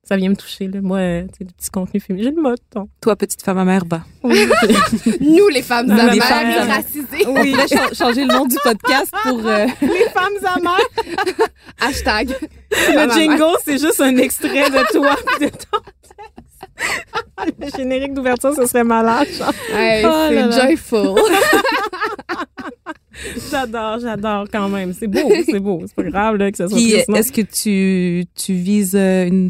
ça 0.04 0.16
vient 0.16 0.30
me 0.30 0.36
toucher, 0.36 0.68
là. 0.68 0.80
Moi, 0.80 0.98
euh, 0.98 1.22
tu 1.24 1.38
sais, 1.38 1.44
du 1.44 1.52
petit 1.54 1.70
contenu 1.70 2.00
féminin. 2.00 2.24
J'ai 2.28 2.34
le 2.34 2.40
mode, 2.42 2.58
ton. 2.72 2.88
Toi, 3.00 3.16
petite 3.16 3.42
femme 3.42 3.58
amère, 3.58 3.82
va. 3.90 4.02
Nous, 5.20 5.48
les 5.48 5.62
femmes 5.62 5.86
Les 5.92 6.00
amères 6.00 6.24
femmes 6.24 6.50
et 6.50 6.54
amères. 6.54 6.76
racisées. 6.76 7.26
On 7.26 7.34
pourrait 7.34 7.68
cha- 7.68 7.92
changer 7.94 8.24
le 8.24 8.32
nom 8.32 8.46
du 8.46 8.56
podcast 8.62 9.12
pour... 9.22 9.46
euh, 9.46 9.66
Les 9.82 10.08
femmes 10.12 10.56
amères. 10.56 11.36
Hashtag. 11.80 12.34
Le 12.70 13.10
jingle, 13.12 13.56
c'est 13.64 13.78
juste 13.78 14.00
un 14.00 14.16
extrait 14.16 14.70
de 14.70 14.92
toi 14.92 15.14
pis 15.38 15.44
de 15.46 15.50
ton. 15.50 15.78
Le 17.60 17.68
générique 17.76 18.14
d'ouverture, 18.14 18.54
ce 18.54 18.66
serait 18.66 18.84
malade. 18.84 19.26
Hey, 19.72 20.04
Oh 20.06 20.26
c'est 20.28 20.52
joyful. 20.52 21.14
J'adore, 23.50 23.98
j'adore 23.98 24.46
quand 24.50 24.68
même. 24.68 24.92
C'est 24.92 25.08
beau, 25.08 25.30
c'est 25.44 25.58
beau. 25.58 25.82
C'est 25.86 25.94
pas 25.94 26.02
grave, 26.04 26.36
là, 26.36 26.50
que 26.50 26.56
ça 26.56 26.68
soit 26.68 26.78
non? 27.08 27.16
est-ce 27.16 27.32
que 27.32 27.42
tu, 27.42 28.24
tu 28.34 28.54
vises 28.54 28.94
euh, 28.94 29.48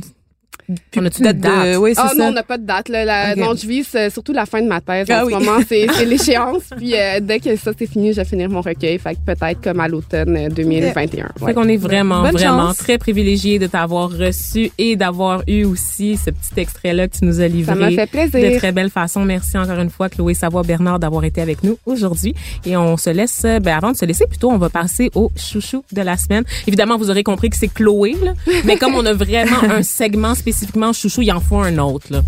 une... 0.68 0.76
On 0.96 1.04
a-tu 1.06 1.22
date? 1.22 1.36
Oui, 1.78 1.92
c'est 1.94 2.00
Ah 2.04 2.08
ça. 2.08 2.14
non, 2.14 2.24
on 2.26 2.32
n'a 2.32 2.42
pas 2.42 2.58
de 2.58 2.64
date. 2.64 2.88
Là. 2.88 3.04
La. 3.04 3.36
Non, 3.36 3.54
je 3.54 3.66
vise 3.66 3.88
euh, 3.94 4.10
surtout 4.10 4.32
la 4.32 4.46
fin 4.46 4.60
de 4.62 4.66
ma 4.68 4.80
thèse. 4.80 5.06
Ah 5.10 5.22
en 5.22 5.26
oui. 5.26 5.32
ce 5.32 5.38
moment, 5.38 5.58
c'est 5.68 5.86
c'est 5.94 6.04
l'échéance. 6.04 6.62
Puis 6.76 6.94
euh, 6.94 7.20
dès 7.20 7.40
que 7.40 7.56
ça, 7.56 7.70
c'est 7.78 7.86
fini, 7.86 8.12
je 8.12 8.16
vais 8.20 8.24
finir 8.24 8.48
mon 8.50 8.60
recueil. 8.60 8.98
Fait 8.98 9.14
que 9.14 9.20
peut-être 9.32 9.60
comme 9.62 9.80
à 9.80 9.88
l'automne 9.88 10.36
euh, 10.36 10.48
2021. 10.48 11.28
Fait 11.38 11.44
Ouais. 11.44 11.54
qu'on 11.54 11.68
est 11.68 11.76
vraiment, 11.76 12.22
Bonne 12.22 12.32
vraiment 12.32 12.68
chance. 12.68 12.78
très 12.78 12.98
privilégiés 12.98 13.58
de 13.58 13.66
t'avoir 13.66 14.10
reçu 14.10 14.70
et 14.78 14.96
d'avoir 14.96 15.42
eu 15.46 15.64
aussi 15.64 16.16
ce 16.16 16.30
petit 16.30 16.60
extrait-là 16.60 17.08
que 17.08 17.16
tu 17.18 17.24
nous 17.24 17.40
as 17.40 17.48
livré. 17.48 17.72
Ça 17.74 17.78
m'a 17.78 17.90
fait 17.90 18.06
De 18.06 18.10
plaisir. 18.30 18.58
très 18.58 18.72
belle 18.72 18.90
façon. 18.90 19.24
Merci 19.24 19.56
encore 19.58 19.78
une 19.78 19.90
fois, 19.90 20.08
Chloé 20.08 20.34
Savoie-Bernard, 20.34 20.98
d'avoir 20.98 21.24
été 21.24 21.40
avec 21.40 21.62
nous 21.64 21.78
aujourd'hui. 21.86 22.34
Et 22.66 22.76
on 22.76 22.96
se 22.96 23.10
laisse, 23.10 23.42
euh, 23.44 23.58
ben, 23.60 23.76
avant 23.76 23.92
de 23.92 23.96
se 23.96 24.04
laisser, 24.04 24.26
plutôt, 24.26 24.50
on 24.50 24.58
va 24.58 24.68
passer 24.68 25.10
au 25.14 25.30
chouchou 25.36 25.84
de 25.92 26.02
la 26.02 26.16
semaine. 26.16 26.44
Évidemment, 26.66 26.96
vous 26.98 27.10
aurez 27.10 27.22
compris 27.22 27.50
que 27.50 27.56
c'est 27.56 27.68
Chloé, 27.72 28.16
là. 28.22 28.32
Mais 28.64 28.76
comme 28.76 28.94
on 28.94 29.06
a 29.06 29.12
vraiment 29.14 29.62
un 29.70 29.82
segment 29.82 30.34
spécifiquement 30.58 30.92
chouchou, 30.92 31.22
il 31.22 31.30
en 31.32 31.38
faut 31.38 31.58
un 31.58 31.78
autre. 31.78 32.08
Donc, 32.10 32.24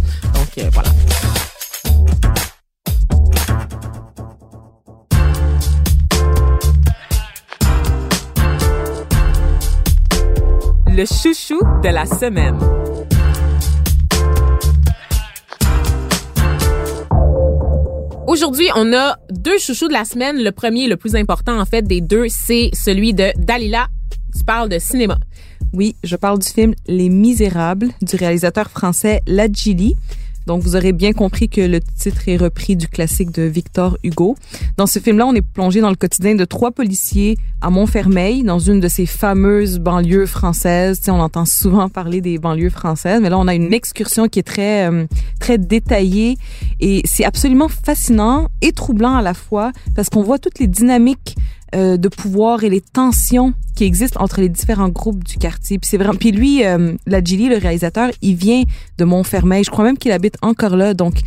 euh, 0.58 0.70
voilà. 0.72 0.88
Le 10.86 11.04
chouchou 11.06 11.60
de 11.82 11.88
la 11.88 12.06
semaine. 12.06 12.58
Aujourd'hui, 18.28 18.68
on 18.76 18.92
a 18.92 19.16
deux 19.30 19.58
chouchous 19.58 19.88
de 19.88 19.92
la 19.92 20.04
semaine. 20.04 20.40
Le 20.40 20.52
premier, 20.52 20.86
le 20.86 20.96
plus 20.96 21.16
important 21.16 21.58
en 21.58 21.64
fait 21.64 21.82
des 21.82 22.00
deux, 22.00 22.26
c'est 22.28 22.70
celui 22.74 23.12
de 23.12 23.32
Dalila. 23.36 23.88
Tu 24.38 24.44
parles 24.44 24.68
de 24.68 24.78
cinéma. 24.78 25.18
Oui, 25.72 25.94
je 26.02 26.16
parle 26.16 26.40
du 26.40 26.48
film 26.48 26.74
Les 26.88 27.08
Misérables 27.08 27.90
du 28.02 28.16
réalisateur 28.16 28.68
français 28.70 29.20
Ladjili. 29.28 29.94
Donc, 30.46 30.62
vous 30.62 30.74
aurez 30.74 30.92
bien 30.92 31.12
compris 31.12 31.48
que 31.48 31.60
le 31.60 31.80
titre 31.80 32.22
est 32.28 32.36
repris 32.36 32.74
du 32.74 32.88
classique 32.88 33.30
de 33.30 33.42
Victor 33.42 33.96
Hugo. 34.02 34.34
Dans 34.76 34.86
ce 34.86 34.98
film-là, 34.98 35.26
on 35.26 35.34
est 35.34 35.42
plongé 35.42 35.80
dans 35.80 35.90
le 35.90 35.96
quotidien 35.96 36.34
de 36.34 36.44
trois 36.44 36.72
policiers 36.72 37.36
à 37.60 37.70
Montfermeil, 37.70 38.42
dans 38.42 38.58
une 38.58 38.80
de 38.80 38.88
ces 38.88 39.06
fameuses 39.06 39.78
banlieues 39.78 40.26
françaises. 40.26 41.00
Tu 41.00 41.10
on 41.12 41.20
entend 41.20 41.44
souvent 41.44 41.88
parler 41.88 42.20
des 42.20 42.38
banlieues 42.38 42.70
françaises, 42.70 43.20
mais 43.22 43.30
là, 43.30 43.38
on 43.38 43.46
a 43.46 43.54
une 43.54 43.72
excursion 43.72 44.26
qui 44.26 44.40
est 44.40 44.44
très, 44.44 44.90
euh, 44.90 45.06
très 45.38 45.56
détaillée 45.56 46.36
et 46.80 47.02
c'est 47.04 47.24
absolument 47.24 47.68
fascinant 47.68 48.48
et 48.60 48.72
troublant 48.72 49.14
à 49.14 49.22
la 49.22 49.34
fois 49.34 49.70
parce 49.94 50.08
qu'on 50.08 50.22
voit 50.22 50.40
toutes 50.40 50.58
les 50.58 50.66
dynamiques 50.66 51.36
euh, 51.74 51.96
de 51.96 52.08
pouvoir 52.08 52.64
et 52.64 52.70
les 52.70 52.80
tensions 52.80 53.54
qui 53.76 53.84
existent 53.84 54.20
entre 54.22 54.40
les 54.40 54.48
différents 54.48 54.88
groupes 54.88 55.22
du 55.24 55.36
quartier. 55.36 55.78
Puis 55.78 55.88
c'est 55.88 55.98
vraiment. 55.98 56.18
Puis 56.18 56.32
lui, 56.32 56.64
euh, 56.64 56.94
Ladjili, 57.06 57.48
le 57.48 57.56
réalisateur, 57.56 58.10
il 58.22 58.34
vient 58.34 58.64
de 58.98 59.04
Montfermeil. 59.04 59.64
Je 59.64 59.70
crois 59.70 59.84
même 59.84 59.98
qu'il 59.98 60.12
habite 60.12 60.36
encore 60.42 60.76
là. 60.76 60.94
Donc 60.94 61.20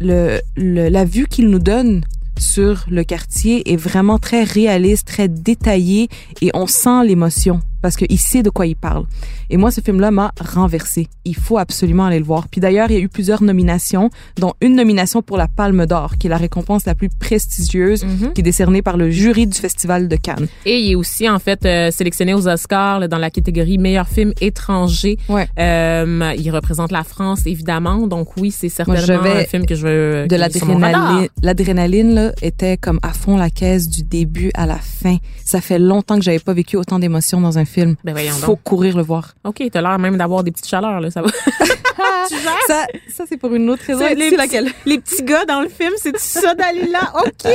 le, 0.00 0.40
le 0.56 0.88
la 0.88 1.04
vue 1.04 1.26
qu'il 1.26 1.48
nous 1.48 1.58
donne 1.58 2.02
sur 2.38 2.86
le 2.90 3.04
quartier 3.04 3.72
est 3.72 3.76
vraiment 3.76 4.18
très 4.18 4.42
réaliste, 4.42 5.06
très 5.06 5.28
détaillée 5.28 6.08
et 6.42 6.50
on 6.54 6.66
sent 6.66 7.04
l'émotion 7.04 7.60
parce 7.84 7.96
qu'il 7.96 8.18
sait 8.18 8.42
de 8.42 8.48
quoi 8.48 8.66
il 8.66 8.76
parle. 8.76 9.04
Et 9.50 9.58
moi, 9.58 9.70
ce 9.70 9.82
film-là 9.82 10.10
m'a 10.10 10.32
renversé. 10.40 11.06
Il 11.26 11.36
faut 11.36 11.58
absolument 11.58 12.06
aller 12.06 12.18
le 12.18 12.24
voir. 12.24 12.48
Puis 12.48 12.58
d'ailleurs, 12.58 12.90
il 12.90 12.94
y 12.94 12.96
a 12.96 13.00
eu 13.00 13.10
plusieurs 13.10 13.42
nominations, 13.42 14.08
dont 14.38 14.54
une 14.62 14.74
nomination 14.74 15.20
pour 15.20 15.36
la 15.36 15.48
Palme 15.48 15.84
d'Or, 15.84 16.16
qui 16.16 16.28
est 16.28 16.30
la 16.30 16.38
récompense 16.38 16.86
la 16.86 16.94
plus 16.94 17.10
prestigieuse, 17.10 18.06
qui 18.34 18.40
est 18.40 18.42
décernée 18.42 18.80
par 18.80 18.96
le 18.96 19.10
jury 19.10 19.46
du 19.46 19.58
Festival 19.58 20.08
de 20.08 20.16
Cannes. 20.16 20.46
Et 20.64 20.78
il 20.78 20.92
est 20.92 20.94
aussi 20.94 21.28
en 21.28 21.38
fait 21.38 21.66
euh, 21.66 21.90
sélectionné 21.90 22.32
aux 22.32 22.48
Oscars 22.48 23.00
là, 23.00 23.06
dans 23.06 23.18
la 23.18 23.28
catégorie 23.28 23.76
meilleur 23.76 24.08
film 24.08 24.32
étranger. 24.40 25.18
Ouais. 25.28 25.46
Euh, 25.58 26.32
il 26.38 26.50
représente 26.50 26.90
la 26.90 27.04
France 27.04 27.42
évidemment, 27.44 28.06
donc 28.06 28.34
oui, 28.38 28.50
c'est 28.50 28.70
certainement 28.70 29.30
un 29.30 29.44
film 29.44 29.66
que 29.66 29.74
je 29.74 29.86
veux. 29.86 30.26
de 30.26 30.36
l'adrénaline. 30.36 31.28
L'adrénaline 31.42 32.32
était 32.40 32.78
comme 32.78 32.98
à 33.02 33.12
fond 33.12 33.36
la 33.36 33.50
caisse 33.50 33.90
du 33.90 34.04
début 34.04 34.50
à 34.54 34.64
la 34.64 34.78
fin. 34.78 35.18
Ça 35.44 35.60
fait 35.60 35.78
longtemps 35.78 36.16
que 36.16 36.24
j'avais 36.24 36.38
pas 36.38 36.54
vécu 36.54 36.78
autant 36.78 36.98
d'émotions 36.98 37.42
dans 37.42 37.58
un 37.58 37.66
film. 37.66 37.73
Ben 37.76 38.12
voyons 38.12 38.32
Faut 38.32 38.52
donc. 38.52 38.62
courir 38.62 38.96
le 38.96 39.02
voir. 39.02 39.34
Ok, 39.44 39.62
t'as 39.70 39.82
l'air 39.82 39.98
même 39.98 40.16
d'avoir 40.16 40.44
des 40.44 40.50
petites 40.50 40.68
chaleurs 40.68 41.00
là, 41.00 41.10
ça 41.10 41.22
va. 41.22 41.28
tu? 42.28 42.34
Ça, 42.66 42.86
ça 43.08 43.24
c'est 43.28 43.36
pour 43.36 43.54
une 43.54 43.68
autre 43.70 43.82
raison. 43.86 44.04
Les 44.16 44.30
laquelle? 44.30 44.70
Les 44.86 44.98
petits 44.98 45.22
gars 45.22 45.44
dans 45.44 45.60
le 45.60 45.68
film, 45.68 45.92
c'est 45.96 46.18
ça 46.18 46.54
Dalila? 46.54 47.12
OK, 47.24 47.50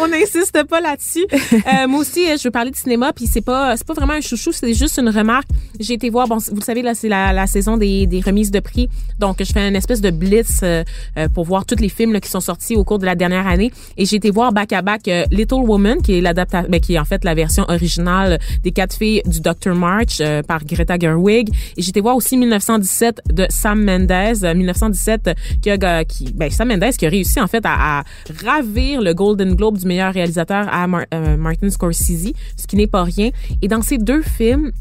on 0.00 0.08
n'insiste 0.08 0.62
pas 0.64 0.80
là-dessus. 0.80 1.26
Euh, 1.72 1.86
moi 1.86 2.00
aussi, 2.00 2.28
euh, 2.28 2.36
je 2.36 2.44
veux 2.44 2.50
parler 2.50 2.70
de 2.70 2.76
cinéma 2.76 3.12
puis 3.12 3.26
c'est 3.26 3.40
pas 3.40 3.76
c'est 3.76 3.86
pas 3.86 3.92
vraiment 3.94 4.14
un 4.14 4.20
chouchou, 4.20 4.52
c'est 4.52 4.74
juste 4.74 4.98
une 4.98 5.08
remarque. 5.08 5.48
J'ai 5.78 5.94
été 5.94 6.10
voir 6.10 6.26
bon, 6.26 6.38
vous 6.38 6.56
le 6.56 6.62
savez 6.62 6.82
là, 6.82 6.94
c'est 6.94 7.08
la, 7.08 7.32
la 7.32 7.46
saison 7.46 7.76
des, 7.76 8.06
des 8.06 8.20
remises 8.20 8.50
de 8.50 8.60
prix. 8.60 8.88
Donc 9.18 9.36
je 9.40 9.52
fais 9.52 9.68
une 9.68 9.76
espèce 9.76 10.00
de 10.00 10.10
blitz 10.10 10.60
euh, 10.62 10.82
euh, 11.18 11.28
pour 11.28 11.44
voir 11.44 11.64
tous 11.66 11.78
les 11.78 11.88
films 11.88 12.12
là, 12.12 12.20
qui 12.20 12.30
sont 12.30 12.40
sortis 12.40 12.74
au 12.76 12.84
cours 12.84 12.98
de 12.98 13.06
la 13.06 13.14
dernière 13.14 13.46
année 13.46 13.70
et 13.96 14.04
j'ai 14.04 14.16
été 14.16 14.30
voir 14.30 14.52
back 14.52 14.72
à 14.72 14.82
back 14.82 15.06
euh, 15.08 15.24
Little 15.30 15.62
Woman 15.66 16.02
qui 16.02 16.18
est 16.18 16.20
l'adaptation 16.20 16.68
ben, 16.68 16.80
qui 16.80 16.94
est 16.94 16.98
en 16.98 17.04
fait 17.04 17.24
la 17.24 17.34
version 17.34 17.64
originale 17.68 18.38
des 18.62 18.72
quatre 18.72 18.96
filles 18.96 19.22
du 19.26 19.40
Dr 19.52 19.74
March 19.74 20.18
euh, 20.20 20.42
par 20.42 20.64
Greta 20.64 20.98
Gerwig 20.98 21.48
et 21.76 21.80
été 21.80 22.00
voir 22.00 22.16
aussi 22.16 22.36
1917 22.36 23.20
de 23.32 23.46
Sam 23.50 23.84
Mendes, 23.84 24.10
euh, 24.44 24.54
1917 24.54 25.28
euh, 25.28 25.34
qui 25.60 25.70
a 25.70 26.04
qui 26.04 26.32
ben 26.32 26.50
Sam 26.50 26.68
Mendes 26.68 26.92
qui 26.96 27.06
a 27.06 27.08
réussi 27.10 27.40
en 27.40 27.46
fait 27.46 27.64
à, 27.66 28.02
ravir 28.44 29.00
le 29.02 29.12
Golden 29.14 29.54
Globe 29.54 29.78
du 29.78 29.86
meilleur 29.86 30.12
réalisateur 30.14 30.66
à 30.72 30.86
Mar- 30.86 31.06
euh, 31.14 31.36
Martin 31.36 31.70
Scorsese, 31.70 32.32
ce 32.56 32.66
qui 32.66 32.76
n'est 32.76 32.86
pas 32.86 33.04
rien. 33.04 33.30
Et 33.60 33.68
dans 33.68 33.82
ces 33.82 33.98
deux 33.98 34.22
films, 34.22 34.72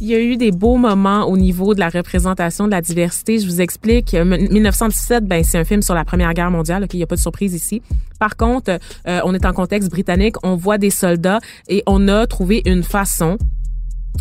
Il 0.00 0.08
y 0.08 0.14
a 0.16 0.20
eu 0.20 0.36
des 0.36 0.50
beaux 0.50 0.76
moments 0.78 1.22
au 1.28 1.36
niveau 1.36 1.72
de 1.72 1.78
la 1.78 1.88
représentation 1.88 2.66
de 2.66 2.72
la 2.72 2.82
diversité. 2.82 3.38
Je 3.38 3.46
vous 3.46 3.60
explique. 3.60 4.14
1917, 4.14 5.24
ben 5.24 5.44
c'est 5.44 5.58
un 5.58 5.64
film 5.64 5.80
sur 5.80 5.94
la 5.94 6.04
Première 6.04 6.34
Guerre 6.34 6.50
mondiale. 6.50 6.82
Ok, 6.84 6.94
il 6.94 6.96
n'y 6.96 7.04
a 7.04 7.06
pas 7.06 7.14
de 7.14 7.20
surprise 7.20 7.54
ici. 7.54 7.82
Par 8.18 8.36
contre, 8.36 8.70
euh, 9.06 9.20
on 9.24 9.32
est 9.32 9.44
en 9.46 9.52
contexte 9.52 9.88
britannique. 9.90 10.36
On 10.42 10.56
voit 10.56 10.78
des 10.78 10.90
soldats 10.90 11.38
et 11.68 11.84
on 11.86 12.08
a 12.08 12.26
trouvé 12.26 12.62
une 12.66 12.82
façon 12.82 13.38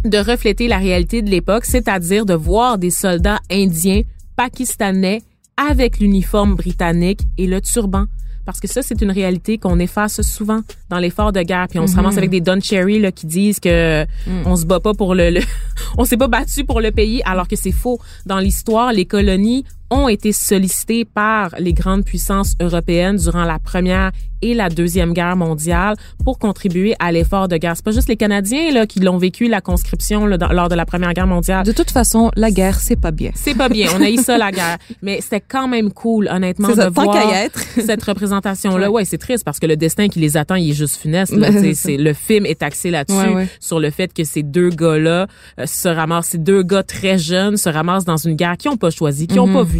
de 0.04 0.18
refléter 0.18 0.68
la 0.68 0.78
réalité 0.78 1.22
de 1.22 1.30
l'époque, 1.30 1.66
c'est-à-dire 1.66 2.26
de 2.26 2.34
voir 2.34 2.78
des 2.78 2.91
soldats 2.91 3.39
indiens, 3.52 4.02
pakistanais 4.36 5.22
avec 5.58 6.00
l'uniforme 6.00 6.56
britannique 6.56 7.22
et 7.38 7.48
le 7.48 7.62
turban 7.62 8.06
parce 8.46 8.60
que 8.60 8.68
ça, 8.68 8.84
c'est 8.84 9.02
une 9.02 9.12
réalité 9.12 9.58
qu'on 9.58 9.80
efface 9.80 10.22
souvent 10.22 10.62
dans 10.89 11.00
l'effort 11.00 11.32
de 11.32 11.41
guerre. 11.41 11.68
Puis 11.68 11.80
on 11.80 11.88
se 11.88 11.93
mhm. 11.93 11.98
ramasse 11.98 12.18
avec 12.18 12.30
des 12.30 12.41
Don 12.41 12.60
Cherry 12.62 13.00
là, 13.00 13.12
qui 13.12 13.26
disent 13.26 13.60
que 13.60 14.04
mm. 14.04 14.43
on 14.46 14.56
se 14.56 14.66
bat 14.66 14.80
pas 14.80 14.93
pour 14.93 15.16
le, 15.16 15.32
le 15.32 15.41
on 15.98 16.06
s'est 16.06 16.18
pas 16.18 16.28
battu 16.28 16.64
pour 16.64 16.80
le 16.80 16.91
pays, 16.91 17.22
alors 17.26 17.48
que 17.48 17.56
c'est 17.56 17.72
faux. 17.72 18.00
Dans 18.26 18.38
l'histoire, 18.38 18.93
les 18.93 19.06
colonies 19.06 19.66
ont 19.91 20.07
été 20.07 20.31
sollicités 20.31 21.05
par 21.05 21.51
les 21.59 21.73
grandes 21.73 22.03
puissances 22.03 22.53
européennes 22.59 23.17
durant 23.17 23.43
la 23.43 23.59
première 23.59 24.11
et 24.41 24.53
la 24.53 24.69
deuxième 24.69 25.13
guerre 25.13 25.36
mondiale 25.36 25.95
pour 26.23 26.39
contribuer 26.39 26.95
à 26.99 27.11
l'effort 27.11 27.47
de 27.47 27.57
guerre. 27.57 27.73
C'est 27.75 27.86
pas 27.86 27.91
juste 27.91 28.07
les 28.07 28.17
Canadiens 28.17 28.71
là 28.71 28.86
qui 28.86 28.99
l'ont 28.99 29.17
vécu 29.17 29.47
la 29.47 29.61
conscription 29.61 30.25
là, 30.25 30.38
lors 30.51 30.69
de 30.69 30.75
la 30.75 30.86
première 30.86 31.13
guerre 31.13 31.27
mondiale. 31.27 31.65
De 31.65 31.71
toute 31.71 31.91
façon, 31.91 32.31
la 32.36 32.51
guerre 32.51 32.79
c'est 32.79 32.99
pas 32.99 33.11
bien. 33.11 33.31
C'est 33.33 33.55
pas 33.55 33.69
bien. 33.69 33.89
On 33.95 34.01
a 34.01 34.09
eu 34.09 34.17
ça 34.17 34.38
la 34.38 34.51
guerre, 34.51 34.77
mais 35.01 35.19
c'était 35.21 35.41
quand 35.41 35.67
même 35.67 35.91
cool 35.91 36.27
honnêtement 36.31 36.69
de 36.69 36.89
voir 36.89 37.15
cette 37.86 38.03
représentation 38.03 38.77
là. 38.77 38.91
Ouais, 38.91 39.05
c'est 39.05 39.17
triste 39.17 39.43
parce 39.43 39.59
que 39.59 39.65
le 39.65 39.77
destin 39.77 40.07
qui 40.07 40.19
les 40.19 40.38
attend, 40.38 40.55
il 40.55 40.69
est 40.69 40.73
juste 40.73 40.97
funeste. 40.97 41.33
c'est 41.73 41.97
le 41.97 42.13
film 42.13 42.45
est 42.45 42.61
axé 42.63 42.91
là-dessus 42.91 43.49
sur 43.59 43.79
le 43.79 43.89
fait 43.89 44.13
que 44.13 44.23
ces 44.23 44.43
deux 44.43 44.69
gars 44.69 44.97
là 44.97 45.27
euh, 45.59 45.65
se 45.65 45.88
ramassent, 45.88 46.27
ces 46.27 46.38
deux 46.38 46.63
gars 46.63 46.83
très 46.83 47.17
jeunes 47.17 47.57
se 47.57 47.69
ramassent 47.69 48.05
dans 48.05 48.17
une 48.17 48.36
guerre 48.36 48.57
qu'ils 48.57 48.71
ont 48.71 48.77
pas 48.77 48.89
choisi, 48.89 49.27
qui 49.27 49.39
ont 49.39 49.51
pas 49.51 49.63
vu 49.63 49.74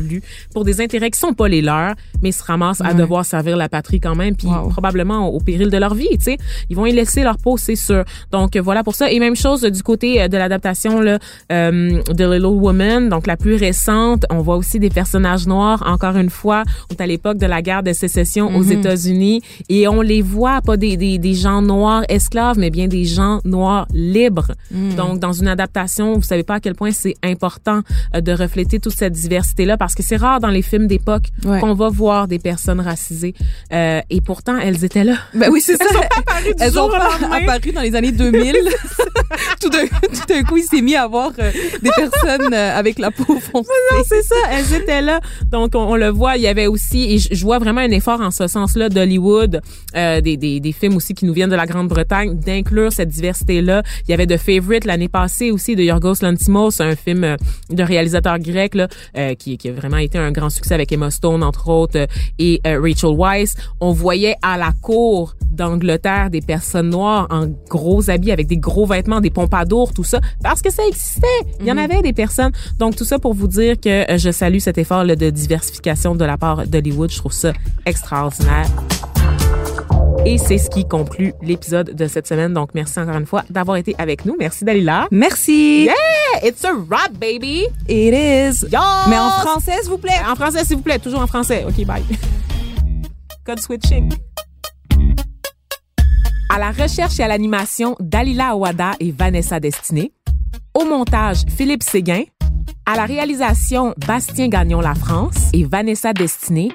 pour 0.53 0.65
des 0.65 0.81
intérêts 0.81 1.11
qui 1.11 1.19
sont 1.19 1.33
pas 1.33 1.47
les 1.47 1.61
leurs, 1.61 1.95
mais 2.21 2.31
se 2.31 2.43
ramassent 2.43 2.81
à 2.81 2.93
devoir 2.93 3.25
servir 3.25 3.57
la 3.57 3.69
patrie 3.69 3.99
quand 3.99 4.15
même, 4.15 4.35
puis 4.35 4.47
probablement 4.69 5.29
au, 5.29 5.39
péril 5.39 5.69
de 5.69 5.77
leur 5.77 5.93
vie, 5.93 6.09
tu 6.17 6.23
sais. 6.23 6.37
Ils 6.69 6.75
vont 6.75 6.85
y 6.85 6.91
laisser 6.91 7.23
leur 7.23 7.37
peau, 7.37 7.57
c'est 7.57 7.75
sûr. 7.75 8.03
Donc 8.31 8.57
voilà 8.57 8.83
pour 8.83 8.95
ça. 8.95 9.11
Et 9.11 9.19
même 9.19 9.35
chose 9.35 9.61
du 9.61 9.83
côté 9.83 10.21
euh, 10.21 10.27
de 10.27 10.37
l'adaptation 10.37 11.01
là, 11.01 11.19
euh, 11.51 12.01
de 12.13 12.33
Little 12.33 12.45
Woman, 12.45 13.09
donc 13.09 13.27
la 13.27 13.37
plus 13.37 13.55
récente. 13.55 14.25
On 14.29 14.41
voit 14.41 14.57
aussi 14.57 14.79
des 14.79 14.89
personnages 14.89 15.47
noirs. 15.47 15.83
Encore 15.85 16.17
une 16.17 16.29
fois, 16.29 16.63
on 16.89 16.95
est 16.95 17.01
à 17.01 17.07
l'époque 17.07 17.37
de 17.37 17.45
la 17.45 17.61
guerre 17.61 17.83
de 17.83 17.93
sécession 17.93 18.47
aux 18.55 18.63
mm-hmm. 18.63 18.79
États-Unis 18.79 19.41
et 19.69 19.87
on 19.87 20.01
les 20.01 20.21
voit 20.21 20.61
pas 20.61 20.77
des, 20.77 20.97
des, 20.97 21.17
des, 21.17 21.33
gens 21.33 21.61
noirs 21.61 22.03
esclaves, 22.09 22.57
mais 22.57 22.69
bien 22.69 22.87
des 22.87 23.05
gens 23.05 23.41
noirs 23.45 23.87
libres. 23.93 24.51
Mm. 24.71 24.95
Donc 24.95 25.19
dans 25.19 25.33
une 25.33 25.47
adaptation, 25.47 26.15
vous 26.15 26.23
savez 26.23 26.43
pas 26.43 26.55
à 26.55 26.59
quel 26.59 26.75
point 26.75 26.91
c'est 26.91 27.15
important 27.23 27.81
euh, 28.15 28.21
de 28.21 28.31
refléter 28.31 28.79
toute 28.79 28.95
cette 28.95 29.13
diversité 29.13 29.65
là 29.65 29.77
parce 29.86 29.93
que 29.93 30.01
c'est 30.01 30.15
rare 30.15 30.39
dans 30.39 30.49
les 30.49 30.63
films 30.63 30.88
d'époque 30.88 31.25
qu'on 31.43 31.75
va 31.75 31.89
voir 31.89 32.27
des 32.27 32.39
personnes 32.39 32.79
racisées. 32.79 33.36
Euh, 33.71 34.01
et 34.09 34.19
pourtant, 34.19 34.57
elles 34.57 34.83
étaient 34.83 35.03
là. 35.03 35.13
Ben 35.36 35.51
oui, 35.51 35.61
c'est 35.61 35.77
ça. 35.77 35.86
Elles 35.88 35.93
sont 35.93 35.99
pas 35.99 36.17
apparues 36.17 36.55
du 36.55 36.63
elles 36.63 36.73
jour 36.73 36.86
ont 36.86 36.89
pas 36.89 37.36
apparu 37.36 37.71
dans 37.71 37.81
les 37.81 37.93
années 37.93 38.11
2000. 38.11 38.55
tout 39.61 39.69
d'un 39.69 40.43
coup, 40.43 40.57
il 40.57 40.63
s'est 40.63 40.81
mis 40.81 40.95
à 40.95 41.07
voir 41.07 41.31
euh, 41.39 41.51
des 41.81 41.91
personnes 41.95 42.53
euh, 42.53 42.77
avec 42.77 42.99
la 42.99 43.11
peau 43.11 43.39
foncée. 43.39 43.69
non, 43.91 44.01
c'est 44.07 44.23
ça. 44.23 44.36
Elles 44.51 44.73
étaient 44.73 45.01
là. 45.01 45.19
Donc, 45.51 45.75
on, 45.75 45.95
le 45.95 46.09
voit. 46.09 46.38
Il 46.38 46.43
y 46.43 46.47
avait 46.47 46.67
aussi, 46.67 47.13
et 47.13 47.17
je, 47.19 47.43
vois 47.45 47.59
vraiment 47.59 47.81
un 47.81 47.91
effort 47.91 48.21
en 48.21 48.31
ce 48.31 48.47
sens-là 48.47 48.89
d'Hollywood, 48.89 49.61
euh, 49.95 50.21
des, 50.21 50.38
des, 50.38 50.59
des 50.59 50.71
films 50.71 50.95
aussi 50.95 51.13
qui 51.13 51.25
nous 51.25 51.33
viennent 51.33 51.49
de 51.49 51.55
la 51.55 51.65
Grande-Bretagne, 51.65 52.39
d'inclure 52.39 52.91
cette 52.91 53.09
diversité-là. 53.09 53.83
Il 54.07 54.11
y 54.11 54.13
avait 54.13 54.27
The 54.27 54.38
Favorite 54.38 54.86
l'année 54.86 55.09
passée 55.09 55.51
aussi 55.51 55.75
de 55.75 55.83
Yorgos 55.83 56.15
Lanthimos, 56.21 56.81
un 56.81 56.95
film 56.95 57.38
de 57.69 57.83
réalisateur 57.83 58.39
grec 58.39 58.75
là, 58.75 58.88
qui, 59.36 59.57
qui 59.57 59.71
vraiment 59.76 59.97
été 59.97 60.17
un 60.17 60.32
grand 60.32 60.49
succès 60.49 60.73
avec 60.73 60.91
Emma 60.91 61.11
Stone, 61.11 61.43
entre 61.43 61.69
autres, 61.69 61.99
euh, 61.99 62.07
et 62.39 62.61
euh, 62.65 62.80
Rachel 62.82 63.15
Weisz. 63.15 63.55
On 63.80 63.91
voyait 63.91 64.36
à 64.41 64.57
la 64.57 64.71
cour 64.82 65.36
d'Angleterre 65.51 66.30
des 66.30 66.41
personnes 66.41 66.89
noires 66.89 67.28
en 67.30 67.47
gros 67.69 68.09
habits 68.09 68.32
avec 68.32 68.47
des 68.47 68.57
gros 68.57 68.86
vêtements, 68.86 69.21
des 69.21 69.30
pompadours, 69.30 69.93
tout 69.93 70.03
ça, 70.03 70.19
parce 70.41 70.61
que 70.61 70.71
ça 70.71 70.84
existait. 70.88 71.28
Il 71.59 71.65
y 71.65 71.71
en 71.71 71.76
mhm. 71.76 71.91
avait 71.91 72.01
des 72.01 72.13
personnes. 72.13 72.51
Donc, 72.80 72.95
tout 72.95 73.05
ça 73.05 73.19
pour 73.19 73.34
vous 73.34 73.47
dire 73.47 73.80
que 73.80 74.11
euh, 74.11 74.17
je 74.17 74.32
salue 74.32 74.59
cet 74.59 74.78
effort 74.78 75.05
de 75.05 75.30
diversification 75.30 76.15
de 76.15 76.26
la 76.26 76.38
part 76.38 76.65
d'Hollywood. 76.67 77.11
Je 77.11 77.17
trouve 77.17 77.34
ça 77.34 77.53
extraordinaire. 77.86 78.67
Et 80.28 80.39
c'est 80.39 80.57
ce 80.57 80.71
qui 80.71 80.88
conclut 80.88 81.34
l'épisode 81.43 81.93
de 81.93 82.07
cette 82.07 82.26
semaine. 82.26 82.51
Donc, 82.51 82.71
merci 82.73 82.99
encore 82.99 83.15
une 83.15 83.28
fois 83.28 83.43
d'avoir 83.51 83.78
été 83.78 83.93
avec 83.99 84.26
nous. 84.26 84.36
Merci 84.39 84.65
Dalila. 84.65 85.07
Merci. 85.11 85.84
Yeah! 85.84 85.93
It's 86.43 86.65
a 86.65 86.71
rap, 86.73 87.13
baby! 87.13 87.67
It 87.88 88.11
is. 88.11 88.65
Mais 89.07 89.19
en 89.19 89.30
français, 89.30 89.73
s'il 89.82 89.91
vous 89.91 89.99
plaît. 89.99 90.19
En 90.28 90.34
français, 90.34 90.65
s'il 90.65 90.78
vous 90.78 90.82
plaît. 90.82 90.97
Toujours 90.97 91.21
en 91.21 91.28
français. 91.28 91.63
OK, 91.67 91.86
bye. 91.86 92.03
Code 93.45 93.59
switching. 93.59 94.11
À 96.49 96.57
la 96.57 96.71
recherche 96.71 97.19
et 97.19 97.23
à 97.23 97.28
l'animation, 97.28 97.95
Dalila 97.99 98.49
Awada 98.49 98.93
et 98.99 99.11
Vanessa 99.11 99.59
Destiné. 99.59 100.11
Au 100.73 100.86
montage, 100.86 101.43
Philippe 101.55 101.84
Séguin. 101.84 102.23
À 102.88 102.95
la 102.95 103.05
réalisation, 103.05 103.93
Bastien 104.07 104.47
Gagnon 104.47 104.82
La 104.82 104.95
France 104.95 105.49
et 105.53 105.65
Vanessa 105.65 106.13
Destiné. 106.13 106.71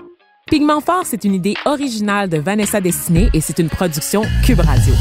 Pigment 0.50 0.80
Fort, 0.80 1.04
c'est 1.04 1.22
une 1.22 1.34
idée 1.34 1.54
originale 1.64 2.28
de 2.28 2.36
Vanessa 2.38 2.80
Destiné 2.80 3.30
et 3.32 3.40
c'est 3.40 3.60
une 3.60 3.68
production 3.68 4.22
Cube 4.44 4.58
Radio. 4.58 4.94